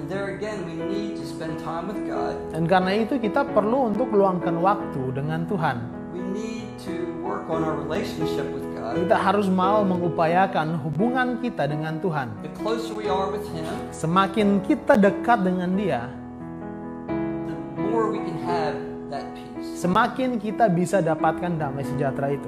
[0.00, 2.34] And there again, we need to spend time with God.
[2.50, 5.76] Dan karena itu kita perlu untuk luangkan waktu dengan Tuhan.
[6.16, 8.96] We need to work on our relationship with God.
[8.98, 12.32] Kita harus mau mengupayakan hubungan kita dengan Tuhan.
[12.40, 16.08] The closer we are with Him, Semakin kita dekat dengan Dia,
[17.46, 18.76] the more we can have
[19.08, 19.41] that peace.
[19.82, 22.46] Semakin kita bisa dapatkan damai sejahtera itu.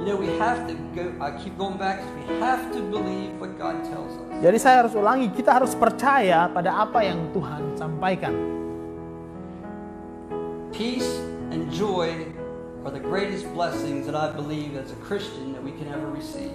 [0.00, 3.56] You know, we have to go, I keep going back, we have to believe what
[3.56, 4.28] God tells us.
[4.40, 8.32] Jadi saya harus ulangi, kita harus percaya pada apa yang Tuhan sampaikan.
[10.72, 11.08] Peace
[11.52, 12.28] and joy
[12.84, 16.52] are the greatest blessings that I believe as a Christian that we can ever receive.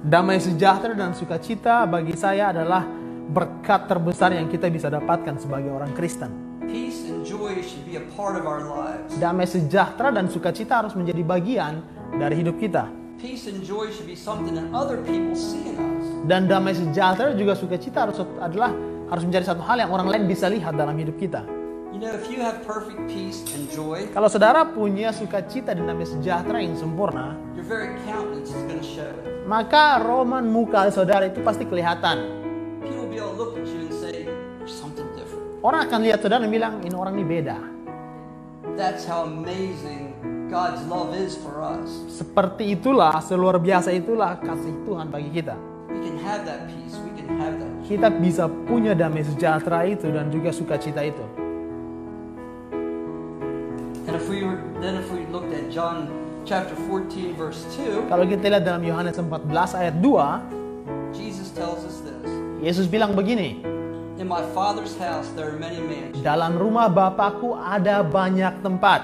[0.00, 2.88] Damai sejahtera dan sukacita bagi saya adalah
[3.28, 6.32] berkat terbesar yang kita bisa dapatkan sebagai orang Kristen.
[6.64, 7.09] Peace
[7.48, 9.16] and joy should be a part of our lives.
[9.16, 11.80] Damai sejahtera dan sukacita harus menjadi bagian
[12.20, 12.84] dari hidup kita.
[13.20, 16.04] Peace and joy should be something that other people see in us.
[16.24, 18.72] Dan damai sejahtera juga sukacita harus adalah
[19.08, 21.44] harus menjadi satu hal yang orang lain bisa lihat dalam hidup kita.
[21.90, 26.06] You know, if you have perfect peace and joy, Kalau saudara punya sukacita dan damai
[26.06, 29.24] sejahtera yang sempurna, your very countenance is going to show it.
[29.44, 32.20] maka roman muka saudara itu pasti kelihatan.
[32.84, 33.79] People will be able to look at you
[35.60, 37.60] Orang akan lihat saudara dan bilang, ini orang ini beda.
[38.80, 40.16] That's how amazing
[40.48, 41.84] God's love is for us.
[42.08, 45.52] Seperti itulah, seluar biasa itulah kasih Tuhan bagi kita.
[45.92, 46.96] We can have that peace.
[47.04, 47.68] We can have that.
[47.84, 51.24] Kita bisa punya damai sejahtera itu dan juga sukacita itu.
[54.08, 56.08] And if we were, then if we looked at John
[56.48, 59.28] chapter 14 verse 2, Kalau kita lihat dalam Yohanes 14
[59.76, 62.28] ayat 2, Jesus tells us this.
[62.64, 63.60] Yesus bilang begini,
[64.20, 66.20] In my Father's house there are many mansions.
[66.20, 69.00] dalam rumah Bapakku ada banyak tempat.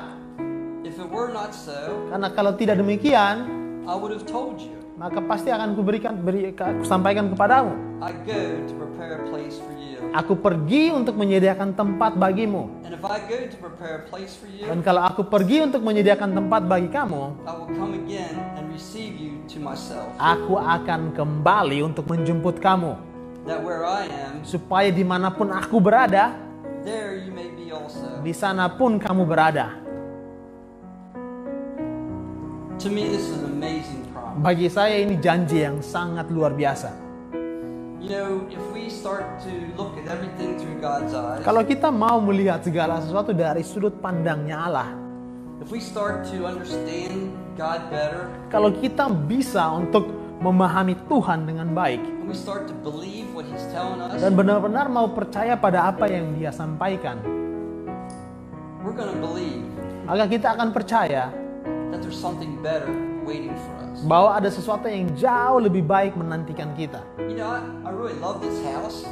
[0.84, 1.72] If it were not so,
[2.12, 3.48] Karena kalau tidak demikian,
[3.88, 4.76] I would have told you.
[5.00, 7.72] maka pasti akan kuberikan beri, aku sampaikan kepadamu.
[8.04, 10.04] I go to prepare a place for you.
[10.12, 12.84] Aku pergi untuk menyediakan tempat bagimu.
[12.84, 15.80] And if I go to prepare a place for you, Dan kalau aku pergi untuk
[15.80, 20.12] menyediakan tempat bagi kamu, I will come again and receive you to myself.
[20.20, 23.15] aku akan kembali untuk menjemput kamu.
[23.46, 26.34] That where I am, Supaya di mana pun aku berada,
[26.82, 28.18] there you may be also.
[28.18, 29.70] di sana pun kamu berada.
[32.82, 34.42] To me, this is an amazing promise.
[34.42, 36.90] Bagi saya ini janji yang sangat luar biasa.
[38.02, 42.20] You know, if we start to look at everything through God's eyes, Kalau kita mau
[42.20, 44.90] melihat segala sesuatu dari sudut pandangnya Allah,
[45.64, 50.06] if we start to understand God better, kalau kita bisa untuk
[50.36, 52.02] memahami Tuhan dengan baik.
[54.18, 57.20] Dan benar-benar mau percaya pada apa yang Dia sampaikan,
[60.04, 61.30] maka kita akan percaya
[64.04, 67.00] bahwa ada sesuatu yang jauh lebih baik menantikan kita.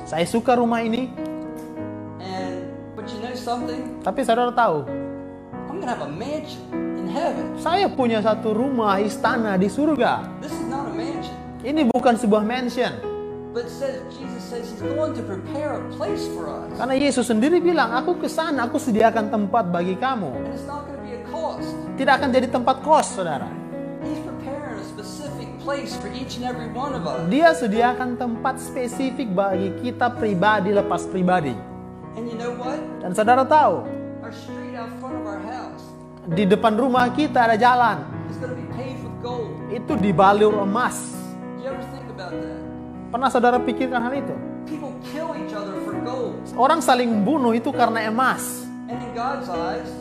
[0.04, 1.08] Saya suka rumah ini,
[4.02, 4.84] tapi saudara tahu.
[7.58, 10.24] Saya punya satu rumah istana di surga.
[11.64, 12.92] Ini bukan sebuah mansion.
[13.56, 16.68] But it says Jesus says he's going to prepare a place for us.
[16.76, 20.28] Karena Yesus sendiri bilang, aku ke sana, aku sediakan tempat bagi kamu.
[20.28, 21.72] And it's not going to be a cost.
[21.96, 23.48] Tidak akan jadi tempat kos, saudara.
[24.04, 27.24] He's preparing a specific place for each and every one of us.
[27.32, 31.56] Dia sediakan tempat spesifik bagi kita pribadi lepas pribadi.
[32.20, 32.76] And you know what?
[33.00, 33.88] Dan saudara tahu,
[34.20, 35.80] Our street out front of our house
[36.28, 38.02] di depan rumah kita ada jalan.
[38.28, 39.52] is going to be paved with gold.
[39.70, 41.13] Itu dibalur emas.
[43.14, 44.34] Pernah saudara pikirkan hal itu?
[46.58, 48.66] Orang saling membunuh itu karena emas.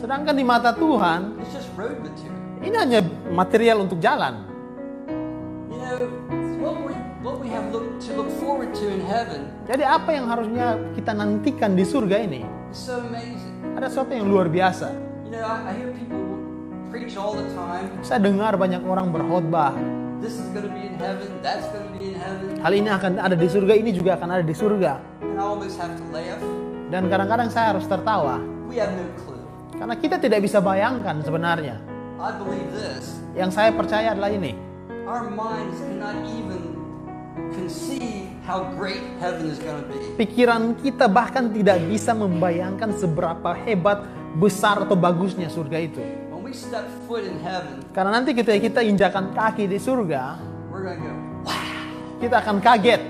[0.02, 1.38] Sedangkan di mata Tuhan,
[2.58, 4.42] ini hanya material untuk jalan.
[9.62, 12.42] Jadi apa yang harusnya kita nantikan di surga ini?
[13.78, 14.90] Ada sesuatu yang luar biasa.
[18.02, 20.02] Saya dengar banyak orang berkhotbah.
[20.24, 21.28] This is going to be in heaven.
[21.44, 22.56] That's going to be in heaven.
[22.56, 24.96] Hal ini akan ada di surga, ini juga akan ada di surga.
[25.20, 26.40] And I almost have to laugh.
[26.88, 28.40] Dan kadang-kadang saya harus tertawa.
[28.64, 29.44] We have no clue.
[29.76, 31.76] Karena kita tidak bisa bayangkan sebenarnya.
[32.16, 33.20] I believe this.
[33.36, 34.56] Yang saya percaya adalah ini.
[35.04, 36.72] Our minds cannot even
[37.52, 40.00] conceive how great heaven is going to be.
[40.16, 44.08] Pikiran kita bahkan tidak bisa membayangkan seberapa hebat,
[44.40, 46.23] besar atau bagusnya surga itu.
[46.54, 50.38] When we step foot in heaven, Karena nanti ketika kita injakan kaki di surga,
[50.70, 53.02] we're going to go, wow, kita akan kaget.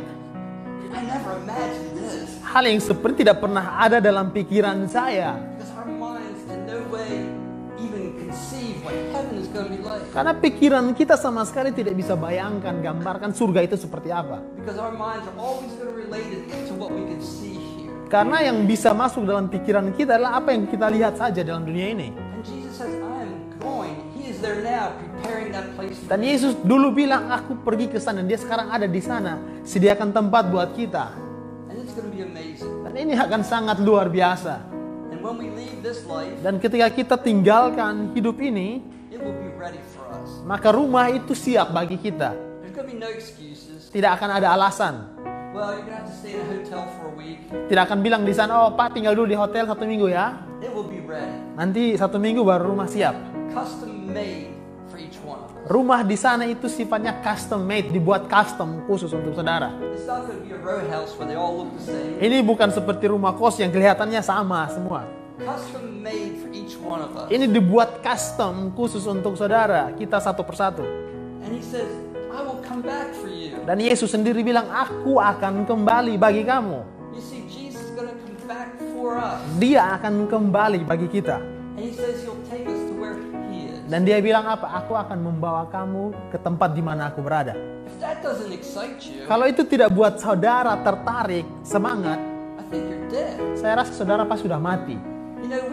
[0.88, 2.40] I never imagined this.
[2.40, 5.36] Hal yang seperti tidak pernah ada dalam pikiran saya.
[5.60, 7.28] Because our minds in no way
[7.76, 10.08] even conceive what heaven is going to be like.
[10.08, 14.40] Karena pikiran kita sama sekali tidak bisa bayangkan, gambarkan surga itu seperti apa.
[14.56, 17.92] Because our minds are always going to relate it to what we can see here.
[18.08, 21.92] Karena yang bisa masuk dalam pikiran kita adalah apa yang kita lihat saja dalam dunia
[21.92, 22.08] ini.
[22.08, 23.13] And Jesus says,
[26.04, 28.20] Dan Yesus dulu bilang, aku pergi ke sana.
[28.20, 29.40] Dia sekarang ada di sana.
[29.64, 31.16] Sediakan tempat buat kita.
[32.84, 34.60] Dan ini akan sangat luar biasa.
[36.44, 38.84] Dan ketika kita tinggalkan hidup ini,
[40.44, 42.36] maka rumah itu siap bagi kita.
[43.90, 44.94] Tidak akan ada alasan.
[47.70, 50.44] Tidak akan bilang di sana, oh Pak tinggal dulu di hotel satu minggu ya.
[51.54, 53.33] Nanti satu minggu baru rumah siap.
[53.54, 54.50] Custom made
[54.90, 55.70] for each one of us.
[55.70, 59.70] Rumah di sana itu sifatnya custom made, dibuat custom khusus untuk saudara.
[59.94, 62.18] It's not going to be a row house where they all look the same.
[62.18, 65.06] Ini bukan seperti rumah kos yang kelihatannya sama semua.
[65.38, 67.30] Custom made for each one of us.
[67.30, 70.82] Ini dibuat custom khusus untuk saudara, kita satu persatu.
[71.46, 71.86] And he says,
[72.34, 73.54] I will come back for you.
[73.62, 76.82] Dan Yesus sendiri bilang, aku akan kembali bagi kamu.
[77.14, 79.38] You see, Jesus is going to come back for us.
[79.62, 81.38] Dia akan kembali bagi kita.
[81.78, 82.83] And he says he'll take us
[83.84, 84.80] Dan dia bilang apa?
[84.80, 87.52] Aku akan membawa kamu ke tempat di mana aku berada.
[87.54, 92.16] You, Kalau itu tidak buat saudara tertarik, semangat,
[93.54, 94.96] saya rasa saudara pasti sudah mati.
[95.44, 95.68] You know.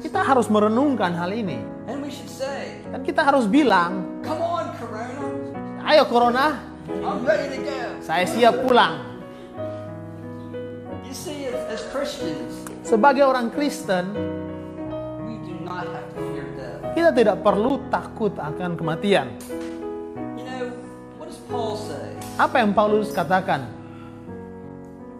[0.00, 1.60] Kita harus merenungkan hal ini.
[2.34, 5.22] Say, Dan kita harus bilang, come on, Corona.
[5.86, 6.46] ayo Corona,
[6.90, 7.78] I'm ready to go.
[8.02, 8.98] saya siap pulang.
[11.06, 14.12] You see, as, as Christians, Sebagai orang Kristen,
[15.24, 16.03] we do not have to fear death.
[16.94, 19.26] Kita tidak perlu takut akan kematian.
[20.38, 20.70] You know,
[21.18, 22.14] what does Paul say?
[22.36, 23.66] Apa yang Paulus katakan?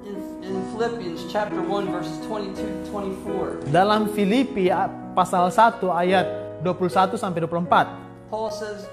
[0.02, 4.70] In, in Philippians chapter 1, verses 22 to 24, Dalam Filipi
[5.12, 6.26] pasal 1 ayat
[6.62, 8.30] 21 sampai 24.
[8.30, 8.86] Paul says,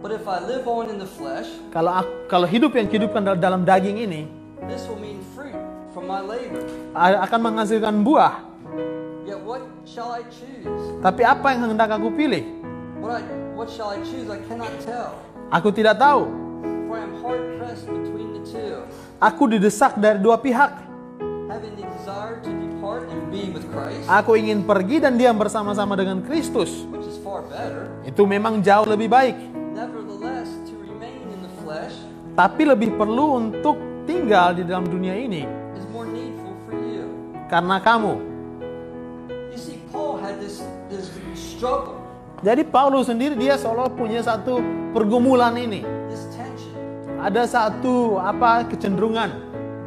[0.00, 3.38] But if I live on in the flesh, Kalau ak- kalau hidup yang hidupkan dal-
[3.38, 4.24] dalam daging ini
[4.66, 5.52] this will mean fruit
[5.92, 6.64] from my labor.
[6.96, 8.49] akan menghasilkan buah.
[11.00, 12.44] Tapi apa yang hendak aku pilih?
[13.00, 13.22] What, I,
[13.56, 14.28] what shall I choose?
[14.28, 15.16] I cannot tell.
[15.50, 16.28] Aku tidak tahu.
[19.20, 20.72] Aku didesak dari dua pihak.
[24.08, 26.88] Aku ingin pergi dan diam bersama-sama dengan Kristus.
[28.04, 29.36] Itu memang jauh lebih baik.
[32.36, 33.76] Tapi lebih perlu untuk
[34.08, 35.44] tinggal di dalam dunia ini
[37.50, 38.29] karena kamu.
[40.40, 42.00] This, this struggle,
[42.40, 44.64] Jadi Paulus sendiri dia seolah punya satu
[44.96, 45.84] pergumulan ini.
[46.08, 46.72] this tension.
[47.20, 49.28] Ada satu apa kecenderungan.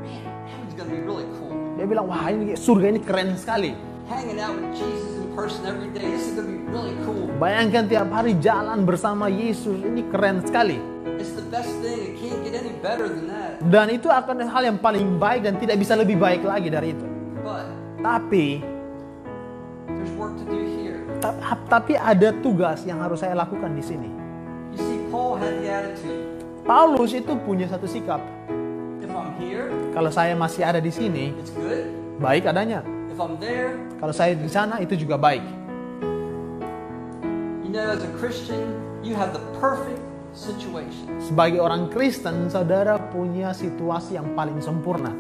[0.06, 1.49] Man, heaven's going to be really cool.
[1.82, 3.74] Dia bilang, wah ini surga ini keren sekali.
[4.06, 7.26] Hanging out with Jesus in person every day, this is going to be really cool.
[7.41, 10.78] Bayangkan tiap hari jalan bersama Yesus, ini keren sekali.
[11.18, 12.14] It's the best thing.
[12.14, 13.58] It can't get any better than that.
[13.66, 17.06] Dan itu akan hal yang paling baik dan tidak bisa lebih baik lagi dari itu.
[17.41, 17.66] But
[18.04, 18.72] Tapi
[20.24, 21.03] work to do here.
[21.21, 24.07] ap- tapi ada tugas yang harus saya lakukan di sini.
[24.71, 26.24] You see, Paul had the attitude
[26.63, 28.24] Paulus itu punya satu sikap.
[29.03, 31.91] if I'm here, Kalau saya masih ada di sini, it's good.
[32.17, 32.80] baik adanya.
[33.11, 35.43] If I'm there, Kalau saya di sana, itu juga baik.
[37.61, 38.63] you know, as a Christian,
[39.03, 39.99] you have the perfect
[40.32, 41.05] situation.
[41.19, 45.11] Sebagai orang Kristen, saudara punya situasi yang paling sempurna.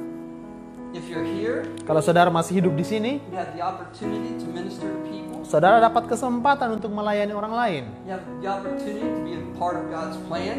[0.93, 3.17] If you're here, Kalau saudara masih hidup di sini,
[5.41, 7.83] saudara dapat kesempatan untuk melayani orang lain.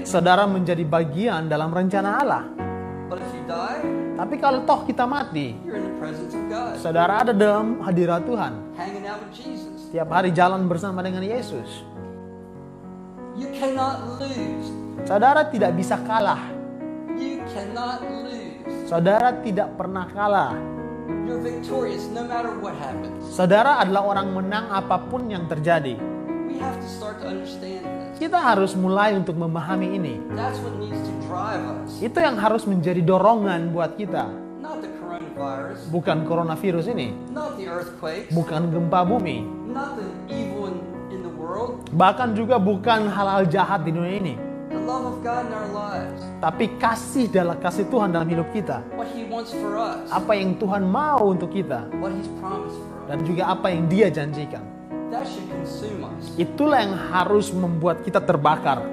[0.02, 2.42] Saudara menjadi bagian dalam rencana Allah.
[4.18, 5.54] Tapi kalau toh kita mati,
[6.82, 8.52] saudara ada dalam hadirat Tuhan.
[8.74, 9.86] hanging out with Jesus.
[9.94, 11.86] Tiap hari jalan bersama dengan Yesus.
[15.06, 16.42] Saudara tidak bisa kalah.
[17.14, 18.53] You cannot lose.
[18.84, 20.54] Saudara tidak pernah kalah.
[21.24, 23.20] You're victorious no matter what happens.
[23.28, 25.96] Saudara adalah orang menang apa pun yang terjadi.
[26.48, 28.16] We have to start to understand this.
[28.16, 30.14] Kita harus mulai untuk memahami ini.
[30.32, 31.98] That's what needs to drive us.
[31.98, 34.30] Itu yang harus menjadi dorongan buat kita.
[34.62, 40.72] Not the coronavirus, Bukan coronavirus ini, not the earthquakes, bukan gempa bumi, not the evil
[40.72, 40.78] in,
[41.12, 41.84] in the world.
[41.92, 44.34] bahkan juga bukan hal-hal jahat di dunia ini.
[44.84, 46.20] The love of God in our lives.
[46.44, 48.84] Tapi kasih dalam kasih Tuhan dalam hidup kita.
[48.92, 50.12] What He wants for us.
[50.12, 53.08] Apa yang Tuhan mau untuk kita What He's promised for us.
[53.08, 54.60] dan juga apa yang Dia janjikan.
[55.08, 56.36] That should consume us.
[56.36, 58.84] Itulah yang harus membuat kita terbakar.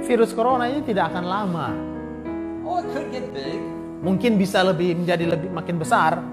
[0.00, 1.68] Virus corona ini tidak akan lama.
[2.64, 3.60] Oh, it could get big.
[4.00, 6.24] Mungkin bisa lebih menjadi lebih makin besar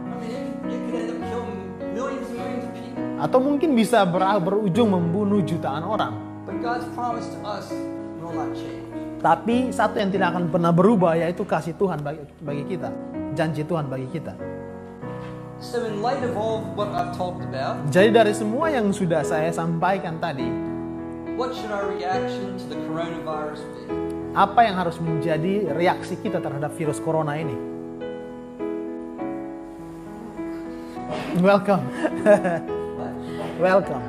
[3.24, 6.14] atau mungkin bisa ber- berujung membunuh jutaan orang.
[9.24, 12.92] Tapi satu yang tidak akan pernah berubah yaitu kasih Tuhan bagi, bagi kita,
[13.32, 14.36] janji Tuhan bagi kita.
[15.64, 19.48] So, in light of all what I've talked about, Jadi dari semua yang sudah saya
[19.56, 20.44] sampaikan tadi,
[21.40, 23.88] what should our reaction to the coronavirus be?
[24.36, 27.56] apa yang harus menjadi reaksi kita terhadap virus corona ini?
[31.40, 31.88] Welcome?
[33.60, 34.02] welcome.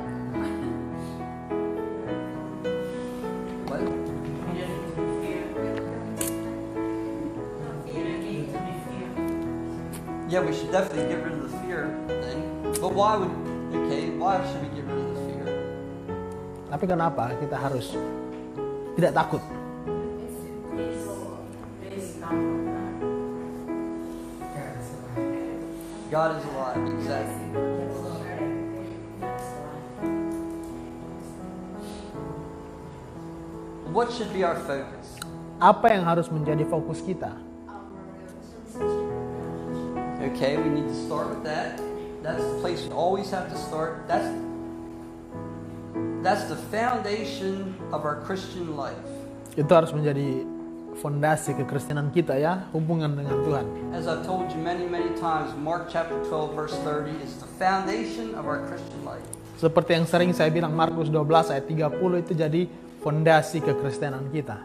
[10.29, 12.43] Yeah, we should definitely get rid of the fear thing.
[12.81, 13.31] But why would,
[13.87, 15.47] okay, why should we get rid of the fear?
[16.75, 17.95] Tapi kenapa kita harus
[18.99, 19.43] tidak takut?
[26.11, 27.74] God is alive, exactly.
[33.95, 35.23] What should be our focus?
[35.63, 37.31] Apa yang harus menjadi fokus kita?
[40.19, 41.79] Okay, we need to start with that.
[42.19, 44.03] That's the place we always have to start.
[44.11, 44.27] That's
[46.27, 48.99] that's the foundation of our Christian life.
[49.55, 50.43] Itu harus menjadi
[50.99, 53.95] fondasi kekristenan kita ya, hubungan dengan Tuhan.
[53.95, 58.35] As I've told you many, many times, Mark chapter 12, verse 30 is the foundation
[58.35, 59.23] of our Christian life.
[59.55, 62.63] Seperti yang sering saya bilang Markus 12 ayat 30 itu jadi
[63.05, 64.65] fondasi kekristenan kita.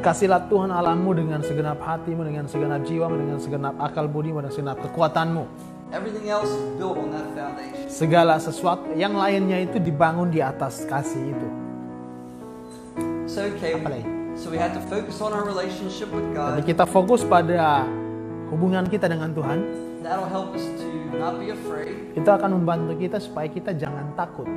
[0.00, 4.80] Kasihlah Tuhan Allahmu dengan segenap hatimu, dengan segenap jiwamu, dengan segenap akal budimu, dan segenap
[4.88, 5.44] kekuatanmu.
[5.92, 7.90] Everything else is built on that foundation.
[7.92, 11.48] Segala sesuatu yang lainnya itu dibangun di atas kasih itu.
[13.28, 14.06] So okay, Apa lagi?
[14.38, 17.84] so we have to focus on our relationship with Jadi kita fokus pada
[18.54, 19.89] hubungan kita dengan Tuhan.
[20.00, 20.88] That'll help us to
[21.20, 22.16] not be afraid.
[22.16, 24.48] Itu akan membantu kita supaya kita jangan takut.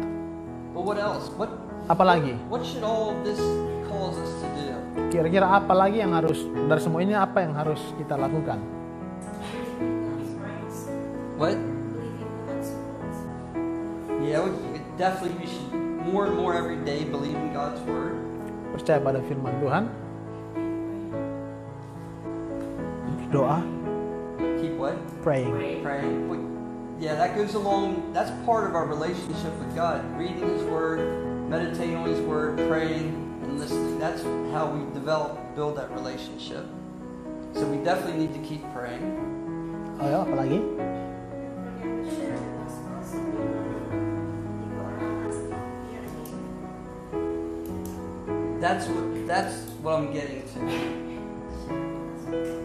[0.71, 1.27] But what else?
[1.35, 1.51] What
[1.91, 2.39] Apalagi?
[2.47, 3.43] what should all of this
[3.91, 4.71] cause us to do?
[5.11, 8.55] Kira-kira apa lagi yang harus dari semua ini apa yang harus kita lakukan?
[11.35, 11.59] What?
[14.23, 15.67] Yeah, we, definitely we should
[16.07, 18.15] more and more every day believe in God's word.
[18.71, 19.83] Percaya pada firman Tuhan.
[23.35, 23.59] Doa,
[24.61, 25.23] Keep what?
[25.23, 25.81] praying.
[25.81, 26.29] Praying.
[26.29, 26.37] We,
[27.03, 28.13] yeah, that goes along.
[28.13, 30.05] That's part of our relationship with God.
[30.17, 30.99] Reading His Word,
[31.49, 33.99] meditating on His Word, praying, and listening.
[33.99, 34.21] That's
[34.51, 36.65] how we develop, build that relationship.
[37.53, 39.03] So we definitely need to keep praying.
[39.99, 40.59] Oh ya, apa lagi?
[48.59, 50.59] That's what that's what I'm getting to.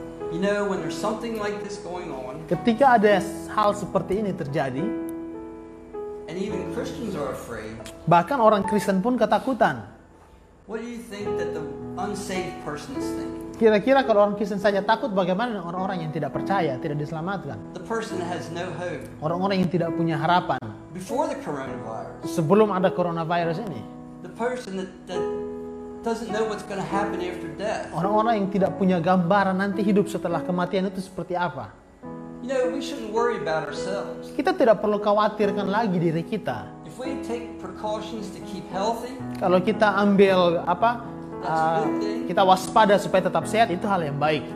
[0.29, 3.17] You know, when there's something like this going on, Ketika ada
[3.49, 4.85] hal seperti ini terjadi,
[6.29, 7.73] and even Christians are afraid,
[8.05, 9.89] bahkan orang Kristen pun ketakutan.
[10.69, 11.65] What do you think that the
[11.97, 13.57] unsaved person is thinking?
[13.57, 17.57] Kira-kira kalau orang Kristen saja takut, bagaimana dengan orang-orang yang tidak percaya, tidak diselamatkan?
[17.73, 19.09] The person has no hope.
[19.25, 20.61] Orang-orang yang tidak punya harapan.
[20.93, 23.81] Before the coronavirus, Sebelum ada coronavirus ini,
[24.21, 25.25] the person that, that
[27.91, 31.75] orang-orang yang tidak punya gambaran nanti hidup setelah kematian itu seperti apa.
[34.33, 36.71] Kita tidak perlu khawatirkan lagi diri kita.
[36.87, 41.03] If we take precautions to keep healthy, Kalau kita ambil apa,
[41.43, 41.85] uh,
[42.31, 44.47] kita waspada supaya tetap sehat itu hal yang baik.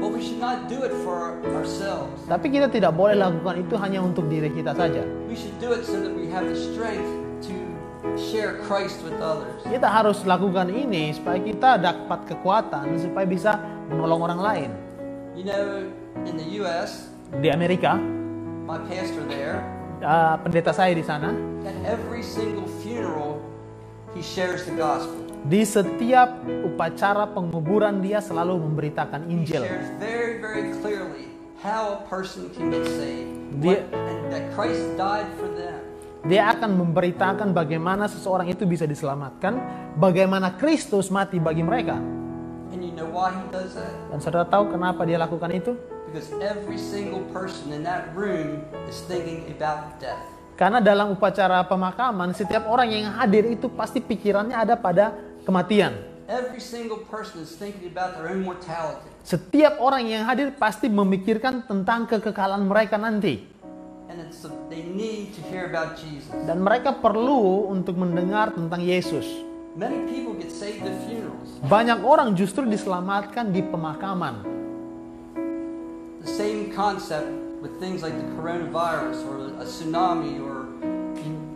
[0.00, 2.24] but we should not do it for ourselves.
[2.28, 5.04] Tapi kita tidak boleh lakukan itu hanya untuk diri kita saja.
[8.14, 9.64] Share Christ with others.
[9.64, 13.56] Kita harus lakukan ini supaya kita dapat kekuatan supaya bisa
[13.88, 14.70] menolong orang lain.
[15.34, 15.88] You know,
[16.28, 17.98] in the U.S., Di Amerika,
[18.62, 19.58] my pastor there,
[20.00, 21.34] uh, pendeta saya di sana,
[21.66, 23.42] at every single funeral,
[24.14, 25.18] he shares the gospel.
[25.44, 29.60] di setiap upacara penguburan dia selalu memberitakan He Injil.
[29.60, 33.28] shares very, very clearly how a person can get saved,
[33.58, 35.80] Dia- what- and that Christ died for them.
[36.24, 39.60] Dia akan memberitakan bagaimana seseorang itu bisa diselamatkan,
[40.00, 42.00] bagaimana Kristus mati bagi mereka.
[42.72, 43.92] And you know why he does that?
[44.08, 45.76] Dan saudara tahu kenapa dia lakukan itu?
[46.08, 50.16] Because every single person in that room is thinking about death.
[50.56, 55.12] Karena dalam upacara pemakaman, setiap orang yang hadir itu pasti pikirannya ada pada
[55.44, 55.92] kematian.
[56.24, 59.12] Every single person is thinking about their own mortality.
[59.28, 63.44] Setiap orang yang hadir pasti memikirkan tentang kekekalan mereka nanti.
[66.46, 69.26] Dan mereka perlu untuk mendengar tentang Yesus.
[69.74, 71.58] Many people get saved at funerals.
[71.66, 74.46] Banyak orang justru diselamatkan di pemakaman.
[76.22, 77.26] The same concept
[77.58, 80.70] with things like the coronavirus or a tsunami or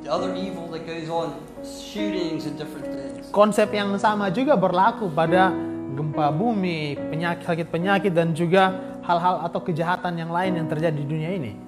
[0.03, 3.31] the other evil that goes on, shootings and different things.
[3.31, 5.55] Konsep yang sama juga berlaku pada
[5.95, 8.73] gempa bumi, penyakit, sakit penyakit, dan juga
[9.05, 11.68] hal-hal atau kejahatan yang lain yang terjadi di dunia ini.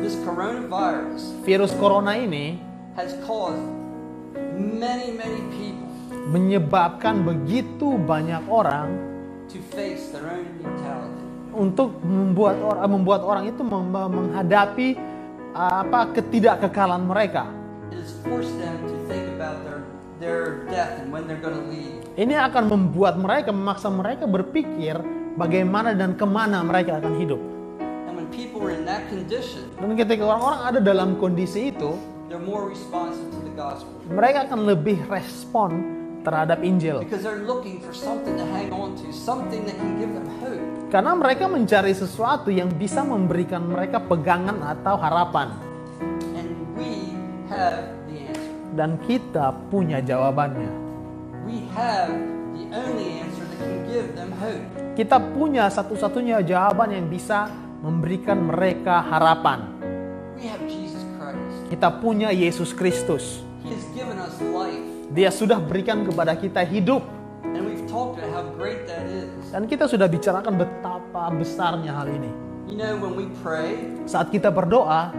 [0.00, 2.56] This coronavirus Virus corona ini
[2.96, 3.60] has caused
[4.56, 5.92] many, many people
[6.32, 8.88] menyebabkan begitu banyak orang
[9.52, 11.22] to face their own mortality.
[11.52, 14.88] untuk membuat orang membuat orang itu menghadapi
[15.52, 17.44] uh, apa ketidakkekalan mereka.
[17.92, 19.84] It has forced them to think about their,
[20.16, 22.00] their death and when they're going to leave.
[22.16, 24.96] Ini akan membuat mereka memaksa mereka berpikir
[25.36, 27.40] bagaimana dan ke mana mereka akan hidup.
[28.32, 31.92] And when people are in that condition, Dan ketika orang-orang ada dalam kondisi itu,
[32.32, 35.70] they're more responsive to the gospel mereka akan lebih respon
[36.24, 37.04] terhadap Injil.
[37.04, 40.64] because they're looking for something to hang on to, something that can give them hope.
[40.88, 45.52] Karena mereka mencari sesuatu yang bisa memberikan mereka pegangan atau harapan.
[46.36, 47.12] And we
[47.52, 48.52] have the answer.
[48.72, 50.72] Dan kita punya jawabannya.
[51.44, 52.12] We have
[52.54, 54.62] the only answer that can give them hope.
[54.94, 57.48] Kita punya satu-satunya jawaban yang bisa
[57.82, 59.66] memberikan mereka harapan.
[61.66, 63.42] Kita punya Yesus Kristus.
[65.12, 67.02] Dia sudah berikan kepada kita hidup.
[69.52, 72.30] Dan kita sudah bicarakan betapa besarnya hal ini.
[74.08, 75.12] Saat kita berdoa,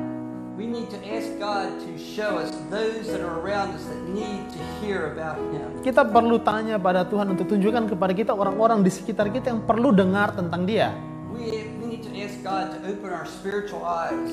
[0.57, 4.49] we need to ask God to show us those that are around us that need
[4.49, 5.69] to hear about Him.
[5.85, 9.93] kita perlu tanya pada Tuhan untuk tunjukkan kepada kita orang-orang di sekitar kita yang perlu
[9.93, 10.93] dengar tentang Dia.
[11.33, 11.82] We,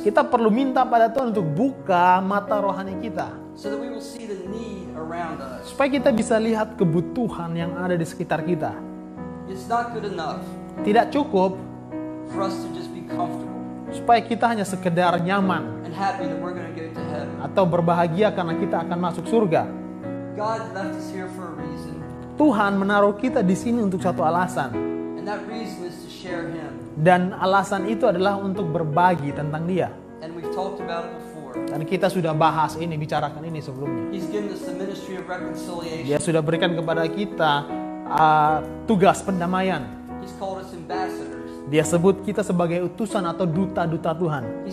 [0.02, 3.30] Kita perlu minta pada Tuhan untuk buka mata rohani kita.
[3.54, 5.68] so that we will see the need around us.
[5.68, 8.72] Supaya kita bisa lihat kebutuhan yang ada di sekitar kita.
[9.50, 10.40] It's not good enough
[10.80, 11.60] Tidak cukup
[12.32, 15.82] for us to just be comfortable supaya kita hanya sekedar nyaman
[17.42, 19.66] atau berbahagia karena kita akan masuk surga.
[22.38, 24.72] Tuhan menaruh kita di sini untuk satu alasan.
[26.98, 29.94] Dan alasan itu adalah untuk berbagi tentang dia.
[30.20, 31.54] And we've talked about it before.
[31.70, 34.10] Dan kita sudah bahas ini, bicarakan ini sebelumnya.
[34.10, 36.06] He's given us the ministry of reconciliation.
[36.06, 37.52] Dia sudah berikan kepada kita
[38.10, 38.56] uh,
[38.90, 39.86] tugas pendamaian.
[40.18, 41.40] He's called us ambassadors.
[41.70, 44.66] Dia sebut kita sebagai utusan atau duta-duta Tuhan.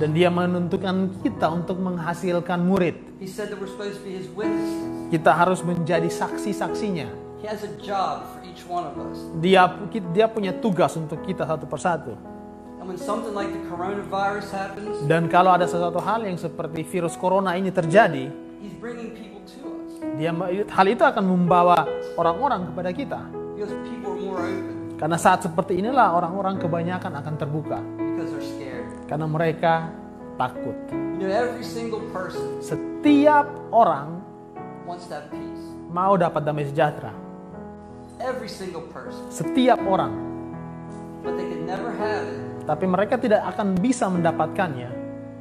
[0.00, 2.96] Dan dia menentukan kita untuk menghasilkan murid.
[5.12, 7.27] Kita harus menjadi saksi-saksinya.
[7.38, 9.18] He has a job for each one of us.
[9.38, 9.70] Dia
[10.10, 12.18] dia punya tugas untuk kita satu persatu.
[12.82, 17.14] And when something like the coronavirus happens, Dan kalau ada sesuatu hal yang seperti virus
[17.14, 20.34] corona ini terjadi, He's bringing people to us dia
[20.66, 21.86] hal itu akan membawa
[22.18, 23.20] orang-orang kepada kita.
[23.54, 28.42] because people are more open Karena saat seperti inilah orang-orang kebanyakan akan terbuka because they're
[28.42, 28.86] scared.
[29.06, 29.94] karena mereka
[30.34, 30.74] takut.
[31.22, 34.26] You know, every single person Setiap orang
[34.90, 35.62] wants peace.
[35.94, 37.27] mau dapat damai sejahtera.
[38.18, 39.30] Every single person.
[39.30, 40.14] Setiap orang,
[41.22, 44.92] But they can never have it tapi mereka tidak akan bisa mendapatkannya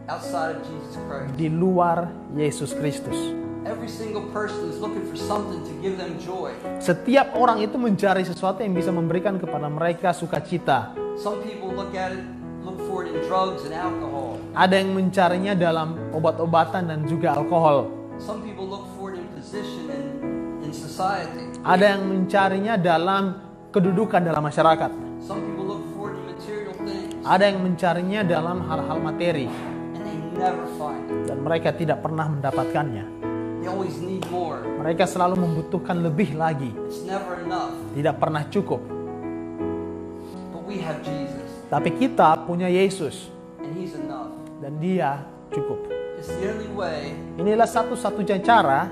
[0.08, 1.36] outside of Jesus Christ.
[1.36, 3.36] di luar Yesus Kristus.
[3.68, 6.56] Every single person is looking for something to give them joy.
[6.80, 10.96] Setiap orang itu mencari sesuatu yang bisa memberikan kepada mereka sukacita.
[11.20, 12.24] Some people look at it,
[12.64, 14.40] look for it in drugs and alcohol.
[14.56, 17.92] Ada yang mencarinya dalam obat-obatan dan juga alkohol.
[18.24, 20.27] Some people look for it in position in, in society.
[21.62, 23.24] Ada yang mencarinya dalam
[23.70, 24.92] kedudukan dalam masyarakat.
[27.22, 29.46] Ada yang mencarinya dalam hal-hal materi.
[31.28, 33.06] Dan mereka tidak pernah mendapatkannya.
[34.80, 36.72] Mereka selalu membutuhkan lebih lagi,
[37.94, 38.82] tidak pernah cukup.
[41.68, 43.28] Tapi kita punya Yesus.
[44.64, 45.20] Dan Dia
[45.52, 45.80] cukup.
[47.38, 48.88] Inilah satu-satunya cara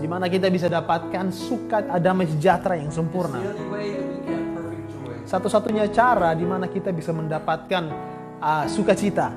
[0.00, 3.36] di mana kita bisa dapatkan suka damai sejahtera yang sempurna.
[5.28, 7.84] Satu-satunya cara di mana kita bisa mendapatkan
[8.40, 9.30] uh, sukacita.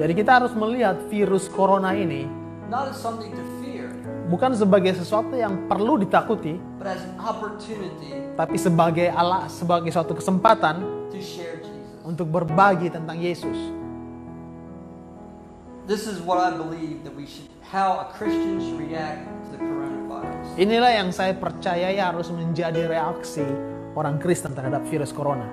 [0.00, 2.24] Jadi kita harus melihat virus corona ini
[4.30, 6.54] bukan sebagai sesuatu yang perlu ditakuti,
[8.38, 10.78] tapi sebagai ala sebagai suatu kesempatan
[12.06, 13.79] untuk berbagi tentang Yesus.
[15.90, 19.58] This is what I believe that we should, how a Christian should react to the
[19.58, 20.54] coronavirus.
[20.54, 23.42] Inilah yang saya percayai harus menjadi reaksi
[23.98, 25.50] orang Kristen terhadap virus corona.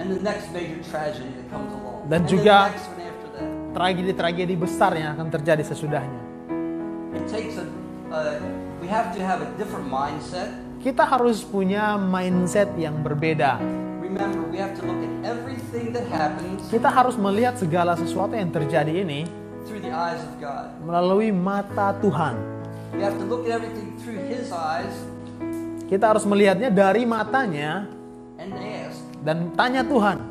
[0.00, 2.08] And the next major tragedy that comes along.
[2.08, 2.72] Dan and juga-.
[3.76, 6.22] Tragedi-tragedi besar yang akan terjadi sesudahnya.
[7.20, 7.68] It takes a,
[8.08, 8.40] uh,
[8.80, 10.56] we have to have a different mindset.
[10.80, 13.60] Kita harus punya mindset yang berbeda.
[14.00, 18.48] Remember, we have to look at everything that happens Kita harus melihat segala sesuatu yang
[18.50, 19.28] terjadi ini
[19.66, 20.70] through the eyes of God.
[20.80, 22.34] melalui mata Tuhan.
[22.90, 24.90] We have to look at everything through His eyes
[25.86, 27.86] Kita harus melihatnya dari matanya
[28.38, 30.22] and ask, dan tanya Tuhan,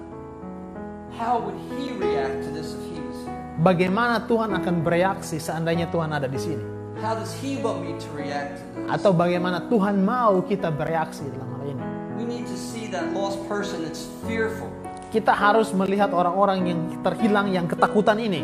[1.13, 3.35] how would He react to this if He was here?
[3.59, 6.63] bagaimana Tuhan akan bereaksi seandainya Tuhan ada di sini?
[6.99, 8.87] How does He want me to react to this?
[8.87, 11.83] Atau bagaimana Tuhan mau kita bereaksi dalam hal ini?
[12.15, 14.67] We need to see that lost person that's fearful
[15.09, 18.43] Kita harus melihat orang-orang yang terhilang yang ketakutan ini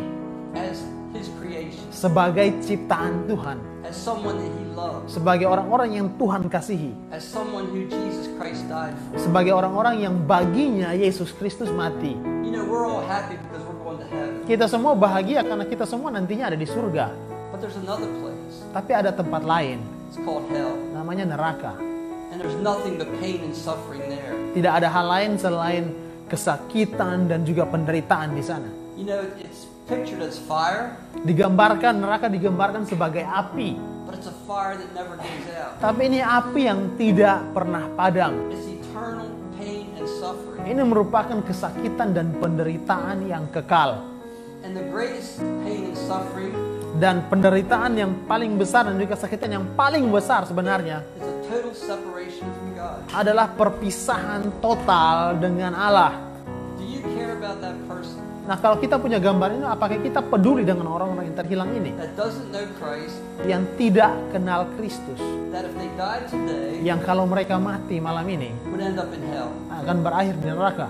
[1.91, 7.71] sebagai ciptaan Tuhan, as someone that He loves, sebagai orang-orang yang Tuhan kasihi, as someone
[7.71, 9.19] who Jesus Christ died for.
[9.19, 12.15] sebagai orang-orang yang baginya Yesus Kristus mati.
[14.45, 17.09] Kita semua bahagia karena kita semua nantinya ada di surga.
[18.75, 19.79] Tapi ada tempat lain,
[20.93, 21.73] namanya neraka.
[24.53, 25.83] Tidak ada hal lain selain
[26.27, 28.69] kesakitan dan juga penderitaan di sana.
[28.95, 34.73] You know, it's pictured as fire, Digambarkan neraka digambarkan sebagai api, but it's a fire
[34.73, 35.77] that never goes out.
[35.79, 38.49] tapi ini api yang tidak pernah padam.
[38.49, 40.61] It's eternal pain and suffering.
[40.65, 44.01] Ini merupakan kesakitan dan penderitaan yang kekal.
[44.61, 46.53] And the greatest pain and suffering
[46.95, 51.73] Dan penderitaan yang paling besar dan juga kesakitan yang paling besar sebenarnya is a total
[51.75, 52.97] separation from God.
[53.11, 56.15] adalah perpisahan total dengan Allah.
[56.79, 60.61] Do you care about that person Nah, kalau kita punya gambar ini, apakah kita peduli
[60.61, 61.97] dengan orang-orang yang terhilang ini?
[62.77, 65.17] Christ, Yang tidak kenal Kristus.
[66.29, 68.53] today, Yang kalau mereka mati malam ini,
[69.33, 69.49] hell?
[69.81, 70.87] akan berakhir di neraka.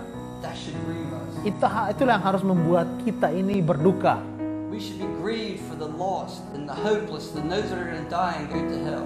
[1.48, 4.20] Itu, itulah yang harus membuat kita ini berduka.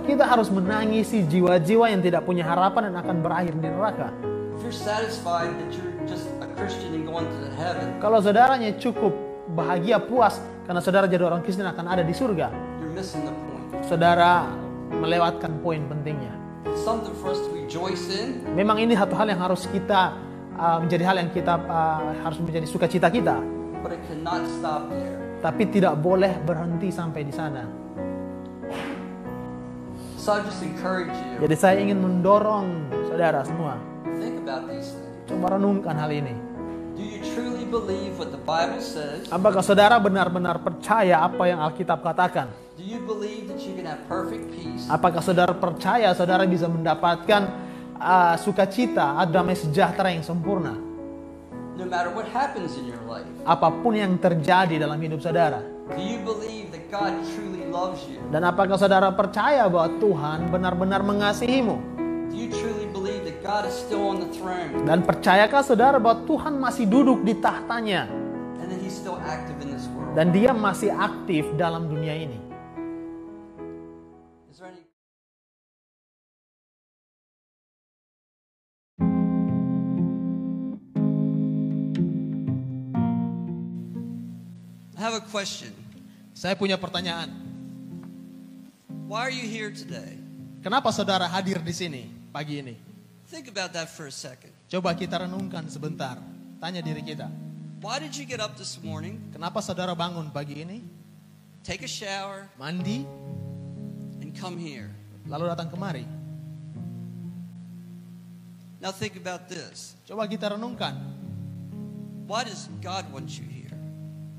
[0.10, 4.10] Kita harus menangisi jiwa-jiwa yang tidak punya harapan dan akan berakhir di neraka.
[4.58, 6.39] If you're satisfied that you're just
[8.00, 9.14] Kalau saudaranya cukup
[9.56, 10.38] bahagia puas
[10.68, 12.54] karena saudara jadi orang Kristen akan ada di surga,
[13.82, 14.46] saudara
[14.94, 16.34] melewatkan poin pentingnya.
[18.54, 20.14] Memang ini satu hal yang harus kita
[20.54, 23.42] uh, menjadi hal yang kita uh, harus menjadi sukacita kita,
[25.40, 27.64] tapi tidak boleh berhenti sampai di sana.
[30.20, 30.36] So
[31.40, 32.68] Jadi saya ingin mendorong
[33.10, 33.80] saudara semua,
[35.26, 36.49] coba renungkan hal ini.
[39.30, 42.50] Apakah saudara benar-benar percaya apa yang Alkitab katakan?
[42.76, 44.90] Do you believe that you can have perfect peace?
[44.90, 47.46] Apakah saudara percaya saudara bisa mendapatkan
[48.02, 50.74] uh, sukacita, damai sejahtera yang sempurna?
[51.80, 55.64] No matter what happens in your life, Apa pun yang terjadi dalam hidup saudara.
[55.96, 58.20] do you believe that God truly loves you?
[58.34, 61.78] Dan apakah saudara percaya bahwa Tuhan benar-benar mengasihimu?
[62.30, 62.89] Do you truly
[64.86, 68.20] Dan percayakah saudara bahwa Tuhan masih duduk di tahtanya?
[70.18, 72.40] dan dia masih aktif dalam dunia ini.
[85.00, 85.72] I have a question.
[86.36, 87.32] Saya punya pertanyaan.
[89.08, 90.20] Why are you here today?
[90.60, 92.04] Kenapa saudara hadir di sini
[92.36, 92.89] pagi ini?
[93.30, 94.50] Think about that for a second.
[94.66, 96.18] Coba kita renungkan sebentar.
[96.58, 97.30] Tanya diri kita.
[97.80, 100.82] Why did you get up this morning, Kenapa saudara bangun pagi ini?
[101.62, 103.06] take a shower, Mandi,
[104.20, 104.90] and come here?
[105.30, 106.04] lalu datang kemari.
[108.82, 109.94] Now think about this.
[110.10, 110.98] Coba kita renungkan.
[112.26, 113.78] Why does God want you here?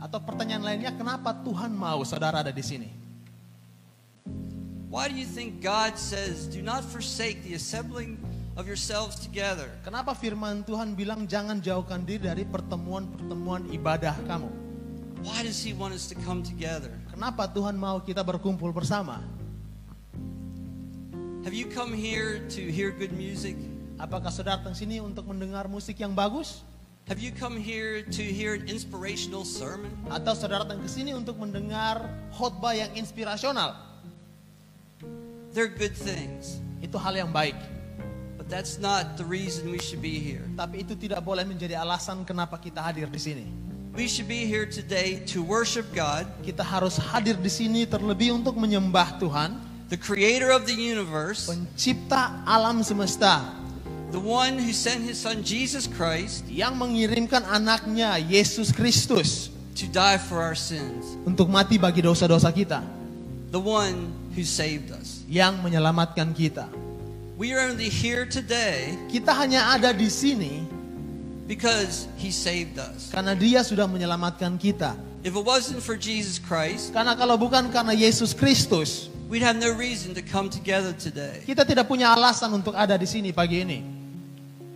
[0.03, 2.91] Atau pertanyaan lainnya, kenapa Tuhan mau saudara ada di sini?
[4.91, 8.19] Why do you think God says, do not forsake the assembling
[8.61, 9.73] of yourselves together?
[9.81, 14.53] Kenapa firman Tuhan bilang jangan jauhkan diri dari pertemuan-pertemuan ibadah kamu?
[15.25, 16.93] Why does He want us to come together?
[17.09, 19.25] Kenapa Tuhan mau kita berkumpul bersama?
[21.41, 23.57] Have you come here to hear good music?
[23.97, 26.61] Apakah saudara datang sini untuk mendengar musik yang bagus?
[27.09, 29.89] Have you come here to hear an inspirational sermon?
[30.13, 32.05] Atau saudara datang ke sini untuk mendengar
[32.37, 33.73] khotbah yang inspirasional?
[35.57, 37.80] They're good things, Itu hal yang baik.
[38.51, 40.43] That's not the reason we should be here.
[40.59, 43.47] Tapi itu tidak boleh menjadi alasan kenapa kita hadir di sini.
[43.95, 48.55] We should be here today to worship God, Kita harus hadir di sini terlebih untuk
[48.59, 49.55] menyembah Tuhan,
[49.91, 53.43] the creator of the universe, pencipta alam semesta,
[54.15, 60.19] the one who sent his son Jesus Christ yang mengirimkan anaknya Yesus Kristus to die
[60.23, 62.87] for our sins, untuk mati bagi dosa-dosa kita,
[63.51, 65.27] the one who saved us.
[65.27, 66.90] yang menyelamatkan kita.
[67.41, 70.61] We are only here today Kita hanya ada di sini
[71.49, 73.09] because he saved us.
[73.09, 74.93] karena Dia sudah menyelamatkan kita.
[75.25, 79.73] If it wasn't for Jesus Christ, Karena kalau bukan karena Yesus Kristus, we'd have no
[79.73, 81.41] reason to come together today.
[81.49, 83.81] kita tidak punya alasan untuk ada di sini pagi ini.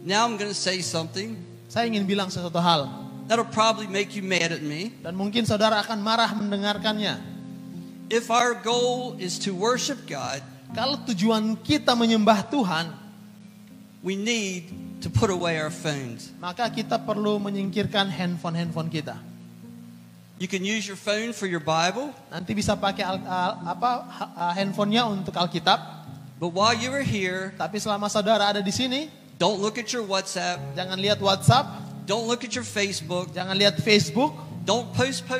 [0.09, 1.36] Now I'm going to say something
[1.69, 2.89] Saya ingin bilang sesuatu hal
[3.28, 4.89] that'll probably make you mad at me.
[5.05, 7.20] dan mungkin saudara akan marah mendengarkannya.
[8.09, 10.41] If our goal is to worship God,
[10.74, 12.90] Kalau tujuan kita menyembah Tuhan,
[14.02, 14.68] we need
[14.98, 16.34] to put away our phones.
[16.42, 19.14] maka kita perlu menyingkirkan handphone-handphone kita.
[20.34, 24.52] You can use your phone for your Bible, Nanti bisa pakai al- al- apa ha-
[24.59, 25.78] handphonenya untuk Alkitab,
[26.42, 29.06] but while you are here, tapi selama saudara ada di sini,
[29.38, 31.70] don't look at your WhatsApp, jangan lihat WhatsApp,
[32.02, 34.34] don't look at your Facebook, jangan lihat Facebook,
[34.66, 35.38] don't post po-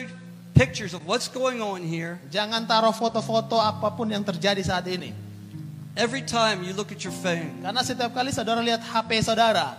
[0.55, 2.23] pictures of what's going on here.
[2.31, 5.11] jangan taruh foto-foto apa pun yang terjadi saat ini.
[5.95, 9.79] Every time you look at your phone, Karena setiap kali saudara lihat HP saudara,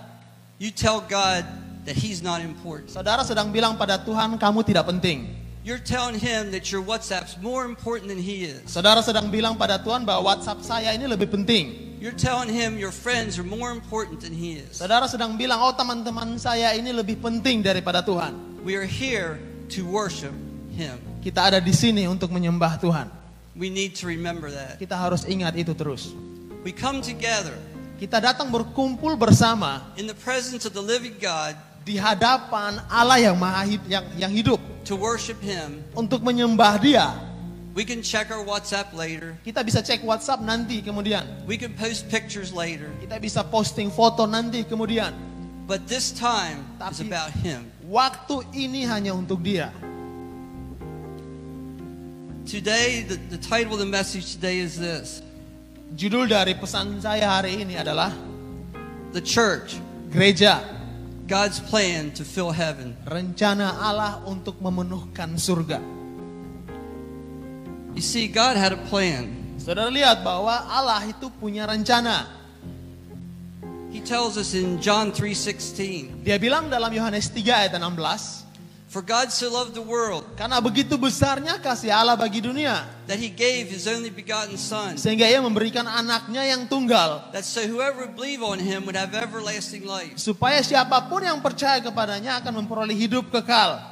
[0.59, 1.43] you tell God
[1.87, 2.91] that He's not important.
[2.91, 5.31] saudara sedang bilang pada Tuhan kamu tidak penting.
[5.65, 8.61] You're telling Him that your WhatsApp's more important than He is.
[8.69, 11.97] Saudara sedang bilang pada Tuhan bahwa WhatsApp saya ini lebih penting.
[11.97, 14.77] You're telling Him your friends are more important than He is.
[14.77, 18.61] Saudara sedang bilang, oh teman-teman saya ini lebih penting daripada Tuhan.
[18.61, 19.41] We are here
[19.73, 20.31] to worship
[20.75, 20.99] Him.
[21.23, 23.07] Kita ada di sini untuk menyembah Tuhan.
[23.55, 24.75] We need to remember that.
[24.75, 26.11] Kita harus ingat itu terus.
[26.67, 27.55] We come together
[27.95, 31.55] Kita datang berkumpul bersama in the presence of the living God
[31.87, 35.79] di hadapan Allah yang maha hid- yang, yang hidup to worship Him.
[35.95, 37.15] untuk menyembah Dia.
[37.71, 39.39] We can check our WhatsApp later.
[39.47, 41.23] Kita bisa cek WhatsApp nanti kemudian.
[41.47, 42.91] We can post pictures later.
[42.99, 45.15] Kita bisa posting foto nanti kemudian.
[45.63, 47.71] But this time is Tapi- about Him.
[47.87, 49.71] Waktu ini hanya untuk Dia.
[52.45, 55.25] Today, the, the title of the message today is this
[55.97, 58.13] Judul dari pesan saya hari ini adalah
[59.17, 59.81] The Church,
[60.13, 60.61] Gereja,
[61.25, 62.93] God's plan to fill heaven.
[63.09, 65.81] rencana Allah untuk memenuhkan surga.
[67.97, 69.57] You see, God had a plan.
[69.57, 72.29] Saudara lihat bahwa Allah itu punya rencana.
[73.89, 78.44] He tells us in John 3:16, Dia bilang dalam Yohanes 3 ayat 16,
[78.95, 83.27] "For God so loved the world karena begitu besarnya kasih Allah bagi dunia, that he
[83.27, 88.39] gave his only begotten son, sehingga ia memberikan anaknya yang tunggal, that so whoever believe
[88.39, 93.27] on him would have everlasting life." supaya siapa pun yang percaya kepadanya akan memperoleh hidup
[93.35, 93.83] kekal.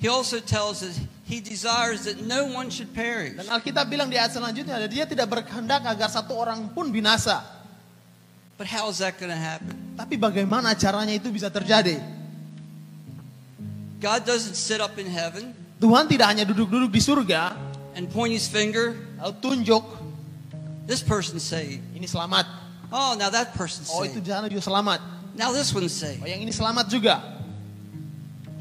[0.00, 0.96] He also tells us
[1.28, 5.28] he desires that no one should perish, Dan Alkitab bilang di ayat selanjutnya, dia tidak
[5.28, 7.44] berkehendak agar satu orang pun binasa.
[8.56, 9.74] but how is that going to happen?
[10.00, 12.23] Tapi bagaimana caranya itu bisa terjadi?
[14.04, 17.52] God doesn't sit up in heaven Tuhan tidak hanya duduk-duduk di surga,
[17.92, 19.84] and point his finger, lalu tunjuk,
[20.88, 21.82] this person's saved.
[21.92, 22.46] ini selamat.
[22.88, 24.32] Oh, now that person's Oh itu saved.
[24.32, 25.00] sana juga selamat.
[25.36, 26.24] Now this one's Oh saved.
[26.24, 27.20] yang ini selamat juga.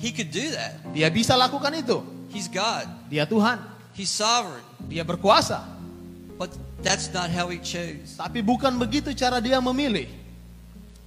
[0.03, 0.83] He could do that.
[0.91, 2.03] Dia bisa lakukan itu.
[2.33, 2.89] He's God.
[3.07, 3.61] Dia Tuhan,
[3.95, 4.65] He's sovereign.
[4.91, 5.63] dia berkuasa.
[6.35, 6.51] But
[6.83, 8.19] that's not how he chose.
[8.19, 10.09] Tapi bukan begitu cara dia memilih.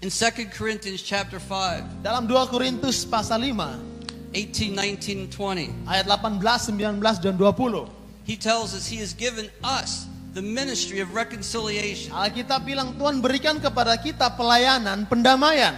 [0.00, 3.95] In 2 Corinthians chapter 5, Dalam 2 Korintus pasal 5,
[4.36, 6.36] 18, 19, and 20, ayat 18,
[6.76, 7.96] 19, dan 20.
[8.26, 10.04] he tells us he has given us
[10.36, 12.12] the ministry of reconciliation.
[12.12, 15.72] Alkitab bilang Tuhan berikan kepada kita pelayanan pendamaian.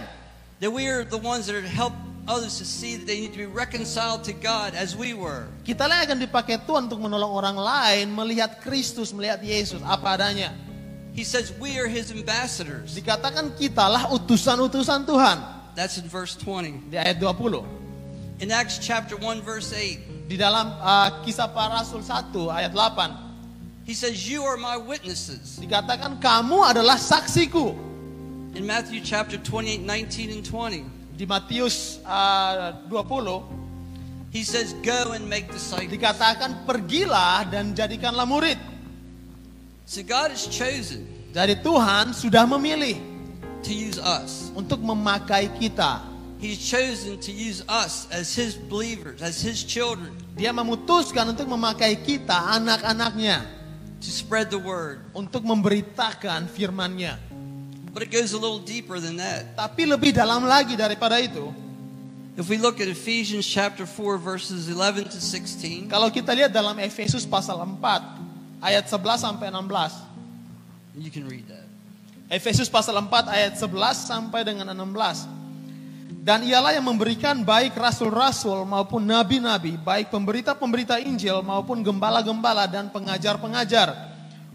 [0.59, 1.95] That we are the ones that help
[2.27, 5.47] others to see that they need to be reconciled to God as we were.
[5.63, 10.51] Kita lah akan dipakai Tuhan untuk menolong orang lain melihat Kristus, melihat Yesus apa adanya.
[11.15, 12.91] He says we are his ambassadors.
[12.97, 15.37] Dikatakan kitalah utusan-utusan Tuhan.
[15.79, 16.91] That's in verse 20.
[16.91, 17.78] Di ayat 20.
[18.39, 23.83] In Acts chapter 1, verse 8, Di dalam uh, kisah para rasul 1 ayat 8.
[23.83, 25.59] he says, You are my witnesses.
[25.59, 27.75] Dikatakan kamu adalah saksiku.
[28.55, 33.59] In Matthew chapter 28, 19, and 20, Di Matius uh, 20
[34.31, 35.91] he says, Go and make disciples.
[35.91, 38.55] dikatakan pergilah dan jadikanlah murid.
[39.89, 42.97] So God has chosen Jadi Tuhan sudah memilih
[43.65, 44.49] to use us.
[44.55, 46.01] untuk memakai kita.
[46.39, 51.99] He's chosen to use us as his believers, as his children, Dia memutuskan untuk memakai
[51.99, 53.43] kita anak-anaknya
[53.99, 55.03] to spread the word.
[55.11, 57.19] untuk memberitakan firman-Nya.
[57.91, 59.59] But it goes a little deeper than that.
[59.59, 61.51] Tapi lebih dalam lagi daripada itu,
[62.39, 66.79] If we look at Ephesians chapter 4, verses 11 to 16, kalau kita lihat dalam
[66.79, 71.03] Efesus pasal 4 ayat 11 sampai 16.
[71.03, 71.67] you can read that.
[72.31, 75.38] Efesus pasal 4 ayat 11 sampai dengan 16.
[76.19, 83.95] Dan ialah yang memberikan baik rasul-rasul maupun nabi-nabi, baik pemberita-pemberita Injil maupun gembala-gembala dan pengajar-pengajar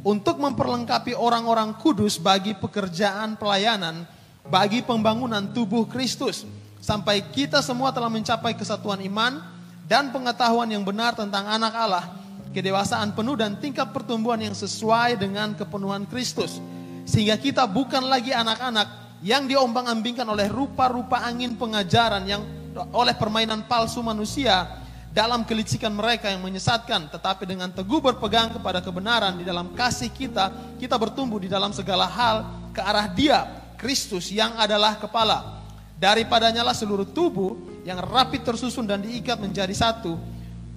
[0.05, 4.05] untuk memperlengkapi orang-orang kudus bagi pekerjaan pelayanan
[4.45, 6.45] bagi pembangunan tubuh Kristus
[6.85, 9.41] sampai kita semua telah mencapai kesatuan iman
[9.89, 12.05] dan pengetahuan yang benar tentang anak Allah,
[12.53, 16.61] kedewasaan penuh dan tingkat pertumbuhan yang sesuai dengan kepenuhan Kristus.
[17.05, 22.45] Sehingga kita bukan lagi anak-anak yang diombang-ambingkan oleh rupa-rupa angin pengajaran yang
[22.93, 24.85] oleh permainan palsu manusia
[25.17, 27.09] dalam kelicikan mereka yang menyesatkan.
[27.09, 32.05] Tetapi dengan teguh berpegang kepada kebenaran di dalam kasih kita kita bertumbuh di dalam segala
[32.05, 32.45] hal
[32.77, 33.49] ke arah Dia
[33.81, 35.65] Kristus yang adalah kepala.
[35.97, 37.57] Daripadanya lah seluruh tubuh
[37.89, 40.21] yang rapi tersusun dan diikat menjadi satu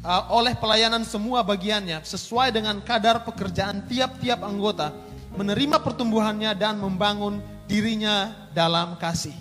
[0.07, 4.95] uh, oleh pelayanan semua bagiannya sesuai dengan kadar pekerjaan tiap-tiap anggota
[5.35, 9.35] menerima pertumbuhannya dan membangun dirinya dalam kasih.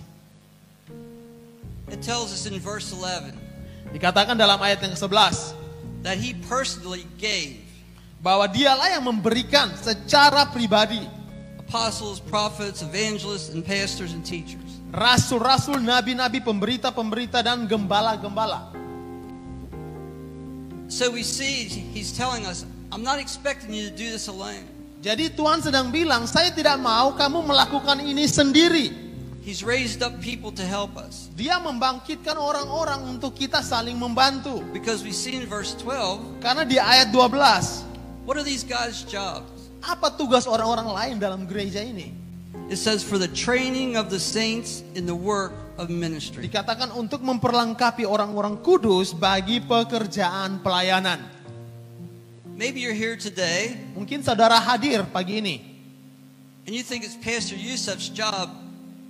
[1.86, 3.46] It tells us in verse 11
[3.94, 5.54] Dikatakan dalam ayat yang ke-11
[6.02, 7.62] that he personally gave
[8.18, 11.00] bahwa dialah yang memberikan secara pribadi
[11.62, 14.66] apostles, prophets, evangelists, and pastors and teachers.
[14.94, 18.70] rasul-rasul, nabi-nabi, pemberita-pemberita dan gembala-gembala.
[20.86, 22.62] So we see he's telling us,
[22.94, 24.62] I'm not expecting you to do this alone.
[25.06, 28.90] Jadi Tuhan sedang bilang, saya tidak mau kamu melakukan ini sendiri.
[29.46, 31.30] He's raised up people to help us.
[31.38, 34.66] Dia membangkitkan orang-orang untuk kita saling membantu.
[34.74, 39.56] Because we see in verse 12, Karena di ayat 12, what are these guys' jobs?
[39.86, 42.10] apa tugas orang-orang lain dalam gereja ini?
[42.66, 46.50] It says, for the training of the saints in the work of ministry.
[46.50, 51.35] Dikatakan untuk memperlengkapi orang-orang kudus bagi pekerjaan pelayanan.
[52.56, 55.56] Maybe you're here today Mungkin saudara hadir pagi ini.
[56.64, 58.50] and you think it's Pastor Yusuf's job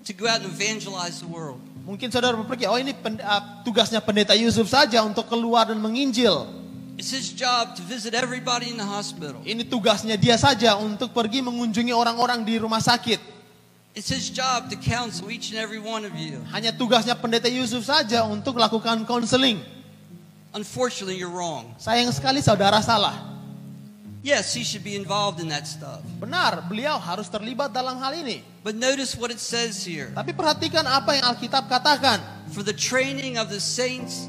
[0.04, 1.62] to go out and evangelize the world.
[1.86, 6.50] Mungkin saudara berpikir, oh ini pen- ah, tugasnya pendeta Yusuf saja untuk keluar dan menginjil.
[6.98, 9.38] It's his job to visit everybody in the hospital.
[9.46, 13.22] Ini tugasnya dia saja untuk pergi mengunjungi orang-orang di rumah sakit.
[13.94, 16.42] It's his job to counsel each and every one of you.
[16.52, 19.62] Hanya tugasnya pendeta Yusuf saja untuk lakukan konseling.
[20.52, 21.72] Unfortunately, you're wrong.
[21.78, 23.35] Sayang sekali saudara salah.
[24.26, 26.02] Yes, he should be involved in that stuff.
[26.18, 28.42] Benar, beliau harus terlibat dalam hal ini.
[28.66, 30.10] But notice what it says here.
[30.18, 32.18] Tapi perhatikan apa yang Alkitab katakan.
[32.50, 34.26] For the training of the saints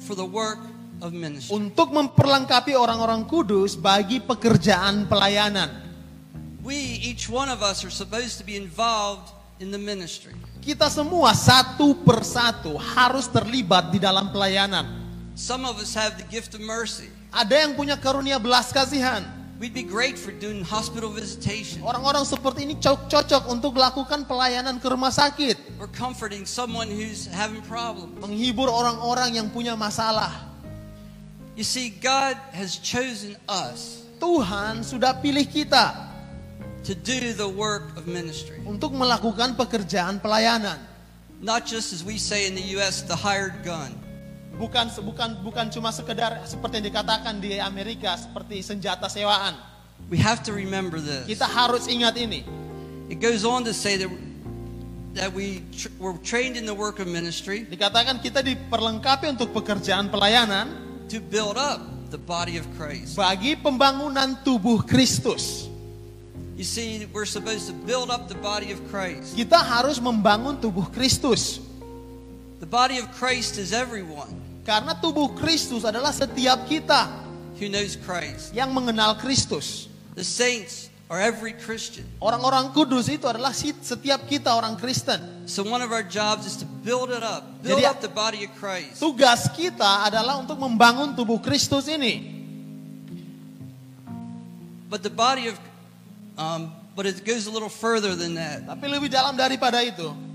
[0.00, 0.64] for the work
[1.04, 1.52] of ministry.
[1.52, 5.68] Untuk memperlengkapi orang-orang kudus bagi pekerjaan pelayanan.
[6.64, 10.32] We, each one of us, are supposed to be involved in the ministry.
[10.64, 14.88] Kita semua satu persatu harus terlibat di dalam pelayanan.
[15.36, 17.19] Some of us have the gift of mercy.
[17.30, 19.22] Ada yang punya karunia belas kasihan.
[19.60, 24.80] We'd be great for doing hospital visitation Orang-orang seperti ini co- cocok untuk melakukan pelayanan
[24.80, 25.76] ke rumah sakit.
[25.76, 28.16] or comforting someone who's having problems.
[28.24, 30.32] Menghibur orang-orang yang punya masalah.
[31.60, 36.08] You see, God has chosen us Tuhan sudah pilih kita
[36.88, 38.56] to do the work of ministry.
[38.64, 40.80] untuk melakukan pekerjaan pelayanan.
[41.44, 43.92] Not just as we say in the U.S., the hired gun.
[44.60, 49.56] Bukan bukan bukan cuma sekedar seperti yang dikatakan di Amerika seperti senjata sewaan.
[50.12, 51.24] We have to remember this.
[51.24, 52.44] Kita harus ingat ini.
[53.08, 54.12] It goes on to say that
[55.16, 60.06] that we tr- were trained in the work of ministry Dikatakan kita diperlengkapi untuk pekerjaan
[60.06, 60.70] pelayanan
[61.10, 61.82] to build up
[62.14, 63.16] the body of Christ.
[63.16, 65.66] bagi pembangunan tubuh Kristus.
[66.60, 69.32] You see, we're supposed to build up the body of Christ.
[69.32, 71.56] Kita harus membangun tubuh Kristus.
[72.60, 77.08] The body of Christ is everyone Karena tubuh Kristus adalah setiap kita
[77.56, 78.52] who knows Christ.
[78.52, 79.88] yang mengenal Kristus.
[80.14, 82.06] The saints are every Christian.
[82.22, 85.48] Orang-orang kudus itu adalah setiap kita orang Kristen.
[85.48, 88.46] So one of our jobs is to build it up, build Jadi- up the body
[88.46, 89.02] of Christ.
[89.02, 92.38] Tugas kita adalah untuk membangun tubuh Kristus ini.
[94.90, 95.56] But the body of,
[96.34, 98.66] um, but it goes a little further than that.
[98.66, 100.29] Tapi lebih dalam daripada itu.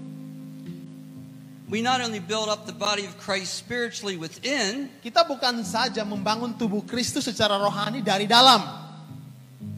[1.65, 6.53] We not only build up the body of Christ spiritually within, Kita bukan saja membangun
[6.53, 8.85] tubuh Kristus secara rohani dari dalam.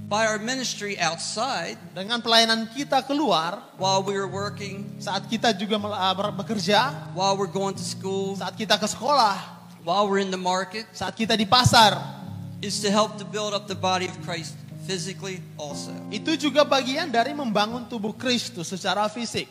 [0.07, 5.80] by our ministry outside, Dengan pelayanan kita keluar, while we are working, saat kita juga
[5.80, 9.35] ber- bekerja, while we're going to school, saat kita ke sekolah,
[9.84, 11.95] while we're in the market, saat kita di pasar,
[12.59, 15.91] is to help to build up the body of Christ physically also.
[16.11, 19.47] itu juga bagian dari membangun tubuh Kristus secara fisik.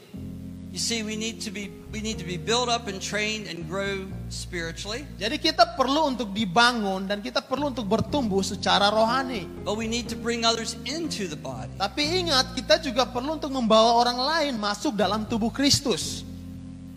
[0.73, 3.65] You see, we need to be we need to be built up and trained and
[3.65, 9.49] grow spiritually, Jadi kita perlu untuk dibangun dan kita perlu untuk bertumbuh secara rohani.
[9.65, 11.73] but we need to bring others into the body.
[11.81, 16.29] Tapi ingat, kita juga perlu untuk membawa orang lain masuk dalam tubuh Kristus.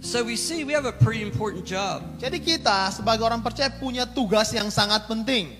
[0.04, 2.04] So we see we have a pretty important job.
[2.20, 5.56] Jadi kita sebagai orang percaya punya tugas yang sangat penting.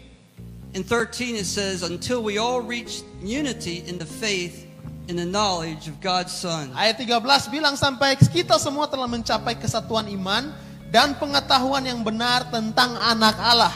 [0.76, 4.69] In 13 it says, until we all reach unity in the faith
[5.10, 6.70] in the knowledge of God's Son.
[6.78, 10.54] Ayat 13 bilang sampai kita semua telah mencapai kesatuan iman
[10.94, 13.74] dan pengetahuan yang benar tentang anak Allah.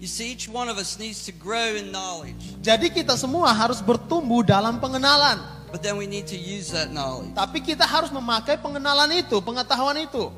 [0.00, 3.84] You see, each one of us needs to grow in knowledge, Jadi kita semua harus
[3.84, 5.40] bertumbuh dalam pengenalan.
[5.68, 7.36] but then we need to use that knowledge.
[7.36, 10.32] Tapi kita harus memakai pengenalan itu, pengetahuan itu.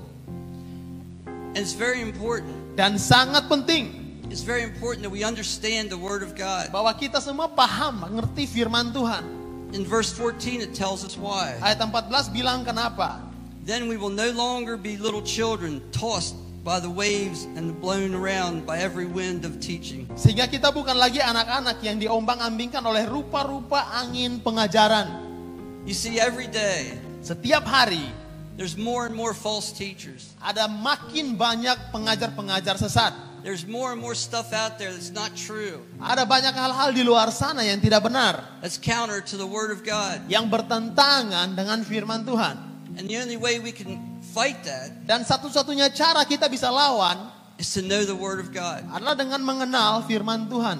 [1.54, 2.54] And it's very important.
[2.74, 6.68] Dan sangat penting It's very important that we understand the Word of God.
[6.68, 9.37] bahwa kita semua paham, mengerti firman Tuhan.
[9.76, 11.56] In verse 14, it tells us why.
[11.60, 13.20] Ayat 14 bilang kenapa?
[13.68, 16.34] Then we will no longer be little children tossed
[16.64, 20.08] by the waves and blown around by every wind of teaching.
[20.16, 25.28] Sehingga kita bukan lagi anak-anak yang diombang-ambingkan oleh rupa-rupa angin pengajaran.
[25.84, 28.08] You see, every day Setiap hari
[28.56, 30.32] there's more and more false teachers.
[30.40, 33.27] ada makin banyak pengajar-pengajar sesat.
[33.38, 37.30] There's more and more stuff out there that's not true, Ada banyak hal-hal di luar
[37.30, 38.42] sana yang tidak benar.
[38.60, 40.26] that's counter to the Word of God.
[40.26, 42.56] Yang bertentangan dengan firman Tuhan.
[42.98, 43.94] And the only way we can
[44.34, 48.82] fight that Dan satu-satunya cara kita bisa lawan is to know the Word of God.
[48.90, 50.78] adalah dengan mengenal firman Tuhan.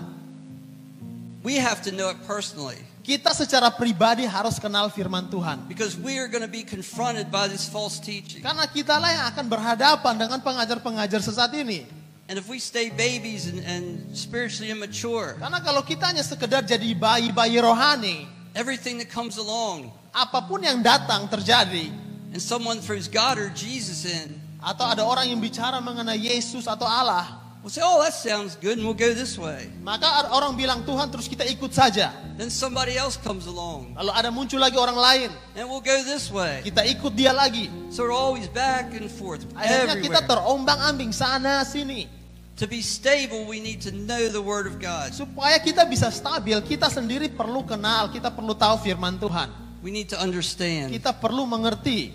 [1.47, 5.65] We have to know it personally Kita secara pribadi harus kenal firman Tuhan.
[5.71, 8.45] because we are going to be confronted by this false teaching.
[8.45, 11.89] Karena kita lah yang akan berhadapan dengan pengajar-pengajar sesat ini.
[12.29, 16.93] And if we stay babies and, and spiritually immature, Karena kalau kita hanya sekedar jadi
[16.93, 21.89] bayi-bayi rohani, everything that comes along apa pun yang datang terjadi,
[22.33, 26.85] and someone throws God or Jesus in, atau ada orang yang bicara mengenai Yesus atau
[26.85, 29.73] Allah, we'll say, oh, that sounds good, and we'll go this way.
[29.81, 32.13] maka ada orang bilang Tuhan terus kita ikut saja.
[32.37, 36.29] Then somebody else comes along, Lalu ada muncul lagi orang lain, and we'll go this
[36.29, 36.61] way.
[36.61, 37.73] kita ikut dia lagi.
[37.89, 40.29] So we're always back and forth, Akhirnya kita everywhere.
[40.29, 42.18] terombang-ambing sana sini.
[42.59, 45.15] To be stable, we need to know the Word of God.
[45.15, 49.47] Supaya kita bisa stabil, kita sendiri perlu kenal, kita perlu tahu firman Tuhan.
[49.79, 50.91] We need to understand.
[50.91, 52.11] Kita perlu mengerti.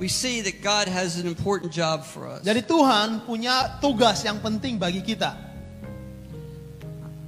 [0.00, 2.40] We see that God has an important job for us.
[2.40, 5.36] Jadi Tuhan punya tugas yang penting bagi kita.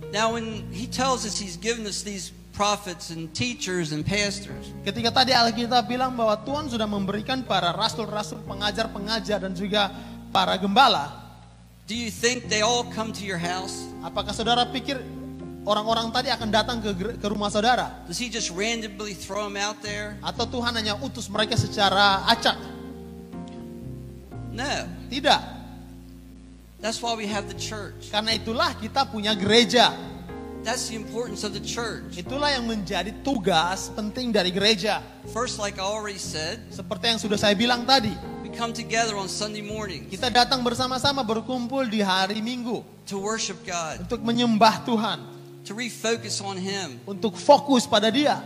[0.09, 5.11] Now, when He tells us He's given us these prophets and teachers and pastors, Ketika
[5.11, 9.91] tadi Alkitab bilang bahwa Tuhan sudah memberikan para rasul-rasul, pengajar-pengajar dan juga
[10.31, 11.13] para gembala,
[11.91, 13.91] do you think they all come to your house?
[14.07, 15.01] apakah saudara pikir
[15.65, 18.05] orang-orang tadi akan datang ke, ke rumah saudara?
[18.05, 20.15] Does He just randomly throw them out there?
[20.21, 22.57] Atau Tuhan hanya utus mereka secara acak?
[24.55, 24.87] No.
[25.11, 25.41] Tidak.
[26.79, 28.13] That's why we have the church.
[28.13, 29.91] Karena itulah kita punya gereja.
[30.65, 32.17] That's the importance of the church.
[32.17, 35.05] Itulah yang menjadi tugas penting dari gereja.
[35.29, 39.29] First, like I already said, Seperti yang sudah saya bilang tadi, we come together on
[39.29, 45.19] Sunday mornings kita datang bersama-sama berkumpul di hari Minggu to worship God, untuk menyembah Tuhan,
[45.69, 46.97] to refocus on Him.
[47.05, 48.41] untuk fokus pada Dia.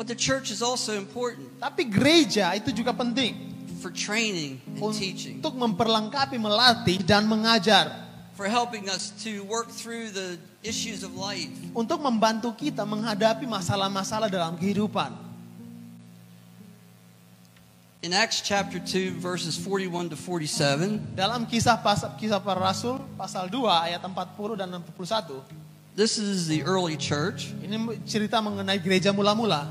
[0.00, 3.36] But the church is also important Tapi gereja itu juga penting
[3.84, 8.08] for training and teaching, untuk memperlengkapi, melatih dan mengajar.
[8.32, 10.38] for helping us to work through the
[10.68, 11.48] issues of life.
[11.72, 15.16] Untuk membantu kita menghadapi masalah-masalah dalam kehidupan.
[17.98, 23.50] In Acts chapter 2, verses 41 to 47, Dalam kisah pasal kisah para rasul pasal
[23.50, 25.42] 2 ayat 40 dan 61,
[25.98, 27.50] this is the early church.
[27.58, 29.66] ini cerita mengenai gereja mula-mula.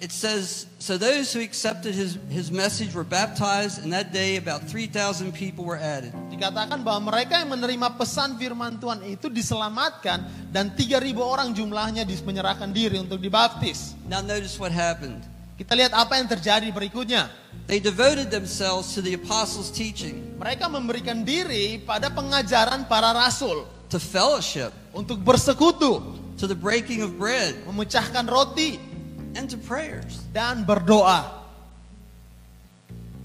[0.00, 4.64] It says, So those who accepted his, his message were baptized, and that day about
[4.64, 6.16] 3,000 people were added.
[6.32, 12.72] Dikatakan bahwa mereka yang menerima pesan firman Tuhan itu diselamatkan dan 3000 orang jumlahnya menyerahkan
[12.72, 13.92] diri untuk dibaptis.
[14.08, 15.20] Now notice what happened.
[15.60, 17.28] Kita lihat apa yang terjadi berikutnya.
[17.68, 24.00] They devoted themselves to the apostles' teaching, Mereka memberikan diri pada pengajaran para rasul to
[24.00, 26.00] fellowship, untuk bersekutu,
[26.40, 28.89] to the breaking of bread, memecahkan roti
[29.34, 30.22] and to prayers.
[30.30, 31.40] dan berdoa.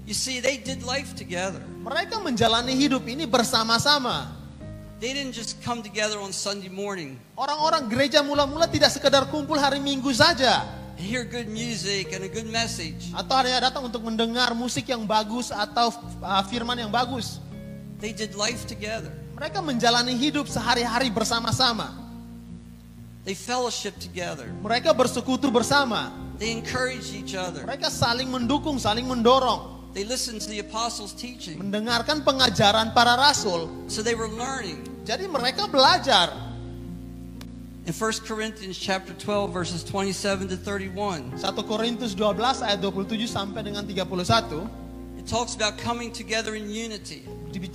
[0.06, 1.58] You see, they did life together.
[1.82, 4.30] Mereka menjalani hidup ini bersama-sama.
[5.02, 9.76] They didn't just come together on Sunday morning Orang-orang gereja mula-mula tidak sekedar kumpul hari
[9.76, 10.64] Minggu saja
[10.96, 13.12] hear good music and a good message.
[13.12, 15.92] atau hanya datang untuk mendengar musik yang bagus atau
[16.24, 17.38] uh, firman yang bagus.
[18.00, 19.12] They did life together.
[19.36, 21.92] Mereka menjalani hidup sehari-hari bersama-sama.
[23.26, 24.46] They fellowship together.
[24.62, 26.14] Mereka bersekutu bersama.
[26.38, 27.66] They encouraged each other.
[27.66, 31.58] Mereka saling mendukung, saling mendorong, They listened to the apostles' teaching.
[31.58, 33.66] mendengarkan pengajaran para rasul.
[33.90, 34.86] So they were learning.
[35.02, 36.30] Jadi mereka belajar.
[37.86, 43.62] In 1 Corinthians chapter 12 verses 27 to 31, 1 Korintus 12 ayat 27 sampai
[43.66, 44.70] dengan 31
[45.18, 47.26] it talks about coming together in unity.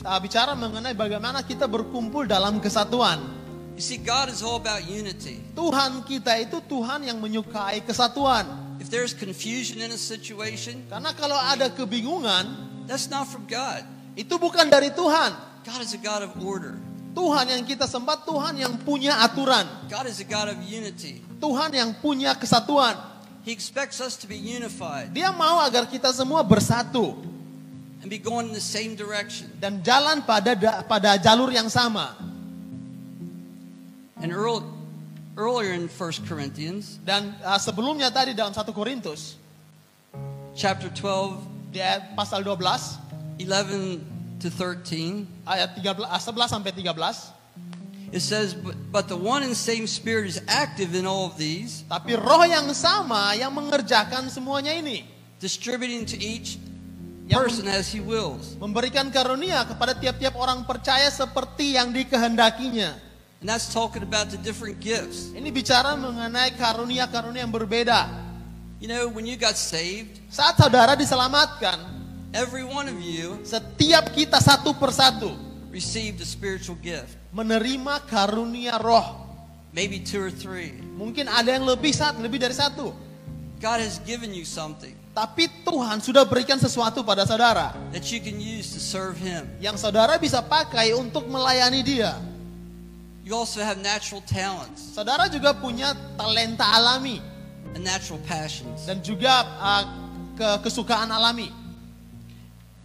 [0.08, 3.41] uh, bicara mengenai bagaimana kita berkumpul dalam kesatuan.
[3.76, 5.40] You see, God is all about unity.
[5.56, 8.46] Tuhan kita itu Tuhan yang menyukai kesatuan.
[8.78, 12.46] If there's confusion in a situation, Karena kalau ada kebingungan,
[12.86, 13.86] that's not from God.
[14.14, 15.32] itu bukan dari Tuhan.
[15.64, 16.76] God is a God of order.
[17.12, 19.68] Tuhan yang kita sembah, Tuhan yang punya aturan.
[19.88, 21.20] God is a God of unity.
[21.38, 22.96] Tuhan yang punya kesatuan.
[23.42, 27.18] He expects us to be unified Dia mau agar kita semua bersatu
[28.02, 29.50] and be going in the same direction.
[29.58, 32.14] dan jalan pada da- pada jalur yang sama.
[34.22, 34.70] And earl-
[35.34, 39.42] earlier in 1 Corinthians Dan uh, sebelumnya tadi dalam 1 Korintus
[40.52, 47.42] chapter 12, di ayat pasal 12 11 to 13, ayat 13 ah, 11 sampai 13
[48.12, 51.88] it says, but, but the one and same Spirit is active in all of these,
[51.88, 55.08] tapi roh yang sama yang mengerjakan semuanya ini
[55.40, 56.60] distributing to each
[57.32, 58.60] person as he wills.
[58.60, 63.11] memberikan karunia kepada tiap-tiap orang percaya seperti yang dikehendakinya.
[63.42, 65.34] And that's talking about the different gifts.
[65.34, 68.06] Ini bicara mengenai karunia-karunia yang berbeda.
[68.78, 71.82] You know, when you got saved, Saat saudara diselamatkan,
[72.38, 75.34] every one of you setiap kita satu persatu
[75.74, 79.26] received a spiritual gift, menerima karunia roh.
[79.74, 80.78] maybe two or three.
[80.94, 82.94] Mungkin ada yang lebih saat lebih dari satu.
[83.62, 88.42] God has given you something Tapi Tuhan sudah berikan sesuatu pada saudara that you can
[88.42, 89.46] use to serve Him.
[89.62, 92.18] yang saudara bisa pakai untuk melayani Dia.
[93.32, 97.24] You also have natural talents Saudara juga punya talenta alami
[97.72, 98.84] and natural passions.
[98.84, 99.84] dan juga uh,
[100.36, 101.48] ke- kesukaan alami.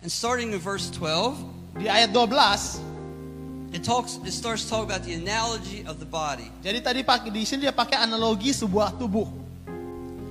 [0.02, 5.18] And starting in verse 12, Di ayat 12, it talks it starts talking about the
[5.18, 6.46] analogy of the body.
[6.62, 9.26] jadi tadi pakai di sini dia pakai analogi sebuah tubuh.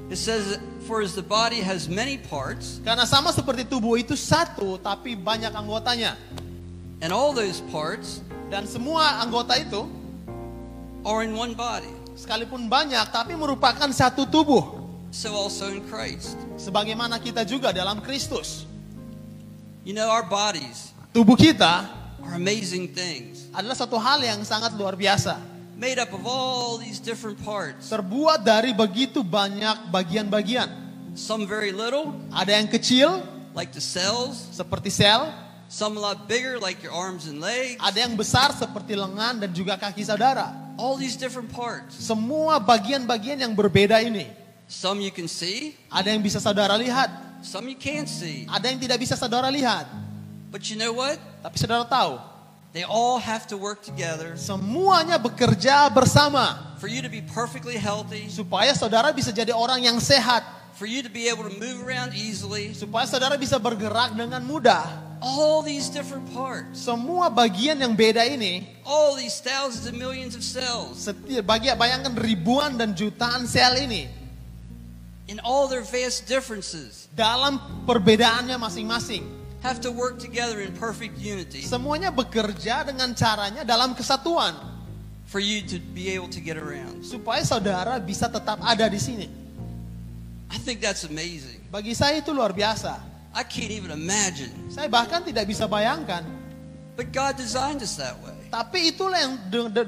[0.07, 4.79] It says, For as the body has many parts, Karena sama seperti tubuh itu satu
[4.79, 6.15] tapi banyak anggotanya.
[7.03, 10.04] and all those parts Dan semua anggota itu
[11.05, 14.81] are in one body, sekalipun banyak tapi merupakan satu tubuh.
[15.13, 16.35] so also in Christ.
[16.59, 18.67] Sebagaimana kita juga dalam Kristus.
[19.85, 21.87] You know, our bodies Tubuh kita
[22.19, 25.39] are amazing things, adalah satu hal yang sangat luar biasa.
[25.79, 27.87] made up of all these different parts.
[27.87, 30.67] Terbuat dari begitu banyak bagian-bagian.
[31.15, 33.23] Some very little, Ada yang kecil
[33.55, 35.31] like the cells, seperti sel,
[35.67, 37.81] some a lot bigger, like your arms and legs.
[37.81, 40.53] ada yang besar seperti lengan dan juga kaki saudara.
[40.75, 41.95] All these different parts.
[41.95, 44.27] Semua bagian-bagian yang berbeda ini.
[44.67, 47.07] Some you can see, Ada yang bisa saudara lihat,
[47.45, 48.49] some you can't see.
[48.49, 49.85] ada yang tidak bisa saudara lihat.
[50.49, 51.21] But you know what?
[51.45, 52.17] Tapi saudara tahu,
[52.75, 58.27] They all have to work together semuanya bekerja bersama for you to be perfectly healthy,
[58.27, 60.43] supaya saudara bisa jadi orang yang sehat,
[60.75, 64.83] for you to be able to move around easily, supaya saudara bisa bergerak dengan mudah,
[65.21, 70.43] all these different parts, Semua bagian yang beda ini, all these thousands and millions of
[70.43, 74.07] cells, setiap bagi bayangkan ribuan dan jutaan sel ini
[75.25, 77.57] in all their vast differences, dalam
[77.89, 79.25] perbedaannya masing-masing.
[79.65, 84.53] have to work together in perfect unity Semuanya bekerja dengan caranya dalam kesatuan
[85.25, 87.01] for you to be able to get around.
[87.01, 89.25] supaya saudara bisa tetap ada di sini.
[90.53, 91.65] I think that's amazing.
[91.73, 93.14] Bagi saya itu luar biasa.
[93.35, 94.49] I can't even imagine.
[94.71, 96.23] Saya bahkan tidak bisa bayangkan.
[96.95, 98.31] But God designed us that way.
[98.47, 99.35] Tapi itulah yang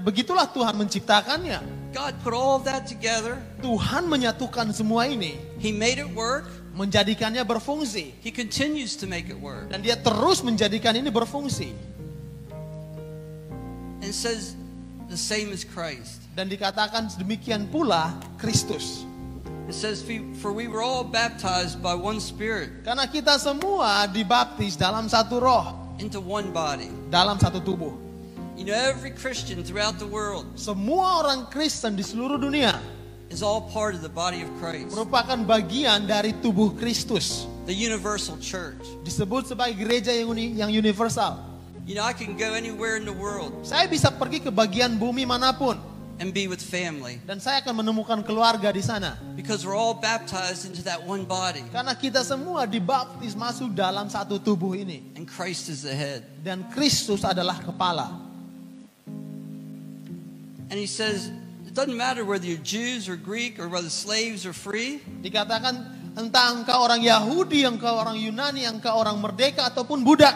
[0.03, 1.63] begitulah Tuhan menciptakannya.
[1.95, 3.39] God put all that together.
[3.63, 6.51] Tuhan menyatukan semua ini, He made it work.
[6.77, 9.73] menjadikannya berfungsi He continues to make it work.
[9.73, 11.73] dan dia terus menjadikan ini berfungsi.
[14.05, 14.53] And says
[15.09, 16.21] the same as Christ.
[16.37, 19.07] Dan dikatakan demikian pula Kristus.
[19.67, 19.99] It says,
[20.39, 25.75] For we were all baptized by one Spirit Karena kita semua dibaptis dalam satu roh,
[25.99, 26.87] into one body.
[27.11, 27.91] dalam satu tubuh.
[28.55, 32.79] You know, every Christian throughout the world Semua orang Kristen di seluruh dunia
[33.27, 37.43] is all part of the body of Christ, merupakan bagian dari tubuh Kristus.
[37.67, 38.79] the universal church.
[39.03, 41.35] Disebut sebagai gereja yang, uni- yang universal.
[41.83, 45.27] You know, I can go anywhere in the world Saya bisa pergi ke bagian bumi
[45.27, 45.75] mana pun
[46.17, 49.13] and be with family dan saya akan menemukan keluarga di sana.
[49.37, 54.41] because we're all baptized into that one body, Karena kita semua dibaptis masuk dalam satu
[54.41, 56.25] tubuh ini and Christ is the head.
[56.41, 58.25] dan Kristus adalah kepala.
[60.69, 61.31] And he says,
[61.67, 64.99] It doesn't matter whether you're Jews or Greek or whether slaves or free.
[65.21, 65.79] Dikatakan
[66.17, 70.33] entah engkau orang Yahudi, engkau orang Yunani, engkau orang merdeka ataupun budak.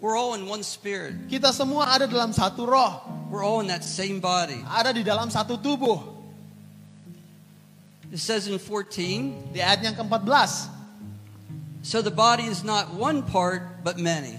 [0.00, 1.28] We're all in one spirit.
[1.28, 4.58] Kita semua ada dalam satu roh, We're all in that same body.
[4.64, 6.00] ada di dalam satu tubuh.
[8.10, 10.66] It says in 14, Di ayat yang ke-14,
[11.80, 14.36] So the body is not one part, but many.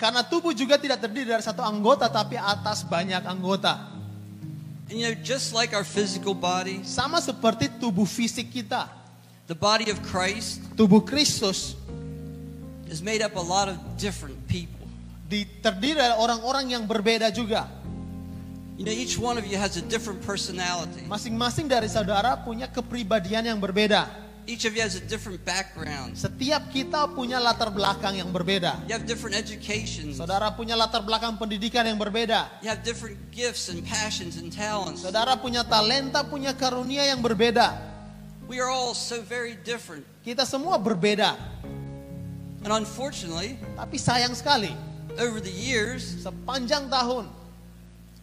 [0.00, 3.76] karena tubuh juga tidak terdiri dari satu anggota tapi atas banyak anggota.
[4.88, 8.88] And you know, just like our physical body, Sama seperti tubuh fisik kita.
[9.44, 11.74] the body of Christ Tubuh Kristus
[12.88, 14.79] is made up a lot of different people.
[15.30, 17.70] Di- terdiri dari orang-orang yang berbeda juga.
[18.74, 21.04] You know, each one of you has a different personality.
[21.06, 24.08] Masing-masing dari saudara punya kepribadian yang berbeda.
[24.48, 26.16] Each of you has a different background.
[26.16, 28.80] Setiap kita punya latar belakang yang berbeda.
[28.88, 30.16] You have different educations.
[30.16, 32.48] Saudara punya latar belakang pendidikan yang berbeda.
[32.64, 35.04] You have different gifts and passions and talents.
[35.04, 37.76] Saudara punya talenta, punya karunia yang berbeda.
[38.48, 40.02] We are all so very different.
[40.24, 41.36] Kita semua berbeda.
[42.64, 44.72] And unfortunately, Tapi sayang sekali,
[45.18, 47.26] over the years, sepanjang tahun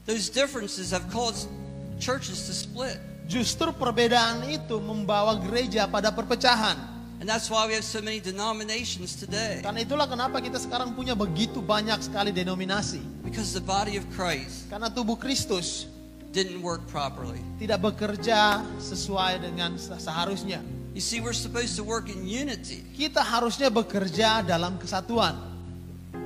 [0.07, 1.51] those differences have caused
[1.99, 2.95] churches to split.
[3.27, 6.79] justru perbedaan itu membawa gereja pada perpecahan.
[7.17, 9.59] And that's why we have so many denominations today.
[9.65, 13.01] Karena itulah kenapa kita sekarang punya begitu banyak sekali denominasi.
[13.25, 15.89] Because the body of Christ Karena tubuh Kristus
[16.29, 17.41] didn't work properly.
[17.57, 20.61] tidak bekerja sesuai dengan se- seharusnya.
[20.93, 25.56] You see, we're supposed to work in unity, Kita harusnya bekerja dalam kesatuan.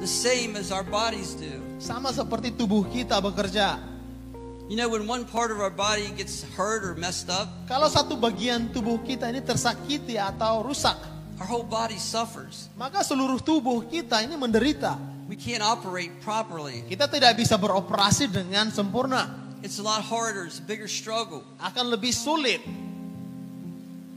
[0.02, 1.62] The same as our bodies do.
[1.78, 3.78] Sama seperti tubuh kita bekerja.
[4.66, 8.18] You know, when one part of our body gets hurt or messed up, Kalau satu
[8.18, 10.96] bagian tubuh kita ini tersakiti atau rusak,
[11.38, 12.72] our whole body suffers.
[12.74, 14.98] maka seluruh tubuh kita ini menderita.
[15.30, 16.84] We can't operate properly.
[16.90, 19.28] Kita tidak bisa beroperasi dengan sempurna.
[19.62, 21.46] It's a lot harder, it's a bigger struggle.
[21.62, 22.64] Akan lebih sulit.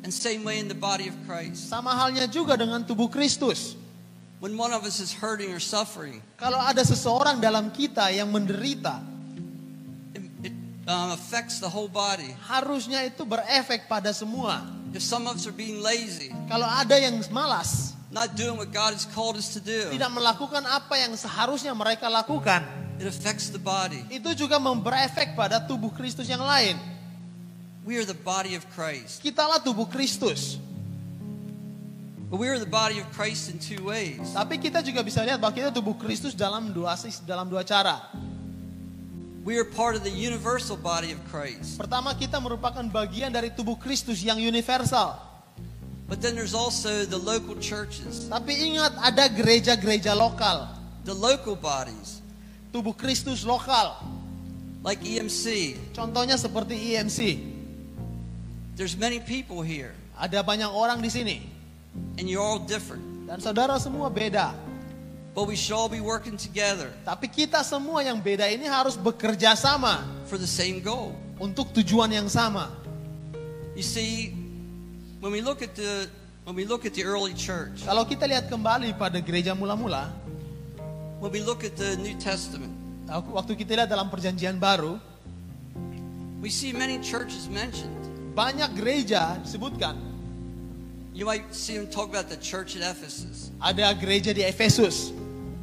[0.07, 1.69] And same way in the body of Christ.
[1.69, 3.77] Sama halnya juga dengan tubuh Kristus.
[4.43, 9.01] When one of us is hurting or suffering, Kalau ada seseorang dalam kita yang menderita,
[10.13, 10.55] it, it
[10.85, 12.35] um, affects the whole body.
[12.45, 14.61] harusnya itu berefek pada semua.
[14.93, 18.93] If some of us are being lazy, Kalau ada yang malas, not doing what God
[18.93, 22.63] has called us to do, tidak melakukan apa yang seharusnya mereka lakukan,
[23.01, 24.05] it affects the body.
[24.13, 26.77] itu juga berefek pada tubuh Kristus yang lain.
[27.85, 29.21] We are the body of Christ.
[29.21, 30.57] Kitalah tubuh Kristus.
[32.35, 34.19] But we are the body of Christ in two ways.
[34.35, 38.11] Tapi kita juga bisa lihat bahwa kita tubuh Kristus dalam dua dalam dua cara.
[39.47, 41.79] We are part of the universal body of Christ.
[41.79, 45.15] Pertama kita merupakan bagian dari tubuh Kristus yang universal.
[46.11, 50.75] But then there's also the local churches, Tapi ingat ada gereja-gereja lokal,
[51.07, 52.19] the local bodies,
[52.75, 53.95] tubuh Kristus lokal.
[54.83, 55.79] like EMC.
[55.95, 57.39] Contohnya seperti EMC.
[58.75, 61.54] There's many people here, Ada banyak orang di sini
[62.19, 63.03] and you're all different.
[63.25, 64.53] dan saudara semua beda.
[65.35, 69.59] But we should all be working together Tapi kita semua yang beda ini harus bekerja
[69.59, 71.11] sama for the same goal.
[71.43, 72.71] untuk tujuan yang sama.
[73.75, 74.31] You see,
[75.19, 76.07] when we look at the
[76.45, 80.13] When we look at the early church, Kalau kita lihat kembali pada gereja mula-mula,
[81.17, 82.69] when we look at the New Testament,
[83.09, 85.01] waktu kita lihat dalam perjanjian baru,
[86.45, 87.97] we see many churches mentioned.
[88.37, 89.97] banyak gereja disebutkan.
[91.15, 93.55] You might see them talk about the church at Ephesus.
[93.63, 95.15] Ada gereja di Efesus,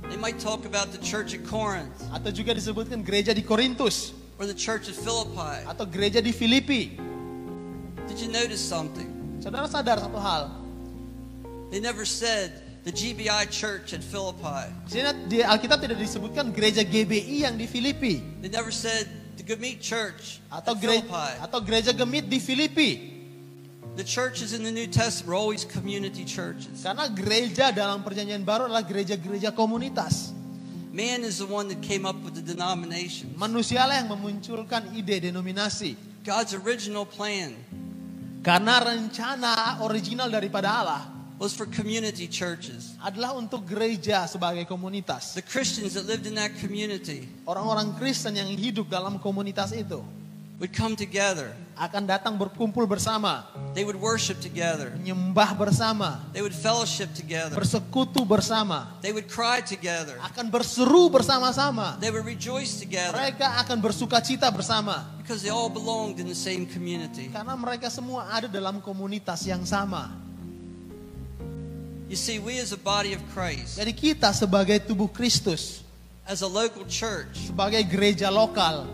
[0.07, 4.47] They might talk about the church at Corinth atau juga disebutkan gereja di Korintus, or
[4.47, 5.67] the church at Philippi.
[5.67, 6.95] atau gereja di Filipi.
[8.07, 9.07] Did you notice something?
[9.43, 10.51] Saudara sadar satu hal,
[11.71, 12.51] They never said
[12.87, 14.71] the GBI church at Philippi.
[15.27, 20.39] di Alkitab tidak disebutkan gereja GBI yang di Filipi, They never said the Gemete church
[20.47, 21.31] atau at gereja, Philippi.
[21.43, 23.10] atau gereja Gemit di Filipi.
[24.01, 26.81] The churches in the New Testament were always community churches.
[26.81, 30.33] Karena gereja dalam perjanjian baru adalah gereja-gereja komunitas.
[30.89, 33.29] Man is the one that came up with the denomination.
[33.37, 35.93] Manusialah yang memunculkan ide denominasi.
[36.25, 37.53] God's original plan
[38.41, 41.05] Karena rencana original daripada Allah
[41.37, 42.97] was for community churches.
[43.05, 45.37] adalah untuk gereja sebagai komunitas.
[45.37, 50.01] The Christians that lived in that community Orang-orang Kristen yang hidup dalam komunitas itu
[50.61, 51.57] would come together.
[51.73, 53.41] akan datang berkumpul bersama,
[53.73, 54.93] They would worship together.
[54.93, 57.57] menyembah bersama, They would fellowship together.
[57.57, 60.21] bersekutu bersama, They would cry together.
[60.21, 61.97] akan berseru bersama-sama.
[61.97, 66.37] They would rejoice together Mereka akan bersuka cita bersama because they all belonged in the
[66.37, 67.33] same community.
[67.33, 70.13] karena mereka semua ada dalam komunitas yang sama.
[72.05, 75.81] You see, we as a body of Christ, Jadi kita sebagai tubuh Kristus,
[76.29, 78.85] as a local church, sebagai gereja lokal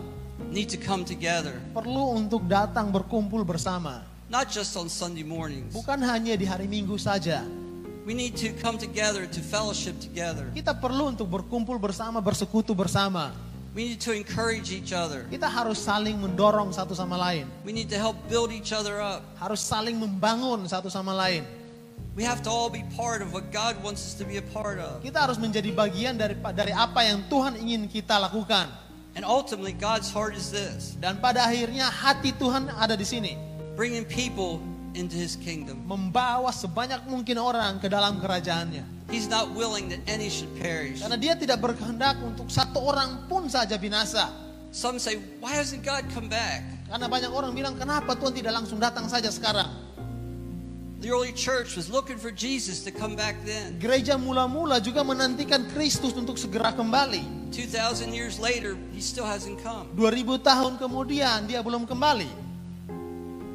[0.50, 4.04] need to come together, perlu untuk datang berkumpul bersama.
[4.28, 5.72] not just on Sunday mornings.
[5.72, 7.42] Bukan hanya di hari Minggu saja.
[8.04, 10.48] We need to come together to fellowship together.
[10.56, 13.36] Kita perlu untuk berkumpul bersama, bersekutu bersama.
[13.76, 15.28] We need to encourage each other.
[15.28, 17.44] Kita harus saling mendorong satu sama lain.
[17.68, 19.28] We need to help build each other up.
[19.36, 21.44] Harus saling membangun satu sama lain.
[22.16, 24.80] We have to all be part of what God wants us to be a part
[24.80, 25.04] of.
[25.04, 28.87] Kita harus menjadi bagian dari dari apa yang Tuhan ingin kita lakukan.
[29.18, 33.34] And ultimately, God's heart is this Dan pada akhirnya hati Tuhan ada di sini.
[33.74, 34.58] bringing people
[34.94, 35.82] into His kingdom.
[35.86, 39.10] Membawa sebanyak mungkin orang ke dalam kerajaannya.
[39.10, 41.02] He's not willing that any should perish.
[41.02, 44.30] Karena dia tidak berkehendak untuk satu orang pun saja binasa.
[44.70, 46.62] Some say, Why hasn't God come back?
[46.90, 49.87] Karena banyak orang bilang, kenapa Tuhan tidak langsung datang saja sekarang?
[50.98, 53.78] The early church was looking for Jesus to come back then.
[53.78, 57.54] Gereja mula-mula juga menantikan Kristus untuk segera kembali.
[57.54, 59.86] 2,000 years later, He still hasn't come.
[59.94, 62.26] 2000 tahun kemudian dia belum kembali.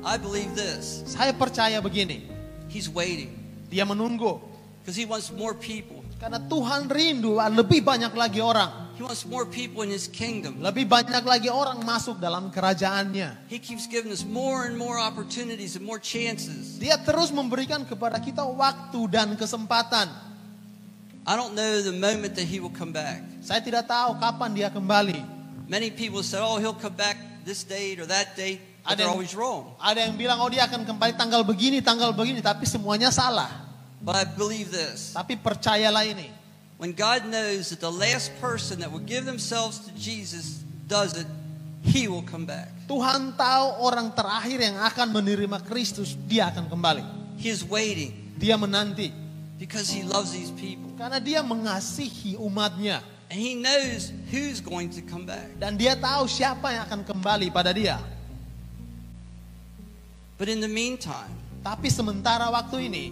[0.04, 2.28] I believe this Saya percaya begini,
[2.72, 3.36] He's waiting
[3.68, 4.40] dia menunggu.
[4.80, 6.00] because He wants more people.
[6.24, 8.83] Karena Tuhan rindu lebih banyak lagi orang.
[8.94, 10.62] He wants more people in His kingdom.
[10.62, 13.50] Lebih banyak lagi orang masuk dalam kerajaannya.
[13.50, 16.78] He keeps giving us more and more opportunities and more chances.
[16.78, 20.14] Dia terus memberikan kepada kita waktu dan kesempatan.
[21.26, 23.26] I don't know the moment that He will come back.
[23.42, 25.18] Saya tidak tahu kapan dia kembali.
[25.66, 27.18] Many people say, oh, He'll come back
[27.48, 29.74] this date or that date, but Ada they're yang- always wrong.
[29.82, 32.46] Ada yang bilang, oh dia akan kembali tanggal begini, tanggal begini.
[32.46, 33.50] Tapi semuanya salah.
[34.04, 36.43] But I believe this Tapi percayalah ini.
[36.78, 41.28] When God knows that the last person that will give themselves to Jesus does it,
[41.84, 42.72] He will come back.
[42.88, 47.04] Tuhan tahu orang terakhir yang akan menerima Kristus, dia akan kembali.
[47.40, 49.12] He is waiting Dia menanti.
[49.60, 50.92] because He loves these people.
[51.00, 53.00] Karena dia mengasihi umatnya.
[53.32, 55.56] And He knows who's going to come back.
[55.58, 57.98] Dan dia tahu siapa yang akan kembali pada dia.
[60.36, 63.06] But in the meantime, Tapi sementara waktu ini,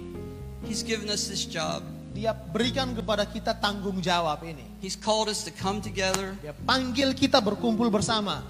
[0.68, 1.82] He's given us this job.
[2.12, 4.68] Dia berikan kepada kita tanggung jawab ini.
[4.84, 6.36] He's called us to come together.
[6.44, 8.44] Dia panggil kita berkumpul bersama.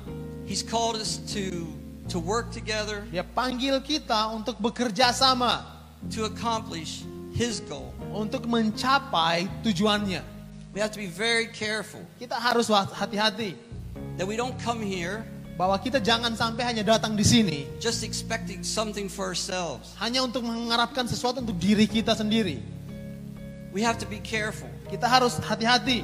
[0.50, 1.70] He's called us to,
[2.12, 5.64] to work together Dia panggil kita untuk bekerja sama.
[6.10, 7.94] to accomplish His goal.
[8.12, 10.26] Untuk mencapai tujuannya.
[10.74, 13.56] We have to be very careful Kita harus hati-hati.
[14.18, 15.24] that we don't come here
[15.56, 17.70] Bahwa kita jangan sampai hanya datang di sini.
[17.78, 19.94] just expecting something for ourselves.
[20.02, 22.60] Hanya untuk mengharapkan sesuatu untuk diri kita sendiri.
[23.72, 26.04] We have to be careful Kita harus hati-hati.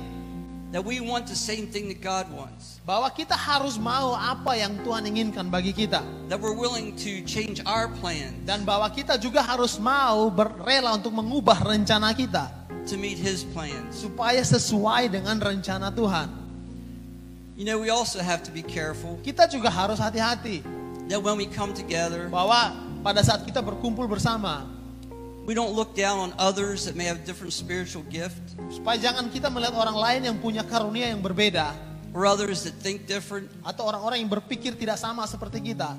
[0.72, 2.80] that we want the same thing that God wants.
[2.84, 6.03] Bahwa kita harus mau apa yang Tuhan inginkan bagi kita.
[6.31, 11.11] That we're willing to change our plan Dan bahwa kita juga harus mau berrela untuk
[11.15, 12.52] mengubah rencana kita.
[12.88, 13.99] to meet His plans.
[13.99, 16.31] Supaya sesuai dengan rencana Tuhan.
[17.60, 20.64] You know, we also have to be careful Kita juga harus hati-hati.
[21.11, 24.68] that when we come together, Bahwa pada saat kita berkumpul bersama.
[25.48, 29.48] We don't look down on others that may have different spiritual gift Supaya jangan kita
[29.48, 31.88] melihat orang lain yang punya karunia yang berbeda.
[32.18, 33.45] or others that think different.
[33.61, 35.94] Atau orang-orang yang berpikir tidak sama seperti kita.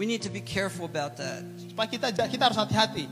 [0.00, 1.44] We need to be careful about that.
[1.60, 3.04] Supaya kita kita harus hati-hati.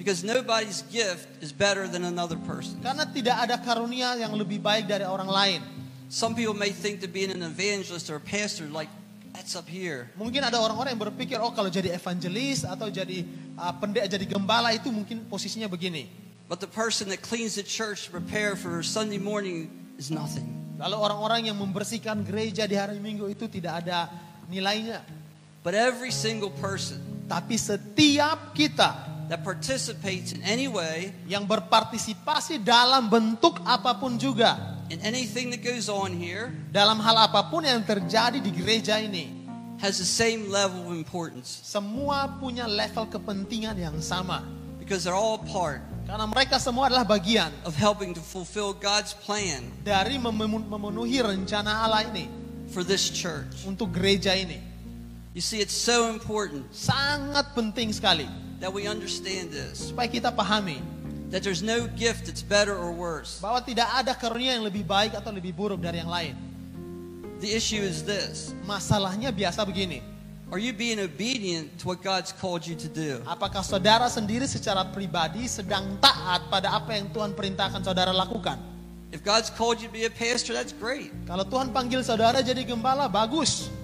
[0.00, 2.80] Because nobody's gift is better than another person.
[2.82, 5.60] Karena tidak ada karunia yang lebih baik dari orang lain.
[6.10, 8.90] Some people may think that being an evangelist or a pastor, like,
[9.34, 10.08] that's up here.
[10.14, 13.26] Mungkin ada orang-orang yang berpikir, oh kalau jadi evangelis atau jadi
[13.58, 16.06] uh, pendek, jadi gembala itu mungkin posisinya begini.
[16.46, 20.46] But the person that cleans the church to prepare for Sunday morning is nothing.
[20.78, 24.06] Lalu orang-orang yang membersihkan gereja di hari Minggu itu tidak ada
[24.46, 25.02] nilainya.
[25.64, 28.92] But every single person Tapi setiap kita
[29.32, 35.64] that participates in any way yang berpartisipasi dalam bentuk apa pun juga, in anything that
[35.64, 39.44] goes on here dalam hal apa pun yang terjadi di gereja ini,
[39.80, 44.44] has the same level of importance semua punya level kepentingan yang sama.
[44.78, 49.64] because they're all part Karena mereka semua adalah bagian of helping to fulfill God's plan
[49.80, 52.28] dari memenuhi rencana Allah ini
[52.68, 53.64] for this church.
[53.64, 54.60] untuk gereja ini.
[55.32, 58.28] You see, it's so important Sangat penting sekali
[58.60, 60.78] that we understand this supaya kita pahami
[61.34, 63.42] that there's no gift that's better or worse.
[63.42, 66.38] bahwa tidak ada karunia yang lebih baik atau lebih buruk dari yang lain.
[67.42, 69.98] The issue is this Masalahnya biasa begini.
[70.54, 73.18] Are you being obedient to what God's called you to do?
[73.26, 78.54] Apakah saudara sendiri secara pribadi sedang taat pada apa yang Tuhan perintahkan saudara lakukan?
[79.10, 81.10] If God's called you to be a pastor, that's great.
[81.26, 83.74] Kalau Tuhan panggil saudara jadi gembala, bagus.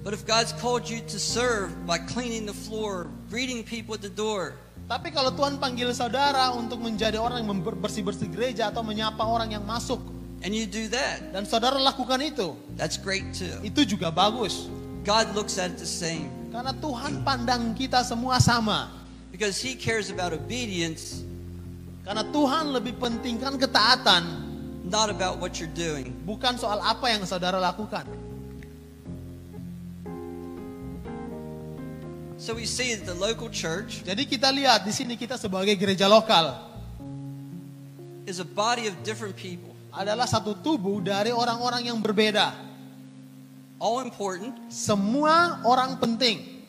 [0.00, 4.12] But if God's called you to serve by cleaning the floor, greeting people at the
[4.12, 9.56] door, Tapi kalau Tuhan panggil saudara untuk menjadi orang yang bersih-bersih gereja atau menyapa orang
[9.56, 9.96] yang masuk,
[10.44, 13.48] and you do that, dan saudara lakukan itu, that's great too.
[13.64, 14.68] itu juga bagus.
[15.04, 18.88] God looks at it the same Karena Tuhan pandang kita semua sama.
[19.32, 21.24] because He cares about obedience,
[22.04, 24.22] Karena Tuhan lebih pentingkan ketaatan,
[24.84, 26.12] not about what you're doing.
[26.28, 28.04] bukan soal apa yang saudara lakukan.
[32.34, 36.10] So we see that the local church Jadi kita lihat di sini kita sebagai gereja
[36.10, 36.74] lokal
[38.24, 42.56] is a body of different people, adalah satu tubuh dari orang-orang yang berbeda.
[43.76, 46.64] all important, Semua orang penting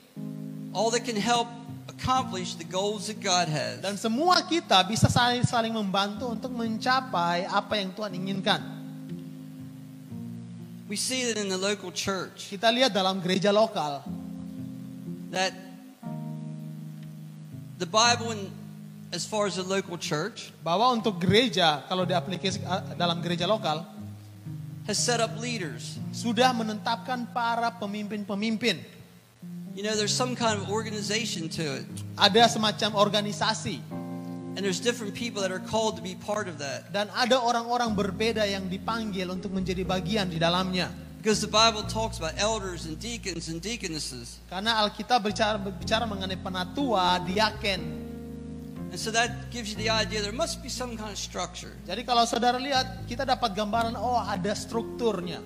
[0.76, 1.48] all that can help
[1.88, 3.80] accomplish the goals that God has.
[3.80, 8.62] dan semua kita bisa saling saling membantu untuk mencapai apa yang Tuhan inginkan.
[10.92, 14.06] We see that in the local church Kita lihat dalam gereja lokal
[15.36, 15.52] that
[17.76, 18.48] the Bible, in,
[19.12, 23.84] as far as the local church, bahwa untuk gereja kalau diaplikasi uh, dalam gereja lokal
[24.88, 26.00] has set up leaders.
[26.16, 28.80] sudah menetapkan para pemimpin-pemimpin.
[29.76, 31.86] You know, there's some kind of organization to it,
[32.16, 33.84] Ada semacam organisasi
[34.56, 36.88] and there's different people that are called to be part of that.
[36.96, 40.88] dan ada orang-orang berbeda yang dipanggil untuk menjadi bagian di dalamnya.
[41.26, 44.38] Because the Bible talks about elders and deacons and deaconesses.
[44.46, 47.82] Karena Alkitab berbicara, berbicara mengenai penatua, diaken.
[48.94, 51.74] And so that gives you the idea there must be some kind of structure.
[51.90, 55.42] Jadi kalau saudara lihat, kita dapat gambaran, oh ada strukturnya.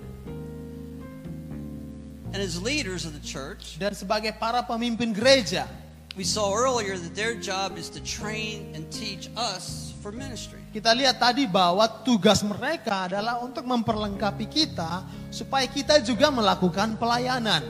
[2.36, 5.64] And as leaders of the church, Dan sebagai para pemimpin gereja,
[6.12, 10.58] we saw earlier that their job is to train and teach us for ministry.
[10.72, 17.62] kita lihat tadi bahwa tugas mereka adalah untuk memperlengkapi kita supaya kita juga melakukan pelayanan.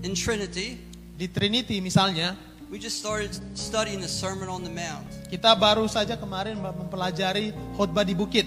[0.00, 0.80] In Trinity,
[1.20, 2.32] Di Trinity misalnya,
[2.72, 8.02] we just started studying the Sermon on the Mount kita baru saja kemarin mempelajari khotbah
[8.02, 8.42] di bukit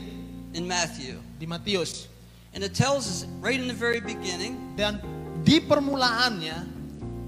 [0.51, 1.15] in Matthew.
[1.39, 2.11] di Matius.
[2.51, 5.01] And it tells us right in the very beginning Dan
[5.41, 6.82] di permulaannya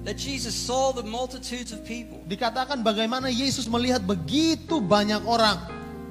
[0.06, 5.57] that Jesus saw the multitudes of people, dikatakan bagaimana Yesus melihat begitu banyak orang,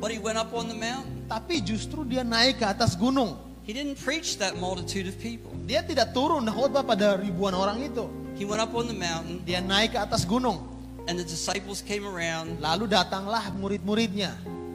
[0.02, 1.22] but he went up on the mountain.
[1.30, 3.38] tapi justru dia naik ke atas gunung.
[3.64, 5.48] He didn't preach that multitude of people.
[5.64, 8.04] Dia tidak turun khotbah pada ribuan orang itu.
[8.36, 10.60] He went up on the mountain, Dia naik ke atas gunung.
[11.06, 14.32] and the disciples came around, Lalu datanglah murid-muridnya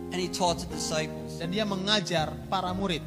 [0.09, 1.37] and he taught the disciples.
[1.37, 3.03] dan dia mengajar para murid.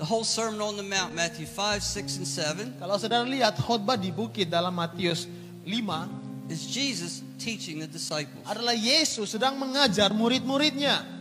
[0.00, 4.00] The whole Sermon on the Mount, Matthew 5, 6, and 7, Kalau saudara lihat khotbah
[4.00, 5.28] di bukit dalam Matius
[5.68, 8.40] 5 is Jesus teaching the disciples.
[8.48, 11.19] adalah Yesus sedang mengajar murid-muridnya.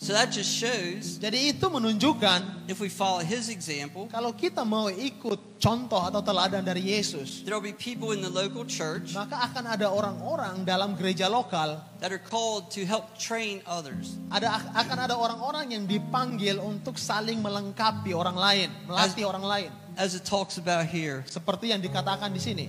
[0.00, 4.88] So that just shows Jadi itu menunjukkan if we follow his example, kalau kita mau
[4.88, 9.36] ikut contoh atau teladan dari Yesus, there will be people in the local church maka
[9.52, 14.16] akan ada orang-orang dalam gereja lokal, that are called to help train others.
[14.32, 19.70] ada akan ada orang-orang yang dipanggil untuk saling melengkapi orang lain, melatih orang lain.
[20.00, 22.66] As it talks about here, Seperti yang dikatakan di sini.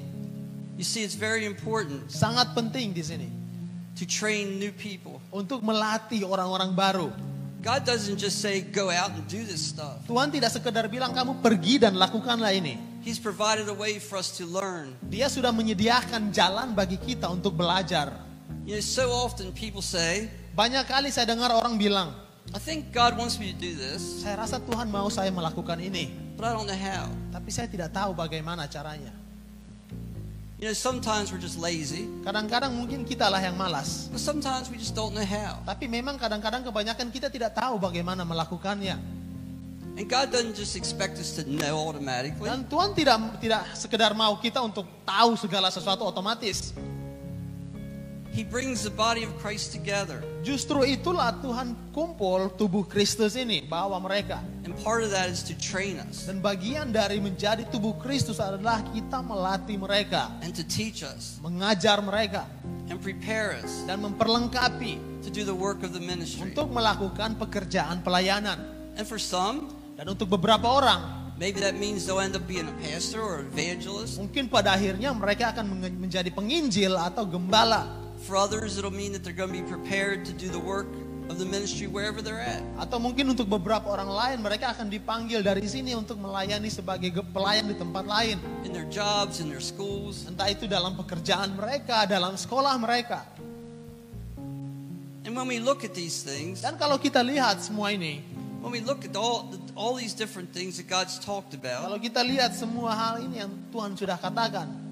[0.76, 3.41] you see, it's very important Sangat penting di sini
[3.98, 5.20] to train new people.
[5.32, 7.10] untuk melatih orang-orang baru.
[7.62, 10.02] God doesn't just say, go out and do this stuff.
[10.10, 12.82] Tuhan tidak sekedar bilang kamu pergi dan lakukanlah ini.
[13.06, 14.98] He's provided a way for us to learn.
[15.06, 18.18] Dia sudah menyediakan jalan bagi kita untuk belajar.
[18.66, 22.18] You know, so often people say, Banyak kali saya dengar orang bilang,
[22.52, 26.10] I think God wants me to do this, saya rasa Tuhan mau saya melakukan ini,
[26.36, 27.08] but I don't know how.
[27.32, 29.21] tapi saya tidak tahu bagaimana caranya.
[30.62, 34.94] You know, sometimes we're just lazy, Kadang-kadang mungkin kitalah yang malas, but sometimes we just
[34.94, 35.58] don't know how.
[35.66, 38.94] tapi memang kadang-kadang kebanyakan kita tidak tahu bagaimana melakukannya.
[39.98, 42.46] And God doesn't just expect us to know automatically.
[42.46, 46.78] Dan Tuhan tidak tidak sekedar mau kita untuk tahu segala sesuatu otomatis.
[48.32, 50.24] He brings the body of Christ together.
[50.40, 54.40] Justru itulah Tuhan kumpul tubuh Kristus ini, bawa mereka.
[54.64, 58.80] And part of that is to train us Dan bagian dari menjadi tubuh Kristus adalah
[58.96, 62.48] kita melatih mereka, and to teach us mengajar mereka,
[62.88, 66.48] and prepare us dan memperlengkapi to do the work of the ministry.
[66.48, 68.64] untuk melakukan pekerjaan pelayanan.
[68.96, 72.78] And for some, Dan untuk beberapa orang, maybe that means they'll end up being a
[72.80, 74.18] pastor or evangelist.
[74.18, 75.68] mungkin pada akhirnya mereka akan
[76.00, 78.02] menjadi penginjil atau gembala.
[78.22, 80.86] For others, it'll mean that they're going to be prepared to do the work
[81.26, 82.62] of the ministry wherever they're at.
[82.78, 87.72] Atau mungkin untuk beberapa orang lain mereka akan dipanggil dari sini untuk melayani sebagai pelayan
[87.72, 88.38] di tempat lain.
[88.62, 90.30] In their jobs, in their schools.
[90.30, 93.26] Entah itu dalam pekerjaan mereka, dalam sekolah mereka.
[95.26, 98.22] And when we look at these things, Dan kalau kita lihat semua ini,
[98.62, 102.22] when we look at all, all these different things that God's talked about, kalau kita
[102.22, 104.91] lihat semua hal ini yang Tuhan sudah katakan,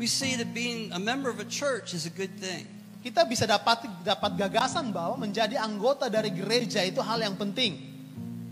[0.00, 2.64] we see that being a member of a church is a good thing.
[3.04, 7.76] kita bisa dapat dapat gagasan bahwa menjadi anggota dari gereja itu hal yang penting.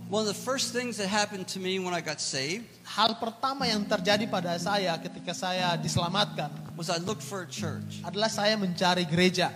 [0.08, 3.68] One of the first things that happened to me when I got saved Hal pertama
[3.68, 6.48] yang terjadi pada saya ketika saya diselamatkan
[6.80, 8.00] was I looked for a church.
[8.00, 9.52] adalah saya mencari gereja.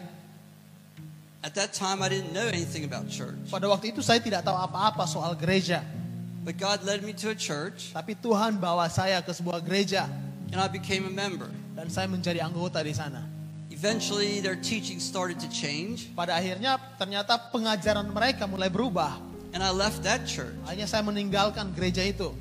[1.42, 4.54] At that time, I didn't know anything about church, Pada waktu itu saya tidak tahu
[4.54, 5.82] apa-apa soal gereja,
[6.44, 10.06] but God led me to a church, tapi Tuhan bawa saya ke sebuah gereja
[10.52, 11.48] and I became a member.
[11.72, 13.24] Dan saya menjadi anggota di sana.
[13.72, 19.16] Eventually, their teaching started to change, Pada akhirnya ternyata pengajaran mereka mulai berubah.
[19.52, 22.32] and I left that church Akhirnya saya meninggalkan gereja itu.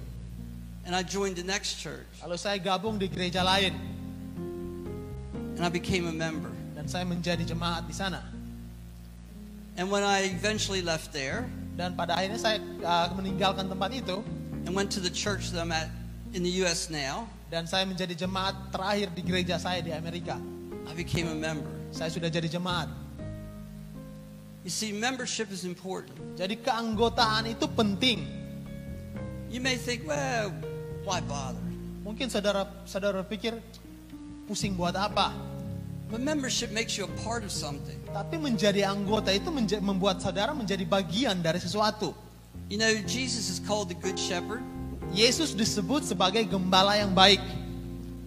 [0.83, 3.73] and I joined the next church, Lalu saya gabung di gereja lain
[5.57, 6.51] and I became a member.
[6.75, 8.21] dan saya menjadi jemaat di sana.
[9.79, 14.19] And when I eventually left there Dan pada akhirnya saya uh, meninggalkan tempat itu
[14.67, 15.87] and went to the church that I'm at
[16.35, 16.91] in the U.S.
[16.91, 20.39] now, dan saya menjadi jemaat terakhir di gereja saya di Amerika.
[20.87, 21.67] I became a member.
[21.91, 22.87] Saya sudah jadi jemaat.
[24.63, 26.15] You see, membership is important.
[26.39, 28.23] Jadi keanggotaan itu penting.
[29.51, 30.55] You may think, well,
[31.03, 31.59] why bother?
[32.07, 33.59] Mungkin saudara saudara pikir
[34.47, 35.35] pusing buat apa?
[36.07, 37.99] But membership makes you a part of something.
[38.15, 42.15] Tapi menjadi anggota itu menja- membuat saudara menjadi bagian dari sesuatu.
[42.71, 44.63] You know, Jesus is called the Good Shepherd.
[45.11, 47.43] Yesus disebut sebagai gembala yang baik.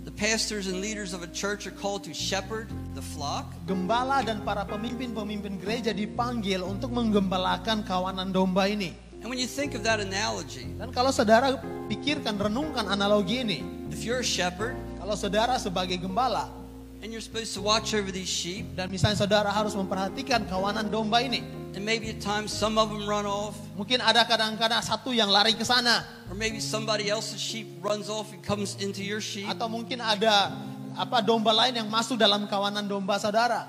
[0.04, 3.48] The pastors and leaders of a church are called to shepherd the flock.
[3.64, 8.92] Gembala dan para pemimpin-pemimpin gereja dipanggil untuk menggembalakan kawanan domba ini.
[9.24, 11.56] And when you think of that analogy, Dan kalau saudara
[11.88, 13.64] pikirkan, renungkan analogi ini.
[13.88, 16.52] if you're a shepherd Kalau saudara sebagai gembala,
[17.00, 21.20] and you're supposed to watch over these sheep, dan misalnya saudara harus memperhatikan kawanan domba
[21.20, 21.63] ini.
[21.74, 25.54] And maybe at times some of them run off, Mungkin ada kadang-kadang satu yang lari
[25.58, 26.06] ke sana.
[26.30, 29.44] or maybe somebody else's sheep runs off and comes into your sheep.
[29.50, 30.54] Atau mungkin ada
[30.94, 33.66] apa domba lain yang masuk dalam kawanan domba saudara.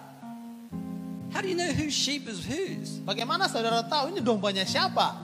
[1.34, 3.02] How do you know whose sheep is whose?
[3.04, 5.20] Bagaimana saudara tahu ini dombanya siapa?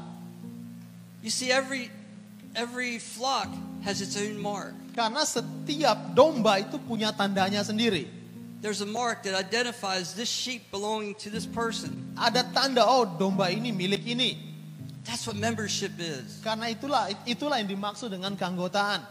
[1.23, 1.87] You see, every
[2.57, 3.47] every flock
[3.85, 4.75] has its own mark.
[4.91, 8.09] Karena setiap domba itu punya tandanya sendiri.
[8.61, 12.13] There's a mark that identifies this sheep belonging to this person.
[12.13, 14.37] Ada tanda, oh domba ini milik ini.
[15.01, 16.37] That's what membership is.
[16.45, 19.01] Karena itulah itulah yang dimaksud dengan keanggotaan.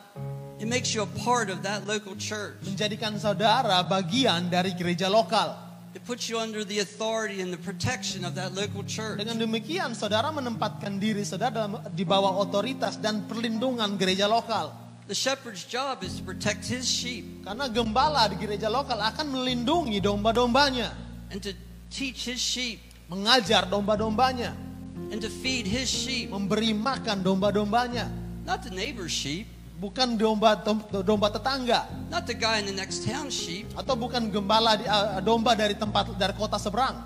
[0.62, 2.62] It makes you a part of that local church.
[2.62, 5.58] Menjadikan saudara bagian dari gereja lokal.
[5.98, 9.18] It puts you under the authority and the protection of that local church.
[9.18, 14.70] Dengan demikian saudara menempatkan diri saudara dalam, di bawah otoritas dan perlindungan gereja lokal.
[15.10, 19.98] The shepherd's job is to protect his sheep Karena gembala di gereja lokal akan melindungi
[19.98, 20.94] domba-dombanya.
[21.34, 21.50] and to
[21.90, 22.78] teach his sheep
[23.10, 24.54] Mengajar domba-dombanya.
[25.10, 28.06] and to feed his sheep, Memberi makan domba-dombanya.
[28.46, 29.50] not the neighbor's sheep,
[29.82, 30.54] Bukan domba
[31.02, 31.90] domba tetangga.
[32.06, 35.74] not the guy in the next town sheep, Atau bukan gembala di, uh, domba dari
[35.74, 37.02] tempat dari kota seberang.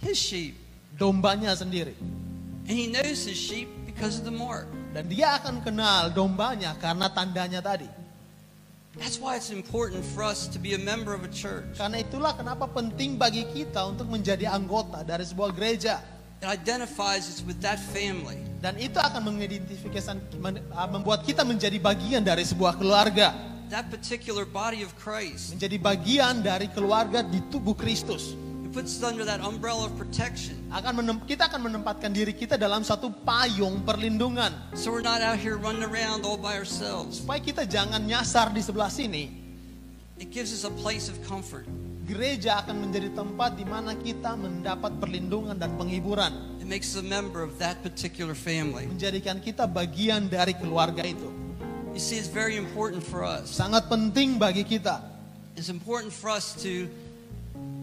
[0.00, 0.56] his sheep.
[0.96, 1.92] Dombanya sendiri.
[2.64, 4.64] And he knows his sheep because of the mark.
[4.96, 7.88] Dan dia akan kenal dombanya karena tandanya tadi.
[8.98, 11.78] That's why it's important for us to be a member of a church.
[11.78, 16.02] Karena itulah kenapa penting bagi kita untuk menjadi anggota dari sebuah gereja.
[16.42, 18.42] It identifies us with that family.
[18.58, 23.34] Dan itu akan mengidentifikasikan, men- uh, membuat kita menjadi bagian dari sebuah keluarga.
[23.68, 25.52] that particular body of Christ.
[25.52, 28.32] menjadi bagian dari keluarga di tubuh Kristus.
[28.78, 30.54] Puts us under that umbrella of protection.
[30.70, 35.34] Akan menem- kita akan menempatkan diri kita dalam satu payung perlindungan So we're not out
[35.34, 37.18] here running around all by ourselves.
[37.18, 39.34] supaya kita jangan nyasar di sebelah sini.
[40.22, 41.66] It gives us a place of comfort.
[42.06, 47.06] Gereja akan menjadi tempat di mana kita mendapat perlindungan dan penghiburan, It makes us a
[47.06, 48.86] member of that particular family.
[48.86, 51.26] menjadikan kita bagian dari keluarga itu.
[51.90, 53.50] You see, it's very important for us.
[53.50, 55.02] Sangat penting bagi kita.
[55.58, 56.86] It's important for us to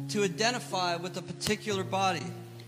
[0.09, 2.25] to identify with a particular body.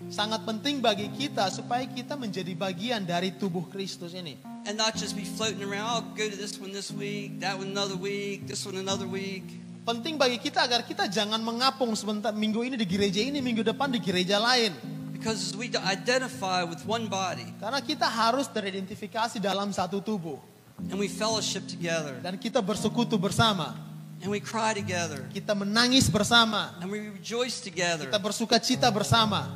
[0.08, 4.40] Sangat penting bagi kita supaya kita menjadi bagian dari tubuh Kristus ini.
[4.64, 7.76] And not just be floating around, I'll go to this one this week, that one
[7.76, 9.44] another week, this one another week.
[9.88, 13.88] Penting bagi kita agar kita jangan mengapung sebentar minggu ini di gereja ini, minggu depan
[13.88, 14.76] di gereja lain.
[15.18, 20.38] Because we identify with one body Karena kita harus teridentifikasi dalam satu tubuh.
[20.78, 23.87] and we fellowship together Dan kita bersekutu bersama.
[24.22, 26.74] And we cry together Kita menangis bersama.
[26.82, 28.06] and we rejoice together.
[28.10, 29.50] Kita bersuka cita bersama.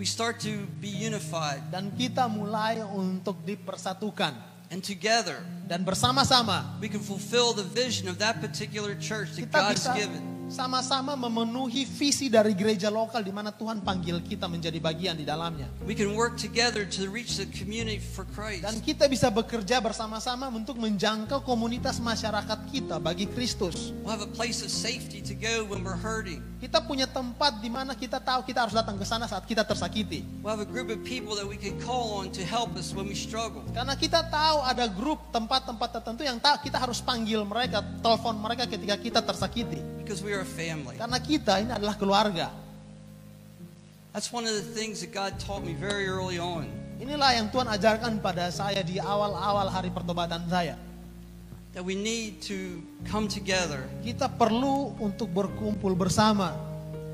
[0.00, 4.32] We start to be unified Dan kita mulai untuk dipersatukan.
[4.70, 9.84] and together Dan bersama-sama we can fulfill the vision of that particular church that God's
[9.84, 10.22] bisa given.
[10.50, 15.70] Sama-sama memenuhi visi dari gereja lokal di mana Tuhan panggil kita menjadi bagian di dalamnya.
[15.86, 18.66] We can work together to reach the community for Christ.
[18.66, 23.94] Dan kita bisa bekerja bersama-sama untuk menjangkau komunitas masyarakat kita bagi Kristus.
[24.02, 26.49] We'll have a place of safety to go when we're hurting.
[26.60, 30.20] Kita punya tempat di mana kita tahu kita harus datang ke sana saat kita tersakiti.
[33.72, 38.68] Karena kita tahu ada grup tempat-tempat tertentu yang tahu kita harus panggil mereka, telepon mereka
[38.68, 39.80] ketika kita tersakiti.
[40.04, 41.00] Because we are a family.
[41.00, 42.52] Karena kita ini adalah keluarga.
[44.12, 46.68] That's one of the things that God taught me very early on.
[47.00, 50.76] Inilah yang Tuhan ajarkan pada saya di awal-awal hari pertobatan saya.
[51.70, 56.50] That we need to come together, Kita perlu untuk berkumpul bersama,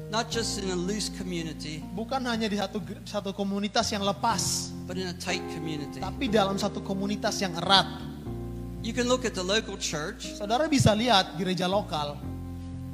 [0.09, 4.97] not just in a loose community, bukan hanya di satu satu komunitas yang lepas, but
[4.97, 6.01] in a tight community.
[6.01, 7.85] tapi dalam satu komunitas yang erat.
[8.81, 12.17] You can look at the local church Saudara bisa lihat gereja lokal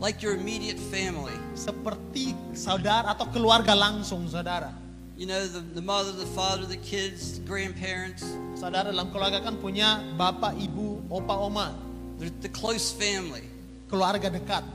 [0.02, 1.36] like your immediate family.
[1.54, 4.81] seperti saudara atau keluarga langsung saudara.
[5.22, 8.26] You know, the, the mother, the father, the kids, the grandparents.
[8.58, 11.78] Saudara dalam keluarga kan punya bapak, ibu, opa, oma,
[12.18, 13.46] They're the close family.
[13.86, 14.66] keluarga dekat.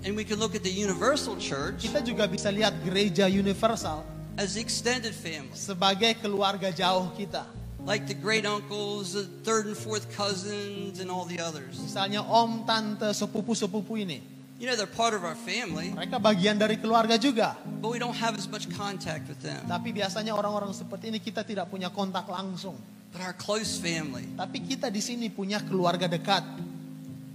[0.00, 4.00] And we can look at the universal church Kita juga bisa lihat gereja universal
[4.40, 5.52] as the extended family.
[5.52, 7.44] sebagai keluarga jauh kita.
[7.84, 11.76] Like the great uncles, the third and fourth cousins, and all the others.
[11.76, 14.24] Misalnya om, tante, sepupu-sepupu ini.
[14.62, 17.58] You know, they're part of our family, Mereka bagian dari keluarga juga.
[17.82, 19.58] but we don't have as much contact with them.
[19.66, 22.78] Tapi biasanya orang-orang seperti ini kita tidak punya kontak langsung.
[23.10, 26.46] But our close family, Tapi kita di sini punya keluarga dekat.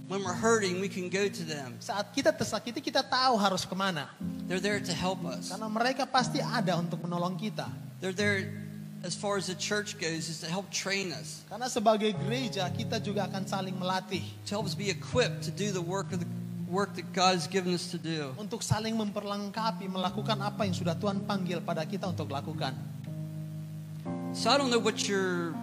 [0.08, 1.76] when we're hurting, we can go to them.
[1.84, 4.08] Saat kita tersakiti kita tahu harus ke mana.
[4.48, 5.52] They're there to help us.
[5.52, 7.68] Karena mereka pasti ada untuk menolong kita.
[8.00, 8.48] They're there,
[9.04, 12.96] as far as the church goes, is to help train us, Karena sebagai gereja kita
[13.04, 14.24] juga akan saling melatih.
[14.48, 16.28] to help us be equipped to do the work of the
[16.68, 18.36] work that God has given us to do.
[18.36, 22.76] Untuk saling memperlengkapi melakukan apa yang sudah Tuhan panggil pada kita untuk lakukan.
[24.36, 25.56] So I don't know what your,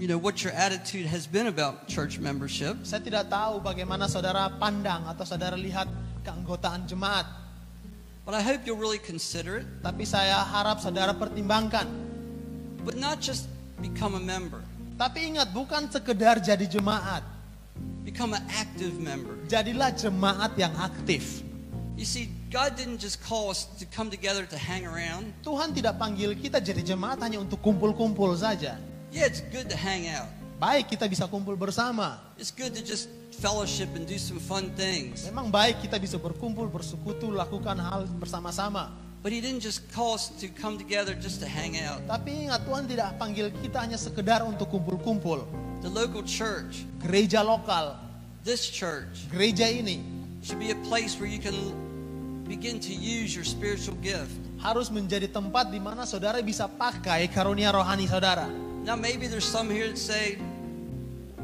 [0.00, 2.80] you know, what your attitude has been about church membership.
[2.82, 5.86] Saya tidak tahu bagaimana saudara pandang atau saudara lihat
[6.24, 7.28] keanggotaan jemaat.
[8.26, 11.86] But I hope you'll really consider it, Tapi saya harap saudara pertimbangkan.
[12.82, 13.46] but not just
[13.82, 14.62] become a member,
[14.96, 17.35] Tapi ingat bukan sekedar jadi jemaat.
[18.06, 19.34] Become an active member.
[19.50, 21.42] Jadilah jemaat yang aktif.
[21.98, 25.34] You see, God didn't just call us to come together to hang around.
[25.42, 28.78] Tuhan tidak panggil kita jadi jemaat hanya untuk kumpul-kumpul saja.
[29.10, 30.30] Yeah, it's good to hang out.
[30.56, 32.20] Baik kita bisa kumpul bersama.
[32.38, 33.10] It's good to just
[33.42, 35.26] fellowship and do some fun things.
[35.28, 38.92] Memang baik kita bisa berkumpul, bersekutu, lakukan hal bersama-sama.
[39.26, 41.98] But He didn't just call us to come together just to hang out.
[42.06, 45.42] Tapi ingat Tuhan tidak panggil kita hanya sekedar untuk kumpul-kumpul.
[45.82, 47.98] The local church, Gereja lokal,
[48.46, 49.98] this church, gereja ini
[50.46, 51.58] should be a place where you can
[52.46, 54.30] begin to use your spiritual gift.
[54.62, 58.48] harus menjadi tempat di mana saudara bisa pakai karunia rohani saudara.
[58.86, 60.38] Now, maybe there's some here that say,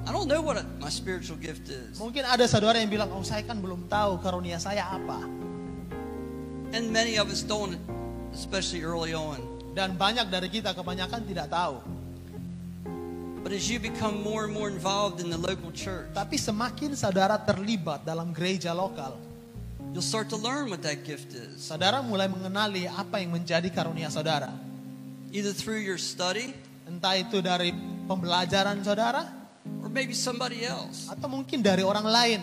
[0.06, 1.98] I don't know what my spiritual gift is.
[1.98, 5.22] Mungkin ada saudara yang bilang, oh saya kan belum tahu karunia saya apa.
[6.72, 7.76] And many of us don't,
[8.32, 9.44] especially early on.
[9.76, 11.80] Dan banyak dari kita kebanyakan tidak tahu.
[13.42, 17.36] But as you become more and more involved in the local church, Tapi semakin saudara
[17.42, 19.18] terlibat dalam gereja lokal,
[19.90, 21.58] you'll start to learn what that gift is.
[21.58, 24.54] saudara mulai mengenali apa yang menjadi karunia saudara.
[25.34, 27.70] Either through your study Entah itu dari
[28.10, 29.30] pembelajaran saudara,
[29.80, 31.06] or maybe somebody else.
[31.06, 32.40] atau mungkin dari orang lain.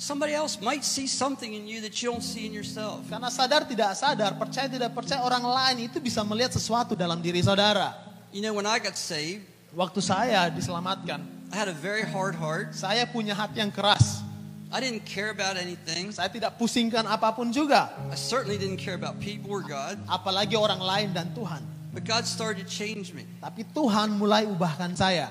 [0.00, 3.04] Somebody else might see something in you that you don't see in yourself.
[3.04, 7.44] Karena sadar tidak sadar, percaya tidak percaya orang lain itu bisa melihat sesuatu dalam diri
[7.44, 7.92] saudara.
[8.32, 11.22] You know, when I got saved, Waktu saya diselamatkan,
[11.52, 12.74] I had a very hard heart.
[12.74, 14.24] saya punya hati yang keras.
[14.72, 16.10] I didn't care about anything.
[16.10, 20.00] Saya tidak pusingkan apa pun juga, I certainly didn't care about people or God.
[20.10, 21.62] apalagi orang lain dan Tuhan.
[21.92, 23.28] But God started to change me.
[23.38, 25.30] Tapi Tuhan mulai ubahkan saya.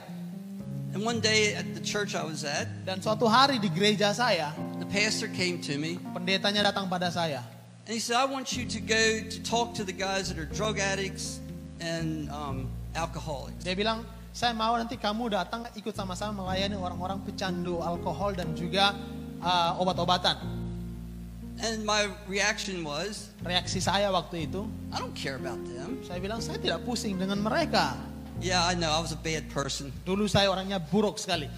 [0.89, 4.49] And one day at the church I was at, Dan suatu hari di gereja saya,
[4.81, 7.45] the pastor came to me pendetanya datang pada saya.
[7.85, 10.49] and he said, I want you to go to talk to the guys that are
[10.49, 11.41] drug addicts
[11.81, 13.61] and um, alcoholics.
[13.65, 18.93] Dia bilang, saya mau nanti kamu datang ikut sama-sama melayani orang-orang pecandu alkohol dan juga
[19.41, 20.37] uh, obat-obatan.
[21.59, 24.63] And my reaction was, Reaksi saya waktu itu,
[24.93, 26.01] I don't care about them.
[26.07, 27.93] saya bilang saya tidak pusing dengan mereka.
[28.39, 29.91] Yeah, I know I was a bad person.
[30.07, 31.51] Dulu saya orangnya buruk sekali.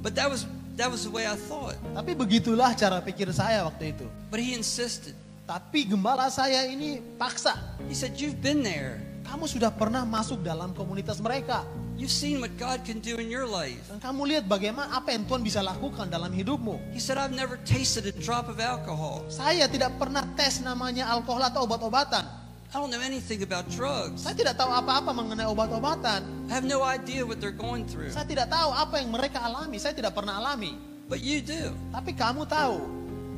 [0.00, 0.48] But that was
[0.80, 1.76] that was the way I thought.
[1.92, 4.08] Tapi begitulah cara pikir saya waktu itu.
[4.32, 5.12] But he insisted.
[5.44, 7.52] Tapi gembala saya ini paksa.
[7.90, 9.04] He said, You've been there.
[9.28, 11.62] Kamu sudah pernah masuk dalam komunitas mereka.
[11.94, 13.84] You've seen what God can do in your life.
[13.92, 16.96] Dan kamu lihat bagaimana apa yang Tuhan bisa lakukan dalam hidupmu.
[16.96, 19.28] He said, I've never tasted a drop of alcohol.
[19.28, 22.41] Saya tidak pernah tes namanya alkohol atau obat-obatan.
[22.72, 24.24] I don't know anything about drugs.
[24.24, 26.24] Saya tidak tahu apa-apa mengenai obat-obatan.
[26.48, 28.08] I have no idea what they're going through.
[28.08, 29.76] Saya tidak tahu apa yang mereka alami.
[29.76, 30.80] Saya tidak pernah alami.
[31.04, 31.76] But you do.
[31.92, 32.80] Tapi kamu tahu.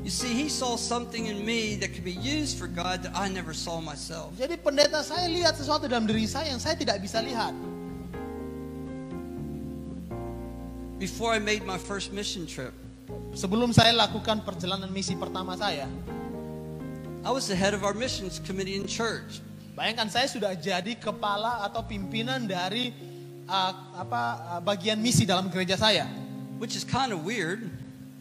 [0.07, 3.27] You see, he saw something in me that could be used for God that I
[3.27, 4.39] never saw myself.
[4.39, 7.51] Jadi pendeta saya lihat sesuatu dalam diri saya yang saya tidak bisa lihat.
[11.03, 12.71] Before I made my first mission trip,
[13.35, 15.91] Sebelum saya lakukan perjalanan misi pertama saya,
[17.25, 19.41] I was the head of our missions committee in church.
[19.75, 22.93] bayangkan saya sudah jadi kepala atau pimpinan dari
[23.49, 24.23] uh, apa
[24.55, 26.05] uh, bagian misi dalam gereja saya.
[26.61, 27.67] which is kind of weird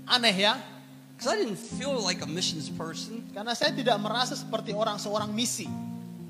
[0.07, 0.59] Aneh ya,
[1.15, 3.23] because I didn't feel like a missions person.
[3.31, 5.67] karena saya tidak merasa seperti orang seorang misi.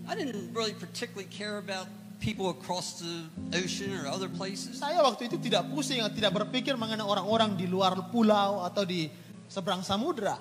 [0.06, 1.90] I didn't really particularly care about
[2.22, 3.26] people across the
[3.58, 4.78] ocean or other places.
[4.78, 9.10] Saya waktu itu tidak pusing, tidak berpikir mengenai orang-orang di luar pulau atau di
[9.50, 10.38] seberang samudra.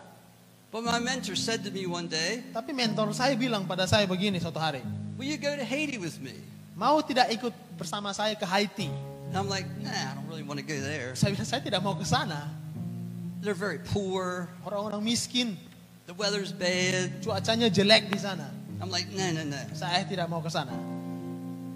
[0.72, 4.40] But my mentor said to me one day, Tapi mentor saya bilang pada saya begini
[4.40, 4.80] suatu hari,
[5.20, 6.32] Will you go to Haiti with me?
[6.72, 8.88] mau tidak ikut bersama saya ke Haiti?
[9.28, 11.12] And I'm like, Nah, I don't really want to go there.
[11.12, 12.48] Saya bilang saya tidak mau ke sana.
[13.44, 15.60] They're very poor, Orang-orang miskin,
[16.08, 17.20] the weather's bad.
[17.20, 18.48] cuacanya jelek di sana.
[18.80, 19.60] I'm like, No, no, no.
[19.76, 20.72] Saya tidak mau ke sana.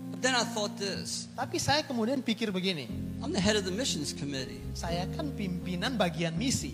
[0.09, 2.89] But then I thought this Tapi saya kemudian pikir begini,
[3.21, 4.65] I'm the head of the missions committee.
[4.73, 6.73] saya kan pimpinan bagian misi.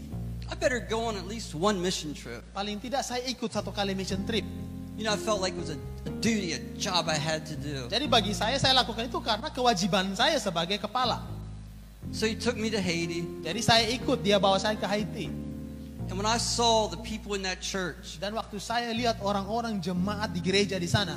[0.52, 2.44] I better go on at least one mission trip.
[2.52, 4.44] Paling tidak saya ikut satu kali mission trip.
[5.00, 7.56] You know, I felt like it was a, a duty, a job I had to
[7.56, 7.88] do.
[7.88, 11.24] Jadi bagi saya, saya lakukan itu karena kewajiban saya sebagai kepala.
[12.12, 13.24] So he took me to Haiti.
[13.40, 15.32] Jadi saya ikut, dia bawa saya ke Haiti.
[16.12, 20.36] And when I saw the people in that church, Dan waktu saya lihat orang-orang jemaat
[20.36, 21.16] di gereja di sana,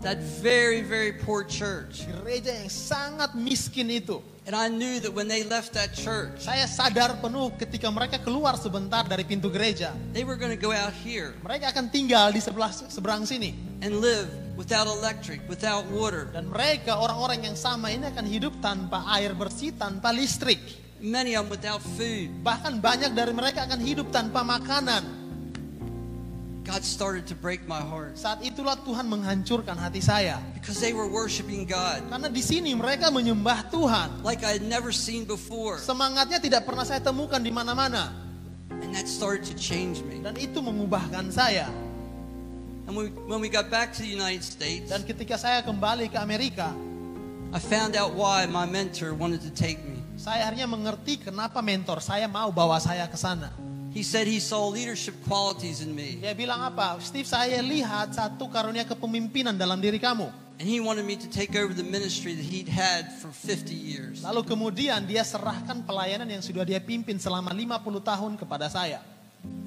[0.00, 5.28] that very, very poor church, gereja yang sangat miskin itu, and I knew that when
[5.28, 10.24] they left that church, saya sadar penuh ketika mereka keluar sebentar dari pintu gereja, they
[10.24, 13.70] were going to go out here mereka akan tinggal di sebelah seberang sini.
[13.80, 16.28] and live without electric, without water.
[16.28, 20.60] Dan mereka orang-orang yang sama ini akan hidup tanpa air bersih, tanpa listrik.
[21.00, 22.28] Many of them without food.
[22.44, 25.29] Bahkan banyak dari mereka akan hidup tanpa makanan.
[26.70, 30.38] God started to break my heart Saat itulah Tuhan menghancurkan hati saya.
[30.54, 34.22] because they were worshiping God Karena di sini mereka menyembah Tuhan.
[34.22, 35.82] like I had never seen before.
[35.82, 38.14] Semangatnya tidak pernah saya temukan di mana-mana.
[38.70, 40.22] And that started to change me.
[40.22, 41.66] Dan itu mengubahkan saya.
[42.86, 46.06] And when we, when we got back to the United States, Dan ketika saya kembali
[46.06, 46.70] ke Amerika,
[47.50, 49.98] I found out why my mentor wanted to take me.
[50.14, 53.50] saya akhirnya mengerti kenapa mentor saya mau bawa saya ke sana.
[53.90, 56.94] He said he saw leadership qualities in me, Dia bilang apa?
[57.02, 60.30] Steve, saya lihat satu karunia kepemimpinan dalam diri kamu.
[60.60, 64.20] and he wanted me to take over the ministry that he'd had for 50 years.
[64.20, 69.00] Lalu kemudian dia serahkan pelayanan yang sudah dia pimpin selama 50 tahun kepada saya.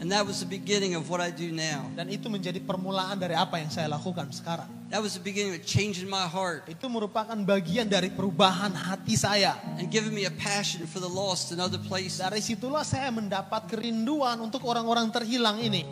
[0.04, 1.88] And that was the beginning of what I do now.
[1.96, 4.68] Dan itu menjadi permulaan dari apa yang saya lakukan sekarang.
[4.92, 9.56] That was the beginning of changing my heart Itu merupakan bagian dari perubahan hati saya.
[9.80, 12.20] and giving me a passion for the lost in other places.
[12.20, 15.88] Dari situlah saya mendapat kerinduan untuk orang-orang terhilang ini.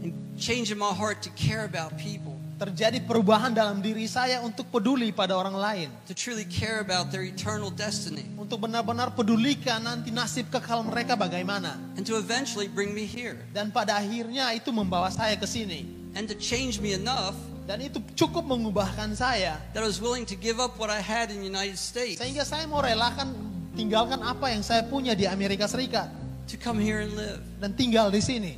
[0.00, 5.12] And changing my heart to care about people, Terjadi perubahan dalam diri saya untuk peduli
[5.12, 5.88] pada orang lain.
[6.08, 11.76] to truly care about their eternal destiny, Untuk benar-benar pedulikan nanti nasib kekal mereka bagaimana.
[12.00, 13.36] and to eventually bring me here.
[13.52, 15.84] Dan pada akhirnya itu membawa saya ke sini.
[16.16, 17.36] And to change me enough
[17.68, 19.60] Dan itu cukup mengubahkan saya.
[19.76, 22.48] that I was willing to give up what I had in the United States Sehingga
[22.48, 23.36] saya mau relakan
[23.76, 26.08] tinggalkan apa yang saya punya di Amerika Serikat
[26.48, 27.42] to come here and live.
[27.60, 28.56] dan tinggal di sini.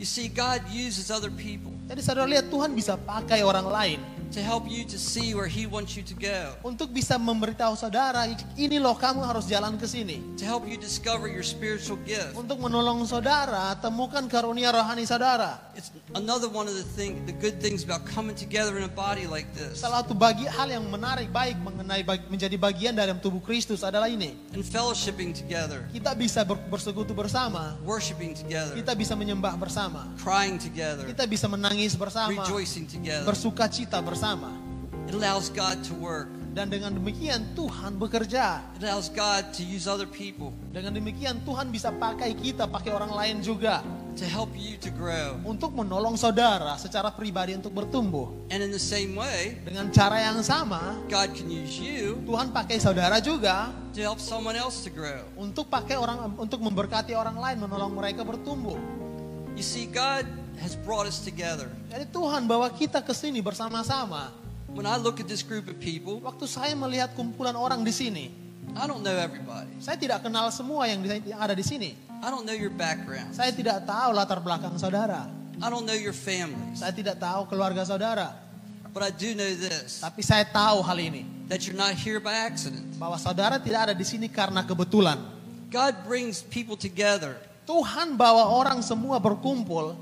[0.00, 4.00] You see, God uses other people Jadi saudara lihat Tuhan bisa pakai orang lain
[4.30, 8.30] to help you to see where He wants you to go, untuk bisa memberitahu saudara,
[8.54, 10.22] ini loh kamu harus jalan ke sini.
[10.38, 12.38] to help you discover your spiritual gift.
[12.38, 15.58] Untuk menolong saudara, temukan karunia rohani saudara.
[15.80, 19.24] It's another one of the thing, the good things about coming together in a body
[19.24, 23.80] like this Salah satu bagi hal yang menarik baik mengenai menjadi bagian dalam tubuh Kristus
[23.80, 24.36] adalah ini.
[24.52, 30.60] and fellowshipping together, Kita bisa ber- bersekutu bersama, worshiping together, kita bisa menyembah bersama, crying
[30.60, 33.24] together, kita bisa menangis bersama, rejoicing together.
[33.24, 34.52] bersuka cita bersama.
[35.08, 36.28] It allows God to work.
[36.50, 38.58] Dan dengan demikian Tuhan bekerja.
[38.74, 43.14] It allows God to use other people Dengan demikian Tuhan bisa pakai kita, pakai orang
[43.14, 43.82] lain juga.
[44.18, 45.38] to help you to grow.
[45.46, 48.50] Untuk menolong saudara secara pribadi untuk bertumbuh.
[48.50, 52.82] And in the same way, Dengan cara yang sama, God can use you Tuhan pakai
[52.82, 55.22] saudara juga to help someone else to grow.
[55.38, 58.76] untuk pakai orang untuk memberkati orang lain, menolong mereka bertumbuh.
[59.54, 60.26] You see, God
[60.58, 61.70] has brought us together.
[61.88, 64.39] Jadi Tuhan bawa kita ke sini bersama-sama.
[64.70, 68.30] When I look at this group of people, Waktu saya melihat kumpulan orang di sini,
[68.78, 69.70] I don't know everybody.
[69.82, 71.02] saya tidak kenal semua yang
[71.36, 71.98] ada di sini.
[72.22, 73.34] I don't know your background.
[73.34, 75.26] Saya tidak tahu latar belakang saudara.
[75.60, 76.78] I don't know your families.
[76.80, 78.32] Saya tidak tahu keluarga saudara.
[78.90, 81.22] But I do know this Tapi saya tahu hal ini.
[81.50, 82.86] that you're not here by accident.
[82.94, 85.18] Bahwa saudara tidak ada di sini karena kebetulan.
[85.70, 89.94] God brings people together, Tuhan bawa orang semua berkumpul.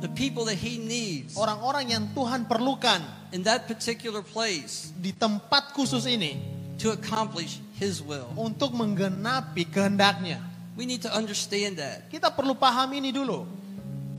[0.00, 3.00] The people that He needs Orang-orang yang Tuhan perlukan
[3.32, 6.36] in that particular place di tempat khusus ini.
[6.76, 8.28] to accomplish His will.
[8.36, 10.44] Untuk menggenapi kehendaknya.
[10.76, 12.12] We need to understand that.
[12.12, 13.48] Kita perlu paham ini dulu.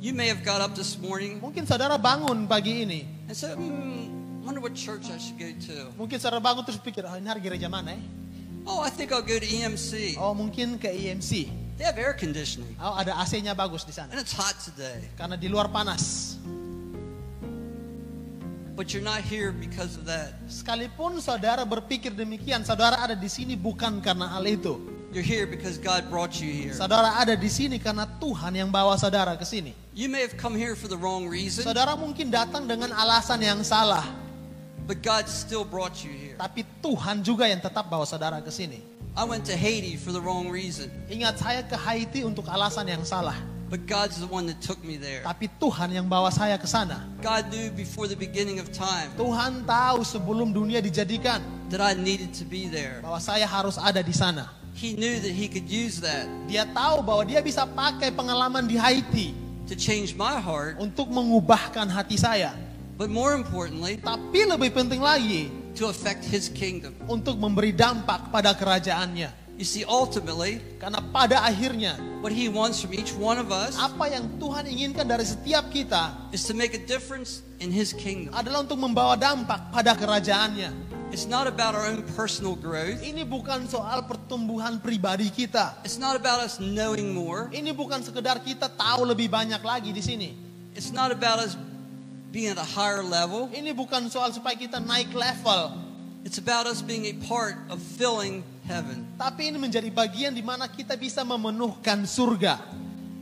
[0.01, 3.01] You may have got up this morning Mungkin saudara bangun pagi ini.
[3.29, 5.89] and said, hmm, wonder what church I should go to.
[5.97, 8.01] Mungkin saudara bangun terus pikir, oh ini hari gereja mana ya?
[8.67, 10.17] Oh, I think I'll go to EMC.
[10.17, 11.49] Oh mungkin ke IMC.
[11.77, 14.09] They have air conditioning Oh ada AC-nya bagus di sana.
[14.09, 14.97] and it's hot today.
[15.13, 16.35] Karena di luar panas.
[18.77, 20.37] But you're not here because of that.
[20.45, 24.77] Sekalipun saudara berpikir demikian, saudara ada di sini bukan karena hal itu.
[25.09, 26.77] You're here because God brought you here.
[26.77, 29.73] Saudara ada di sini karena Tuhan yang bawa saudara ke sini.
[29.97, 33.65] You may have come here for the wrong reason, Saudara mungkin datang dengan alasan yang
[33.65, 34.05] salah,
[34.85, 36.37] but God still brought you here.
[36.37, 38.77] tapi Tuhan juga yang tetap bawa saudara ke sini.
[39.17, 43.01] I went to Haiti for the wrong reason, Ingat saya ke Haiti untuk alasan yang
[43.01, 43.33] salah,
[43.65, 45.25] but God's the one that took me there.
[45.25, 47.01] tapi Tuhan yang bawa saya ke sana.
[47.25, 51.41] God knew before the beginning of time Tuhan tahu sebelum dunia dijadikan
[51.73, 53.01] that I needed to be there.
[53.01, 54.53] bahwa saya harus ada di sana.
[54.77, 58.77] He knew that He could use that Dia tahu bahwa dia bisa pakai pengalaman di
[58.77, 59.33] Haiti
[59.65, 62.53] to change my heart, untuk mengubahkan hati saya.
[62.93, 66.97] but more importantly, Tapi lebih penting lagi to affect His kingdom.
[67.05, 69.45] untuk memberi dampak pada kerajaannya.
[69.57, 74.05] You see, ultimately, Karena pada akhirnya what He wants from each one of us apa
[74.05, 78.37] yang Tuhan inginkan dari setiap kita is to make a difference in His kingdom.
[78.37, 80.69] adalah untuk membawa dampak pada kerajaannya.
[81.09, 82.99] It's not about our own personal growth.
[82.99, 85.79] Ini bukan soal pertumbuhan pribadi kita.
[85.81, 87.47] It's not about us knowing more.
[87.49, 90.29] Ini bukan sekedar kita tahu lebih banyak lagi di sini.
[90.77, 91.57] It's not about us
[92.31, 93.47] being at a higher level.
[93.51, 95.73] Ini bukan soal supaya kita naik level,
[96.27, 99.07] It's about us being a part of filling heaven.
[99.15, 102.59] tapi ini menjadi bagian di mana kita bisa memenuhkan surga.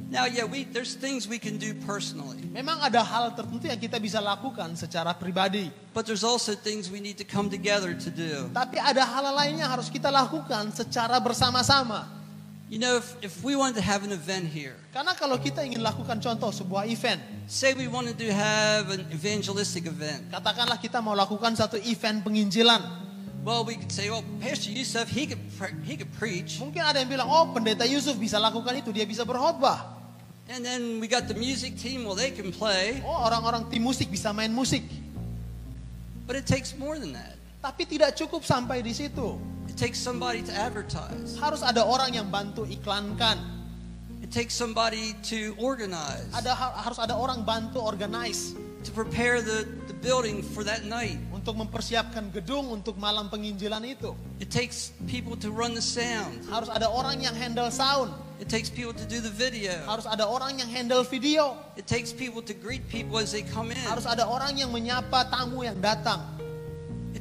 [0.06, 3.98] Now, yeah, we there's things we can do personally, Memang ada hal tertentu yang kita
[3.98, 8.50] bisa lakukan secara pribadi, but there's also things we need to come together to do.
[8.54, 12.10] tapi ada hal lain yang harus kita lakukan secara bersama-sama.
[12.76, 15.80] You know, if, if we wanted to have an event here, Karena kalau kita ingin
[15.80, 21.16] lakukan contoh sebuah event, say we wanted to have an evangelistic event, katakanlah kita mau
[21.16, 22.84] lakukan satu event penginjilan.
[23.48, 27.00] well, we could say, well, Pastor Yusuf, he could pre- he could preach, Mungkin ada
[27.00, 29.96] yang bilang, oh pendeta Yusuf bisa lakukan itu, dia bisa berkhotbah.
[30.52, 34.12] and then we got the music team, well, they can play, Oh orang-orang tim musik
[34.12, 34.84] bisa main musik.
[36.28, 37.40] but it takes more than that.
[37.64, 39.40] Tapi tidak cukup sampai di situ.
[39.76, 41.36] It takes somebody to advertise.
[41.36, 43.36] Harus ada orang yang bantu iklankan.
[44.24, 48.56] It takes somebody to organize, Ada harus ada orang bantu organize
[48.88, 51.20] to prepare the, the building for that night.
[51.36, 54.16] untuk mempersiapkan gedung untuk malam penginjilan itu.
[54.40, 56.40] It takes people to run the sound.
[56.48, 58.16] Harus ada orang yang handle sound.
[58.40, 59.76] It takes people to do the video.
[59.84, 61.60] Harus ada orang yang handle video.
[61.76, 63.84] It takes people to greet people as they come in.
[63.84, 66.35] Harus ada orang yang menyapa tamu yang datang.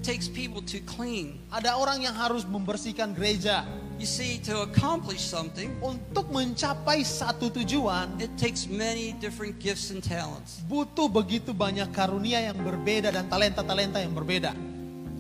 [0.05, 1.41] It takes people to clean.
[1.49, 3.65] Ada orang yang harus membersihkan gereja.
[3.97, 10.05] You see, to accomplish something, Untuk mencapai satu tujuan, it takes many different gifts and
[10.05, 10.61] talents.
[10.69, 14.53] butuh begitu banyak karunia yang berbeda dan talenta-talenta yang berbeda.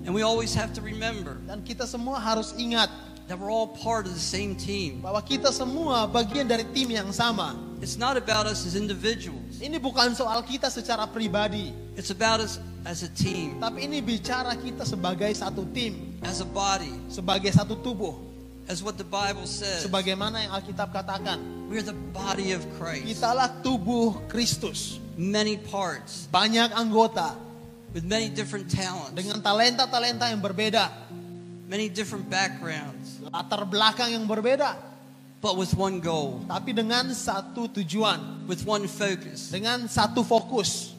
[0.04, 2.92] And we always have to remember Dan kita semua harus ingat
[3.28, 5.00] that we're all part of the same team.
[5.00, 7.56] bahwa kita semua bagian dari tim yang sama.
[7.80, 12.56] It's not about us as individuals, Ini bukan soal kita secara pribadi, it's about us
[12.88, 17.76] as a team, tapi ini bicara kita sebagai satu tim, as a body, sebagai satu
[17.80, 18.16] tubuh,
[18.68, 19.84] as what the Bible says.
[19.84, 21.40] sebagaimana yang Alkitab katakan.
[21.68, 27.36] We're the body of Christ, Kitalah tubuh Kristus, many parts, banyak anggota.
[27.94, 30.90] With many different talents, dengan talenta-talenta yang berbeda,
[31.68, 34.76] many different backgrounds, latar belakang yang berbeda,
[35.40, 40.94] but with one goal, tapi dengan satu tujuan, with one focus dengan satu fokus.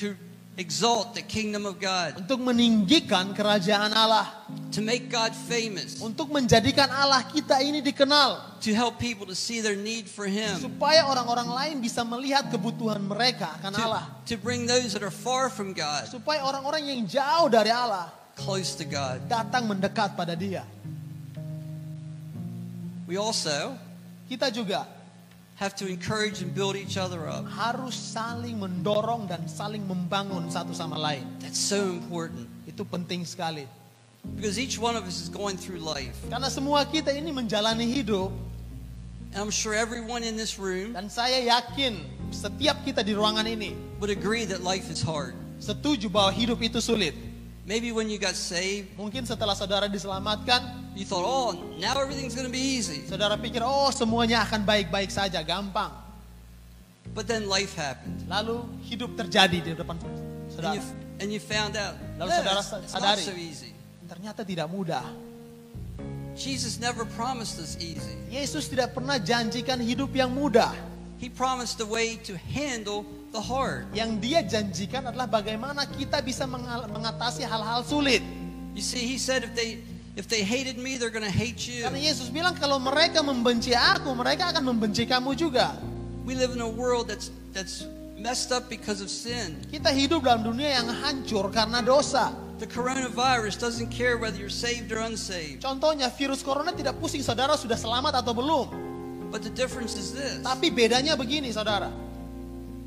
[0.00, 0.16] to
[0.56, 4.28] exalt the kingdom of God, untuk meninggikan kerajaan Allah,
[4.72, 9.60] to make God famous, untuk menjadikan Allah kita ini dikenal, to help people to see
[9.64, 14.64] their need for Him, supaya orang-orang lain bisa melihat kebutuhan mereka akan Allah, to, bring
[14.68, 19.20] those that are far from God supaya orang-orang yang jauh dari Allah close to God.
[19.28, 20.64] datang mendekat pada Dia.
[23.06, 23.76] We also
[24.30, 24.86] Kita juga
[25.58, 27.42] have to encourage and build each other up.
[27.50, 31.26] harus saling mendorong dan saling membangun satu sama lain.
[31.42, 33.66] That's so important Itu penting sekali.
[34.38, 36.14] because each one of us is going through life.
[36.30, 38.30] Karena semua kita ini menjalani hidup
[39.30, 42.02] And I'm sure everyone in this room dan saya yakin
[42.34, 45.34] setiap kita di ruangan ini would agree that life is hard.
[45.62, 47.14] setuju bahwa hidup itu sulit.
[47.68, 52.48] Maybe when you got saved, Mungkin setelah saudara diselamatkan, you thought, oh, now everything's going
[52.48, 53.04] to be easy.
[53.06, 55.92] saudara pikir, oh semuanya akan baik-baik saja, gampang.
[57.14, 58.22] But then life happened.
[58.30, 60.74] Lalu hidup terjadi di depan And saudara.
[60.78, 60.82] you,
[61.20, 63.22] and you found out, Lalu saudara sadari.
[63.26, 63.70] so easy.
[64.06, 65.04] Ternyata tidak mudah.
[66.34, 68.16] Jesus never promised us easy.
[68.30, 70.72] Yesus tidak pernah janjikan hidup yang mudah.
[71.20, 73.92] He promised a way to handle the hard.
[73.92, 78.24] Yang dia janjikan adalah bagaimana kita bisa mengatasi hal-hal sulit.
[78.72, 79.84] You see, he said if they
[80.16, 81.84] if they hated me, they're going to hate you.
[81.84, 85.76] Karena Yesus bilang kalau mereka membenci aku, mereka akan membenci kamu juga.
[86.24, 87.84] We live in a world that's that's
[88.16, 89.60] messed up because of sin.
[89.68, 92.32] Kita hidup dalam dunia yang hancur karena dosa.
[92.60, 95.60] The coronavirus doesn't care whether you're saved or unsaved.
[95.64, 98.89] Contohnya virus corona tidak pusing saudara sudah selamat atau belum.
[99.30, 100.42] But the difference is this.
[100.42, 101.88] Tapi bedanya begini saudara.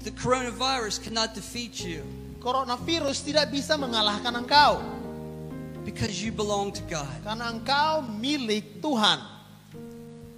[0.04, 2.04] The coronavirus cannot defeat you
[2.44, 4.84] Coronavirus tidak bisa mengalahkan engkau.
[5.84, 7.12] because you belong to God.
[7.24, 9.20] Karena engkau milik Tuhan.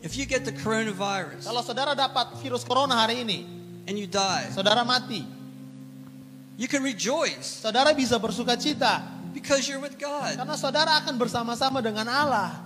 [0.06, 3.46] If you get the coronavirus Kalau saudara dapat virus corona hari ini,
[3.90, 5.26] and you die, saudara mati.
[6.58, 9.02] you can rejoice Saudara bisa bersuka cita.
[9.34, 10.38] because you're with God.
[10.38, 12.62] Karena saudara akan bersama-sama dengan Allah.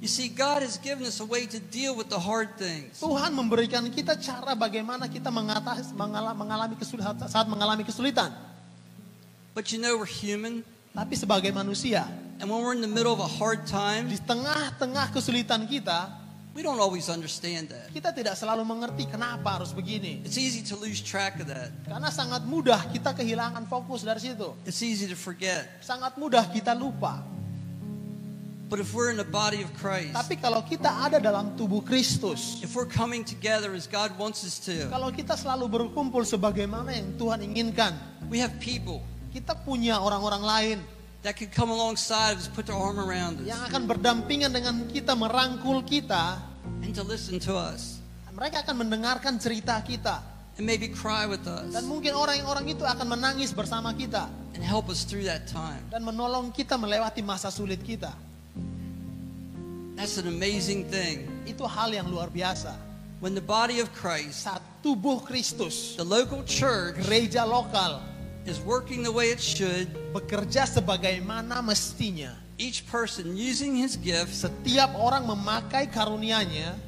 [0.00, 2.96] You see, God has given us a way to deal with the hard things.
[3.04, 8.32] Tuhan memberikan kita cara bagaimana kita mengatasi mengala- mengalami kesulitan saat mengalami kesulitan.
[9.52, 10.64] But you know, we're human.
[10.96, 12.08] Tapi sebagai manusia,
[12.40, 16.08] And when we're in the middle of a hard di time, tengah-tengah kesulitan kita,
[16.56, 17.92] we don't always understand that.
[17.92, 20.24] kita tidak selalu mengerti kenapa harus begini.
[20.24, 21.68] It's easy to lose track of that.
[21.84, 24.56] Karena sangat mudah kita kehilangan fokus dari situ.
[24.64, 25.68] It's easy to forget.
[25.84, 27.20] Sangat mudah kita lupa.
[28.70, 32.62] But if we're in the body of Christ, Tapi kalau kita ada dalam tubuh Kristus,
[32.62, 37.18] if we're coming together as God wants us to, kalau kita selalu berkumpul sebagaimana yang
[37.18, 37.98] Tuhan inginkan,
[38.30, 39.02] we have people
[39.34, 40.78] kita punya orang-orang lain
[41.26, 44.86] that can come alongside of us, put their arm around yang us, akan berdampingan dengan
[44.86, 46.38] kita, merangkul kita.
[46.86, 47.98] and to listen to us,
[48.30, 50.22] Mereka akan mendengarkan cerita kita.
[50.58, 54.30] and maybe cry with Dan us, mungkin orang-orang itu akan menangis bersama kita.
[54.54, 55.82] and help us through that time.
[55.90, 58.14] Dan menolong kita melewati masa sulit kita.
[60.00, 61.28] That's an amazing thing.
[61.44, 62.72] Itu hal yang luar biasa.
[63.20, 68.00] When the body of Christ, Saat tubuh Kristus, the local church, gereja lokal,
[68.48, 72.32] is working the way it should, bekerja sebagaimana mestinya.
[72.56, 76.80] each person using his gifts, Setiap orang memakai karunianya,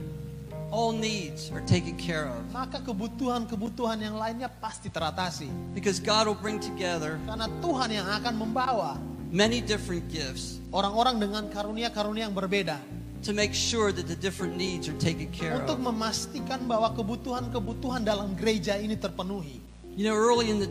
[0.72, 2.40] all needs are taken care of.
[2.48, 5.52] maka kebutuhan-kebutuhan yang lainnya pasti teratasi.
[5.76, 8.96] Because God will bring together Karena Tuhan yang akan membawa
[9.28, 12.80] many different gifts orang-orang dengan karunia-karunia yang berbeda
[13.22, 15.86] to make sure that the different needs are taken care untuk of.
[15.94, 19.62] memastikan bahwa kebutuhan-kebutuhan dalam gereja ini terpenuhi.
[19.94, 20.70] You know, early in the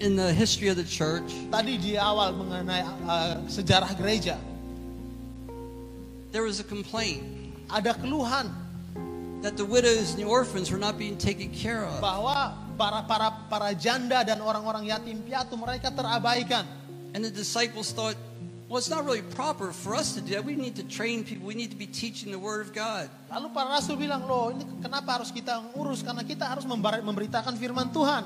[0.00, 4.38] in the history of the church, Tadi di awal mengenai uh, sejarah gereja,
[6.30, 7.40] there was a complaint
[7.70, 8.50] ada keluhan
[9.42, 11.98] that the widows and the orphans were not being taken care of.
[12.02, 16.66] bahwa para para para janda dan orang-orang yatim piatu mereka terabaikan.
[17.10, 18.14] And the disciples thought,
[18.70, 20.46] well, it's not really proper for us to do that.
[20.46, 21.50] We need to train people.
[21.50, 23.10] We need to be teaching the Word of God.
[23.26, 26.06] Lalu para rasul bilang, loh ini kenapa harus kita urus?
[26.06, 28.22] Karena kita harus memberitakan firman Tuhan.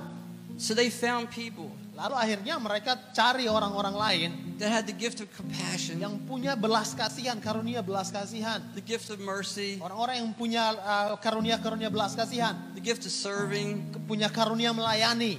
[0.61, 5.31] So they found people Lalu akhirnya mereka cari orang-orang lain that had the gift of
[5.31, 8.59] compassion, yang punya belas kasihan, karunia belas kasihan.
[8.75, 13.95] the gift of mercy, Orang-orang yang punya uh, karunia-karunia belas kasihan, the gift of serving,
[14.11, 15.39] punya karunia melayani.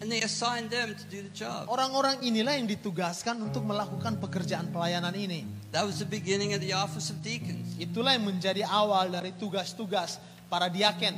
[0.00, 1.68] And they assigned them to do the job.
[1.72, 5.48] Orang-orang inilah yang ditugaskan untuk melakukan pekerjaan pelayanan ini.
[5.72, 7.76] That was the beginning of the office of deacons.
[7.80, 11.16] Itulah yang menjadi awal dari tugas-tugas para diaken.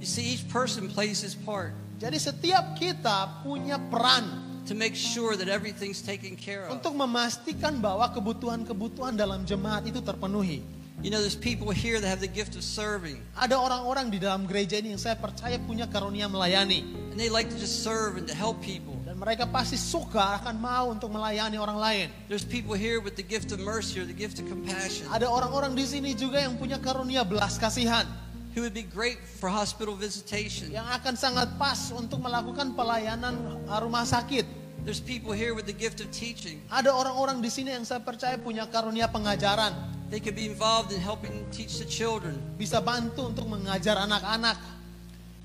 [0.00, 5.32] You see, each person plays his part Jadi setiap kita punya peran to make sure
[5.32, 6.76] that everything's taken care of.
[6.76, 10.60] untuk memastikan bahwa kebutuhan-kebutuhan dalam jemaat itu terpenuhi.
[11.00, 14.48] You know, there's people here that have the gift of serving, Ada orang-orang di dalam
[14.48, 16.84] gereja ini yang saya percaya punya karunia melayani.
[17.16, 18.92] And they like to just serve and to help people.
[19.08, 22.06] Dan mereka pasti suka akan mau untuk melayani orang lain.
[22.28, 25.72] There's people here with the gift of mercy or the gift of compassion Ada orang-orang
[25.72, 28.04] di sini juga yang punya karunia belas kasihan.
[28.52, 30.72] who would be great for hospital visitation.
[30.72, 33.36] Yang akan sangat pas untuk melakukan pelayanan
[33.68, 34.48] uh, rumah sakit.
[34.80, 36.64] There's people here with the gift of teaching.
[36.72, 39.72] Ada orang-orang di sini yang saya percaya punya karunia pengajaran.
[40.08, 42.40] They could be involved in helping teach the children.
[42.56, 44.75] Bisa bantu untuk mengajar anak-anak.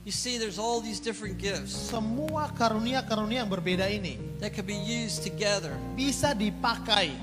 [0.01, 4.73] You see, there's all these different gifts Semua karunia-karunia yang berbeda ini that could be
[4.77, 7.13] used together bisa dipakai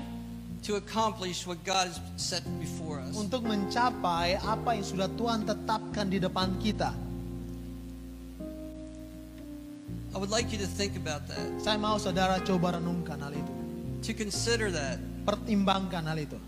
[0.63, 3.19] to accomplish what God has set before us.
[3.19, 6.91] untuk mencapai apa yang sudah Tuhan tetapkan di depan kita.
[10.09, 13.53] I would like you to think about that, Saya mau saudara coba renungkan hal itu.
[14.03, 14.97] to consider that.
[15.27, 16.39] Pertimbangkan hal itu.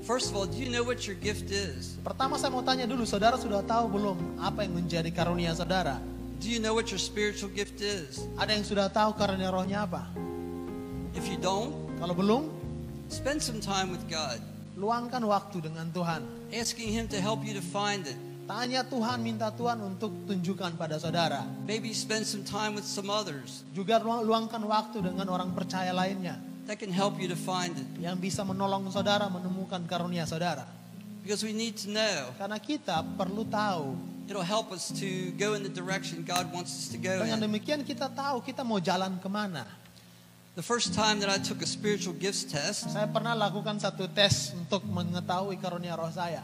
[0.00, 2.00] First of all, do you know what your gift is?
[2.00, 6.00] Pertama saya mau tanya dulu, saudara sudah tahu belum apa yang menjadi karunia saudara?
[6.40, 8.24] Do you know what your spiritual gift is?
[8.40, 10.08] Ada yang sudah tahu karunia rohnya apa?
[11.12, 12.48] If you don't, Kalau belum,
[13.12, 14.40] spend some time with God,
[14.72, 16.24] luangkan waktu dengan Tuhan.
[16.48, 18.16] asking Him to help you to find it.
[18.48, 21.44] Tanya Tuhan, minta Tuhan untuk tunjukkan pada saudara.
[21.68, 26.40] Maybe spend some time with some others Juga luang- luangkan waktu dengan orang percaya lainnya
[26.66, 27.88] that can help you to find it.
[28.00, 30.64] yang bisa menolong saudara menemukan karunia saudara.
[31.20, 32.32] Because we need to know.
[32.40, 33.96] Karena kita perlu tahu.
[34.30, 37.82] It'll help us to go in the direction God wants us to go Dengan demikian
[37.82, 39.66] kita tahu kita mau jalan ke mana.
[40.54, 44.54] The first time that I took a spiritual gifts test, Saya pernah lakukan satu tes
[44.54, 46.42] untuk mengetahui karunia roh saya.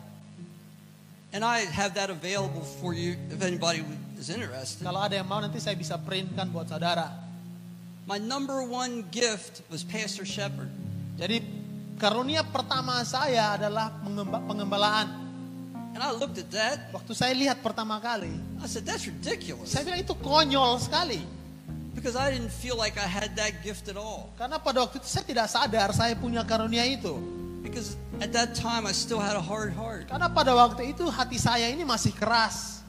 [1.34, 3.84] and I have that available for you if anybody
[4.16, 4.86] is interested.
[4.86, 7.25] Kalau ada yang mau nanti saya bisa printkan buat saudara.
[8.06, 10.70] My number one gift was Pastor Shepherd.
[11.18, 11.42] Jadi
[11.98, 13.90] karunia pertama saya adalah
[14.46, 15.26] pengembalaan.
[15.90, 18.30] And I looked at that, Waktu saya lihat pertama kali,
[18.62, 19.74] I said, that's ridiculous.
[19.74, 21.18] saya bilang itu konyol sekali.
[21.98, 24.30] Because I didn't feel like I had that gift at all.
[24.38, 27.18] Karena pada waktu itu saya tidak sadar saya punya karunia itu.
[27.64, 30.06] Because at that time I still had a hard heart.
[30.06, 32.85] Karena pada waktu itu hati saya ini masih keras.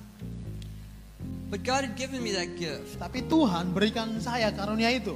[1.48, 3.00] But God had given me that gift.
[3.00, 5.16] Tapi Tuhan berikan saya karunia itu.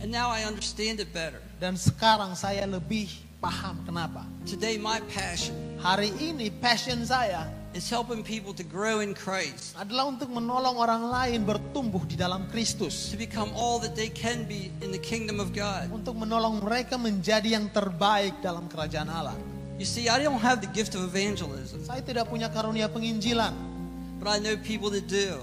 [0.00, 1.40] And now I understand it better.
[1.60, 3.12] Dan sekarang saya lebih
[3.44, 4.24] paham kenapa.
[4.48, 5.52] Today, my passion
[5.84, 11.12] Hari ini passion saya is helping people to grow in Christ, adalah untuk menolong orang
[11.12, 13.12] lain bertumbuh di dalam Kristus.
[13.12, 15.92] to become all that they can be in the kingdom of God.
[15.92, 19.36] Untuk menolong mereka menjadi yang terbaik dalam kerajaan Allah.
[19.76, 23.75] You see, I don't have the gift of evangelism, Saya tidak punya karunia penginjilan.
[24.26, 25.38] But I know people that do.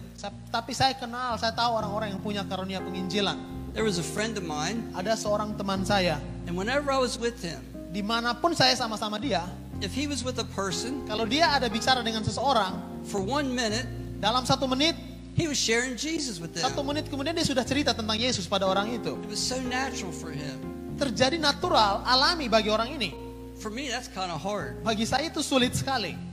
[0.51, 3.39] Tapi saya kenal, saya tahu orang-orang yang punya karunia penginjilan.
[3.72, 7.39] There was a friend of mine, Ada seorang teman saya, and whenever I was with
[7.39, 7.64] him,
[7.95, 9.47] di mana pun saya sama-sama dia,
[9.80, 12.76] if he was with a person kalau dia ada bicara dengan seseorang,
[13.07, 13.88] for one minute,
[14.19, 14.99] dalam satu menit,
[15.31, 16.91] he was sharing Jesus with satu them.
[16.91, 19.15] menit kemudian dia sudah cerita tentang Yesus pada orang itu.
[19.23, 20.60] It was so natural for him.
[20.99, 23.15] Terjadi natural, alami bagi orang ini.
[23.64, 26.32] For me, that's kind of hard, Bagi saya itu sulit sekali.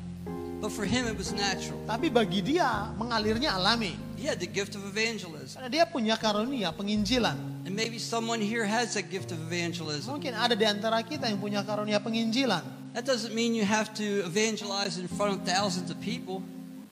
[0.61, 1.81] But for him, it was natural.
[1.89, 3.97] Tapi bagi dia mengalirnya alami.
[4.21, 5.57] He had the gift of evangelism.
[5.57, 7.65] Karena dia punya karunia penginjilan.
[7.65, 10.13] And maybe someone here has that gift of evangelism.
[10.21, 12.93] Mungkin ada di antara kita yang punya karunia penginjilan.
[12.93, 16.45] That doesn't mean you have to evangelize in front of thousands of people,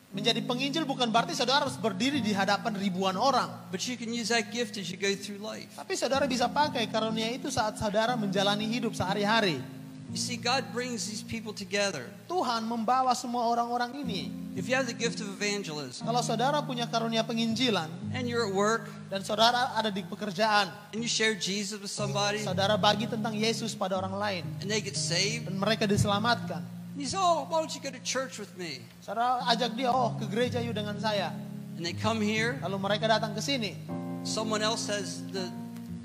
[0.08, 3.52] Menjadi penginjil bukan berarti saudara harus berdiri di hadapan ribuan orang.
[3.68, 5.68] but you can use that gift as you go through life.
[5.76, 9.60] Tapi saudara bisa pakai karunia itu saat saudara menjalani hidup sehari-hari.
[10.08, 12.08] You see, God brings these people together.
[12.32, 14.32] Tuhan membawa semua orang-orang ini.
[14.56, 17.86] If you have the gift of evangelism Kalau saudara punya karunia penginjilan
[18.16, 22.42] and you're at work dan saudara ada di pekerjaan, and you share Jesus with somebody
[22.42, 26.64] saudara bagi tentang Yesus pada orang lain and they get saved, dan mereka diselamatkan.
[26.98, 28.82] you say, Oh, why don't you go to church with me?
[29.04, 31.30] Saudara ajak dia, oh ke gereja yuk dengan saya.
[31.78, 33.76] And they come here, Lalu mereka datang ke sini.
[34.26, 35.46] someone else has the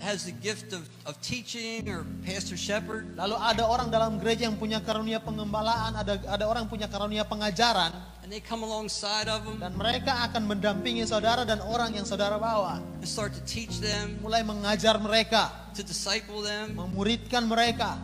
[0.03, 4.59] has the gift of, of teaching or Pastor Shepherd, Lalu ada orang dalam gereja yang
[4.59, 7.95] punya karunia pengembalaan, ada ada orang yang punya karunia pengajaran.
[8.23, 12.35] and they come alongside of them dan mereka akan mendampingi saudara dan orang yang saudara
[12.35, 12.83] bawa.
[12.99, 16.75] and start to teach them, Mulai mengajar mereka, to disciple them.
[16.75, 17.95] memuridkan mereka.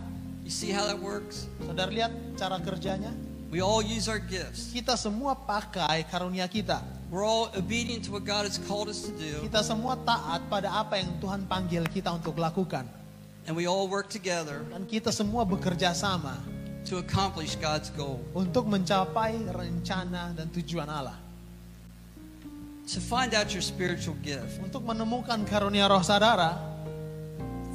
[0.47, 1.45] You see how that works?
[1.61, 3.11] Saudara lihat cara kerjanya?
[3.51, 4.69] We all use our gifts.
[4.71, 6.81] Kita semua pakai karunia kita.
[7.09, 10.69] We're all obedient to what God has called us to do, Kita semua taat pada
[10.77, 12.85] apa yang Tuhan panggil kita untuk lakukan.
[13.49, 16.37] and we all work together Dan kita semua bekerja sama
[16.85, 18.21] to accomplish God's goal.
[18.37, 21.17] untuk mencapai rencana dan tujuan Allah.
[22.93, 26.57] To find out your spiritual gift, Untuk menemukan karunia roh saudara,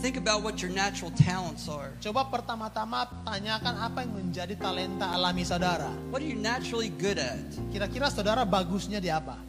[0.04, 1.88] think about what your natural talents are.
[1.96, 5.88] coba pertama-tama tanyakan apa yang menjadi talenta alami saudara.
[6.12, 7.40] What are you naturally good at?
[7.72, 9.40] Kira-kira saudara bagusnya di apa?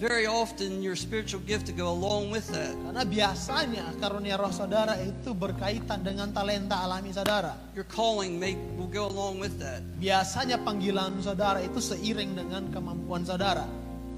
[0.00, 2.72] Very often, your spiritual gift to go along with that.
[2.72, 7.52] Karena biasanya karunia roh saudara itu berkaitan dengan talenta alami saudara.
[7.76, 9.84] Your calling may, will go along with that.
[10.00, 13.68] Biasanya panggilan saudara itu seiring dengan kemampuan saudara.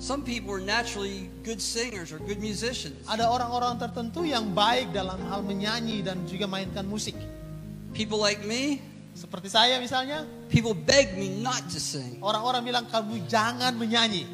[0.02, 3.06] Some people are naturally good singers or good musicians.
[3.06, 7.14] Ada orang-orang tertentu yang baik dalam hal menyanyi dan juga mainkan musik.
[7.94, 12.16] People like me, Seperti saya misalnya, people beg me not to sing.
[12.24, 14.24] orang-orang bilang kamu jangan menyanyi.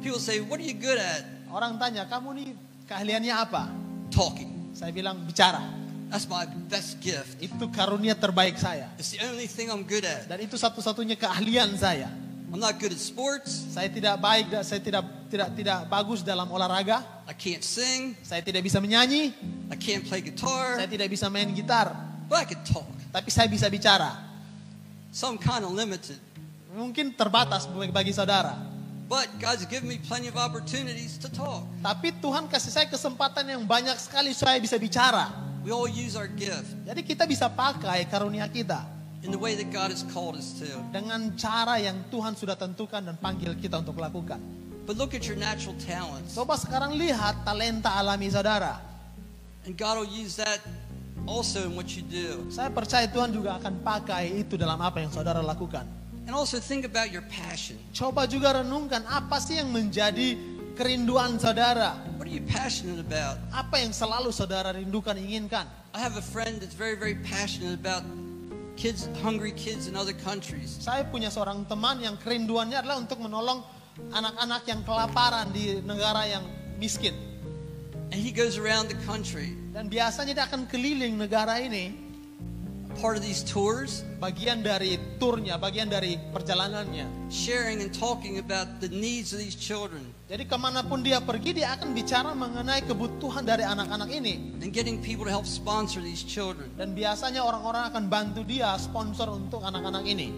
[0.00, 1.26] People say, What are you good at?
[1.50, 2.48] Orang tanya, kamu nih
[2.86, 3.68] keahliannya apa?
[4.14, 4.70] Talking.
[4.70, 5.60] Saya bilang bicara.
[6.06, 7.42] That's my best gift.
[7.42, 8.86] Itu karunia terbaik saya.
[8.96, 10.30] It's the only thing I'm good at.
[10.30, 12.06] Dan itu satu-satunya keahlian saya.
[12.52, 13.66] I'm not good at sports.
[13.74, 17.02] Saya tidak baik, dan saya tidak tidak tidak bagus dalam olahraga.
[17.26, 18.14] I can't sing.
[18.22, 19.34] Saya tidak bisa menyanyi.
[19.66, 20.66] I can't play Saya guitar.
[20.86, 21.90] tidak bisa main gitar.
[22.30, 22.86] But I can talk.
[23.10, 24.14] Tapi saya bisa bicara.
[25.10, 26.18] So I'm kind of limited.
[26.76, 28.54] Mungkin terbatas bagi saudara.
[29.06, 31.62] But God's given me plenty of opportunities to talk.
[31.82, 35.30] Tapi Tuhan kasih saya kesempatan yang banyak sekali saya bisa bicara.
[35.66, 38.86] We all use our gift Jadi kita bisa pakai karunia kita
[39.26, 40.70] in the way that God has called us to.
[40.94, 44.38] dengan cara yang Tuhan sudah tentukan dan panggil kita untuk lakukan.
[44.86, 46.38] But look at your natural talents.
[46.38, 48.78] Coba sekarang lihat talenta alami saudara.
[49.66, 50.62] And God will use that
[51.26, 52.46] also in what you do.
[52.54, 55.82] Saya percaya Tuhan juga akan pakai itu dalam apa yang saudara lakukan.
[56.30, 57.82] And also think about your passion.
[57.90, 60.38] Coba juga renungkan apa sih yang menjadi
[60.78, 61.98] kerinduan saudara.
[62.14, 63.42] What are you passionate about?
[63.50, 65.66] Apa yang selalu saudara rindukan, inginkan.
[65.94, 68.06] I have a friend that's very, very passionate about
[68.76, 70.76] kids, hungry kids in other countries.
[70.78, 73.64] Saya punya seorang teman yang kerinduannya adalah untuk menolong
[74.12, 76.44] anak-anak yang kelaparan di negara yang
[76.76, 77.16] miskin.
[78.12, 79.56] And he goes around the country.
[79.74, 82.06] Dan biasanya dia akan keliling negara ini,
[82.96, 87.28] Part of these tours, bagian dari turnya, bagian dari perjalanannya.
[87.28, 91.62] sharing and talking about the needs of these children Jadi ke mana pun dia pergi,
[91.62, 94.58] dia akan bicara mengenai kebutuhan dari anak-anak ini.
[94.58, 96.66] and getting people to help sponsor these children.
[96.74, 100.34] Dan biasanya orang-orang akan bantu dia sponsor untuk anak-anak ini.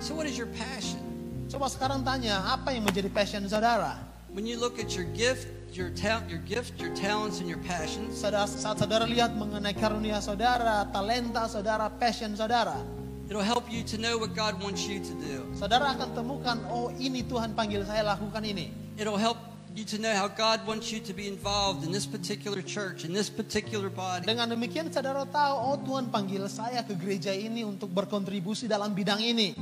[0.00, 1.04] So, what is your passion?
[1.52, 4.00] Coba sekarang tanya, apa yang menjadi passion saudara?
[4.32, 5.44] When you look at your gift,
[5.76, 10.16] your talent, your gift, your talents, and your passions, Saudara, saat saudara lihat mengenai karunia
[10.24, 12.80] saudara, talenta saudara, passion saudara,
[13.26, 15.46] it'll help you to know what God wants you to do.
[15.58, 18.70] saudara akan temukan, oh ini Tuhan panggil saya lakukan ini.
[18.96, 19.36] It'll help
[19.76, 23.12] you to know how God wants you to be involved in this particular church, in
[23.12, 24.24] this particular body.
[24.24, 29.20] Dengan demikian saudara tahu, oh Tuhan panggil saya ke gereja ini untuk berkontribusi dalam bidang
[29.20, 29.52] ini.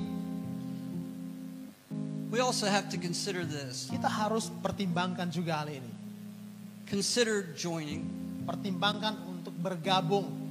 [2.30, 3.90] We also have to consider this.
[3.90, 5.92] Kita harus pertimbangkan juga hal ini.
[6.86, 8.06] Consider joining.
[8.42, 10.43] Pertimbangkan untuk bergabung.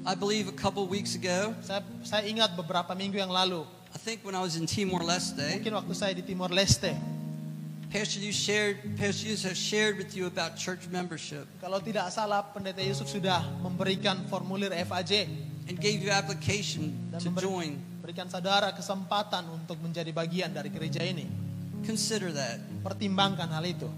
[0.00, 4.24] I believe a couple weeks ago, Saya, saya ingat beberapa minggu yang lalu, I think
[4.24, 6.96] when I was in Timor Leste, mungkin waktu saya di Timor Leste,
[7.90, 12.40] Pastor you shared, Pastor Yusuf have shared with you about church membership kalau tidak salah
[12.54, 15.26] pendeta Yusuf sudah memberikan formulir FAJ
[15.66, 17.76] and gave you application to join.
[18.00, 21.28] berikan saudara kesempatan untuk menjadi bagian dari gereja ini.
[21.84, 22.62] Consider that.
[22.86, 23.90] Pertimbangkan hal itu.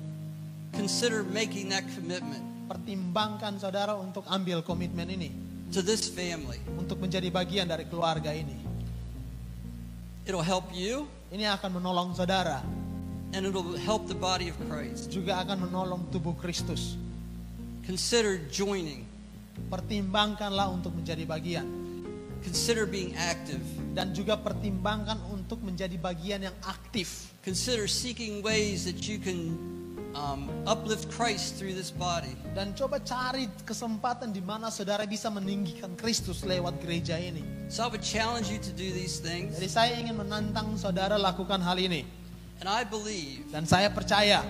[0.73, 5.52] Consider making that commitment Pertimbangkan saudara untuk ambil komitmen ini.
[5.73, 6.61] To this family.
[6.77, 8.55] Untuk menjadi bagian dari keluarga ini.
[10.23, 12.61] It'll help you Ini akan menolong saudara.
[13.33, 15.09] and it'll help the body of Christ.
[15.09, 17.01] Juga akan menolong tubuh Kristus.
[17.89, 19.09] Consider joining.
[19.73, 21.65] Pertimbangkanlah untuk menjadi bagian.
[22.45, 23.65] Consider being active.
[23.97, 27.33] Dan juga pertimbangkan untuk menjadi bagian yang aktif.
[27.41, 29.57] Consider seeking ways that you can
[30.15, 32.33] um, uplift Christ through this body.
[32.53, 37.43] Dan coba cari kesempatan di mana saudara bisa meninggikan Kristus lewat gereja ini.
[37.73, 39.57] So I would challenge you to do these things.
[39.57, 42.05] Jadi saya ingin menantang saudara lakukan hal ini.
[42.63, 44.47] And I believe, Dan saya percaya,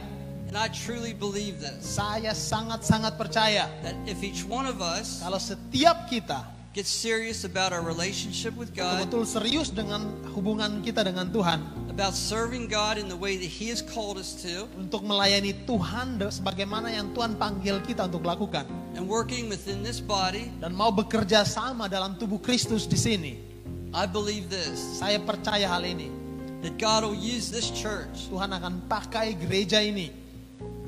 [0.52, 5.40] and I truly believe this, saya sangat-sangat percaya that if each one of us kalau
[5.40, 6.44] setiap kita
[6.76, 12.16] gets serious about our relationship with God, betul serius dengan hubungan kita dengan Tuhan, about
[12.16, 16.88] serving God in the way that He has called us to untuk melayani Tuhan sebagaimana
[16.88, 18.64] yang Tuhan panggil kita untuk lakukan
[18.96, 23.32] and working within this body, dan mau bekerja sama dalam tubuh Kristus di sini.
[23.92, 26.08] I believe this Saya percaya hal ini.
[26.64, 30.14] that God will use this church Tuhan akan pakai gereja ini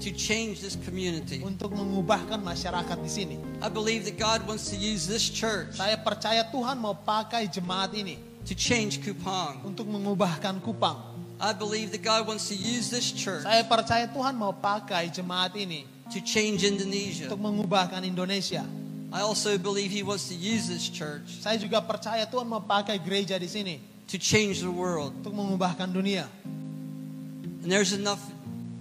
[0.00, 1.42] to change this community.
[1.44, 3.36] untuk mengubahkan masyarakat di sini.
[3.60, 7.92] I believe that God wants to use this church Saya percaya Tuhan mau pakai jemaat
[7.92, 9.64] ini to change Kupang.
[9.64, 11.00] untuk mengubahkan Kupang.
[11.40, 15.52] I believe that God wants to use this church Saya percaya Tuhan mau pakai jemaat
[15.58, 15.82] ini
[16.14, 17.26] to change Indonesia.
[17.26, 18.62] untuk mengubahkan Indonesia.
[19.14, 22.98] I also believe He wants to use this church Saya juga percaya Tuhan mau pakai
[23.02, 23.76] gereja di sini
[24.08, 25.14] to change the world.
[25.20, 26.28] untuk mengubahkan dunia.
[27.64, 28.20] And there's enough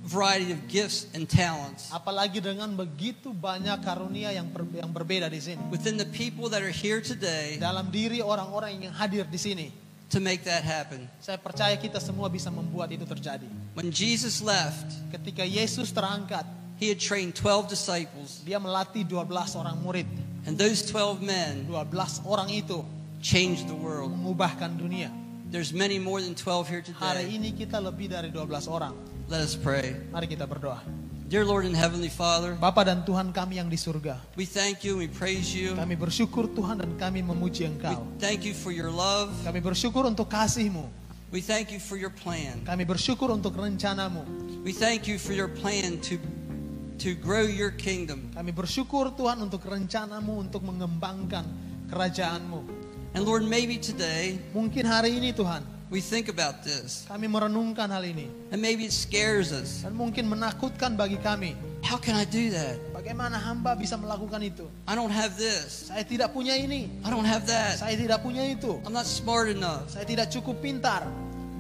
[0.04, 5.40] variety of gifts and talents Apalagi dengan begitu banyak karunia yang per- yang berbeda di
[5.40, 5.64] sini.
[5.72, 9.68] within the people that are here today Dalam diri orang-orang yang hadir di sini.
[10.12, 11.10] to make that happen.
[11.18, 13.50] Saya percaya kita semua bisa membuat itu terjadi.
[13.74, 16.46] When Jesus left, Ketika Yesus terangkat,
[16.78, 20.10] He had trained 12 disciples, dia melatih 12 orang murid.
[20.44, 22.84] and those 12 men 12 orang itu
[23.24, 24.12] changed the world.
[24.12, 25.08] mengubahkan dunia.
[25.54, 27.38] There's many more than 12 here Hari today.
[27.38, 28.98] ini kita lebih dari 12 orang.
[29.30, 29.94] Let us pray.
[30.10, 30.82] Mari kita berdoa.
[31.30, 34.18] Dear Lord and Heavenly Father, Bapa dan Tuhan kami yang di surga.
[34.34, 35.78] we thank you we praise you.
[35.78, 38.02] Kami bersyukur Tuhan dan kami memuji We Engkau.
[38.18, 39.30] thank you for your love.
[39.46, 40.90] Kami bersyukur untuk kasih-Mu.
[41.30, 42.66] We thank you for your plan.
[42.66, 44.26] Kami bersyukur untuk rencanamu.
[44.66, 46.18] We thank you for your plan to,
[46.98, 48.34] to grow your kingdom.
[48.34, 51.46] Kami bersyukur Tuhan untuk rencanamu untuk mengembangkan
[51.94, 52.83] kerajaanmu.
[53.14, 55.62] And Lord, maybe today Mungkin hari ini Tuhan,
[55.94, 58.26] we think about this, kami merenungkan hal ini.
[58.50, 59.86] and maybe it scares us.
[59.86, 61.54] Dan mungkin menakutkan bagi kami.
[61.84, 62.80] How can I do that?
[62.96, 64.66] Bagaimana hamba bisa melakukan itu?
[64.88, 65.92] I don't have this.
[65.92, 66.90] Saya tidak punya ini.
[67.04, 67.78] I don't have that.
[67.84, 68.80] Saya tidak punya itu.
[68.88, 69.92] I'm not smart enough.
[69.92, 71.06] Saya tidak cukup pintar.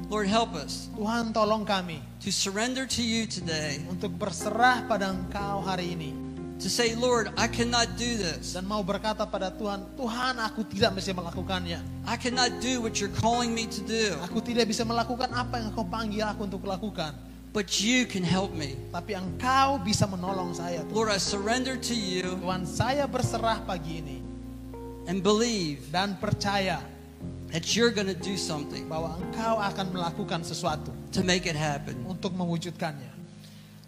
[0.09, 5.59] Lord, help us Tuhan tolong kami to surrender to you today, untuk berserah pada Engkau
[5.65, 6.22] hari ini.
[6.63, 8.55] To say, Lord, I cannot do this.
[8.55, 11.83] Dan mau berkata pada Tuhan, Tuhan aku tidak bisa melakukannya.
[12.07, 15.75] I cannot do what you're calling me to do, Aku tidak bisa melakukan apa yang
[15.75, 17.11] Engkau panggil aku untuk lakukan.
[17.53, 18.73] but you can help me.
[18.89, 20.81] Tapi Engkau bisa menolong saya.
[20.89, 20.95] Tuhan.
[20.97, 24.17] Lord, I surrender to you Tuhan saya berserah pagi ini.
[25.05, 26.79] and believe Dan percaya
[27.53, 31.93] that you're going to do something bahwa Engkau akan melakukan sesuatu to make it happen.
[32.09, 33.12] untuk mewujudkannya.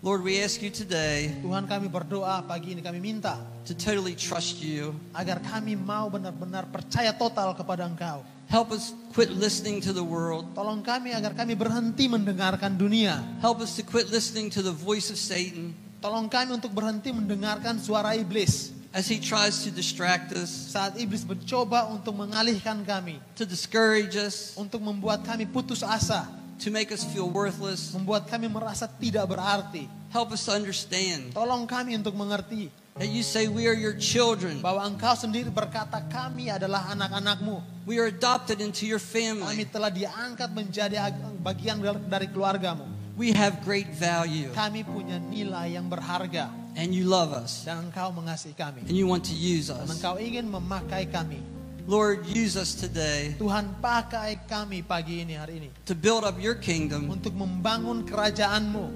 [0.06, 4.62] Lord, we ask you today Tuhan kami berdoa pagi ini kami minta to totally trust
[4.62, 4.94] you.
[5.18, 8.22] agar kami mau benar-benar percaya total kepada Engkau.
[8.46, 10.46] Help us quit listening to the world.
[10.54, 13.18] Tolong kami agar kami berhenti mendengarkan dunia.
[13.42, 15.74] Help us to quit listening to the voice of Satan
[16.06, 21.26] Tolong kami untuk berhenti mendengarkan suara iblis as he tries to distract us, saat iblis
[21.26, 26.30] mencoba untuk mengalihkan kami, to discourage us, untuk membuat kami putus asa,
[26.62, 27.92] to make us feel worthless.
[27.92, 29.88] membuat kami merasa tidak berarti.
[30.12, 34.64] Help us to understand Tolong kami untuk mengerti that you say we are your children.
[34.64, 37.60] bahwa Engkau sendiri berkata kami adalah anak-anakmu.
[37.84, 39.12] We are adopted into your Kami
[39.44, 39.66] family.
[39.68, 41.78] telah diangkat menjadi ag- bagian
[42.08, 42.88] dari- keluargamu.
[43.16, 48.12] We have great value Kami punya nilai yang berharga and you love us dan Engkau
[48.12, 48.84] mengasihi kami.
[48.88, 49.96] and you want to use Dan us.
[49.96, 51.40] Engkau ingin memakai kami.
[51.86, 56.58] Lord, use us today Tuhan pakai kami pagi ini hari ini to build up your
[56.58, 58.90] kingdom, untuk membangun kerajaanmu,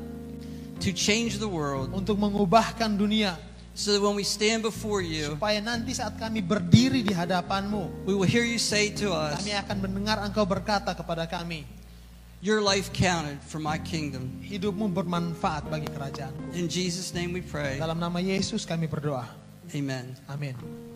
[0.81, 3.37] to change the world, untuk mengubahkan dunia
[3.77, 8.17] so that when we stand before you, supaya nanti saat kami berdiri di hadapanmu, we
[8.17, 11.63] will hear you say to us, kami akan mendengar Engkau berkata kepada kami,
[12.39, 14.39] Your life counted for my kingdom.
[14.47, 16.55] hidupmu bermanfaat bagi kerajaanku.
[16.55, 17.75] In Jesus' name we pray.
[17.75, 19.27] Dalam nama Yesus kami berdoa.
[19.75, 20.15] Amen.
[20.25, 20.88] Amin.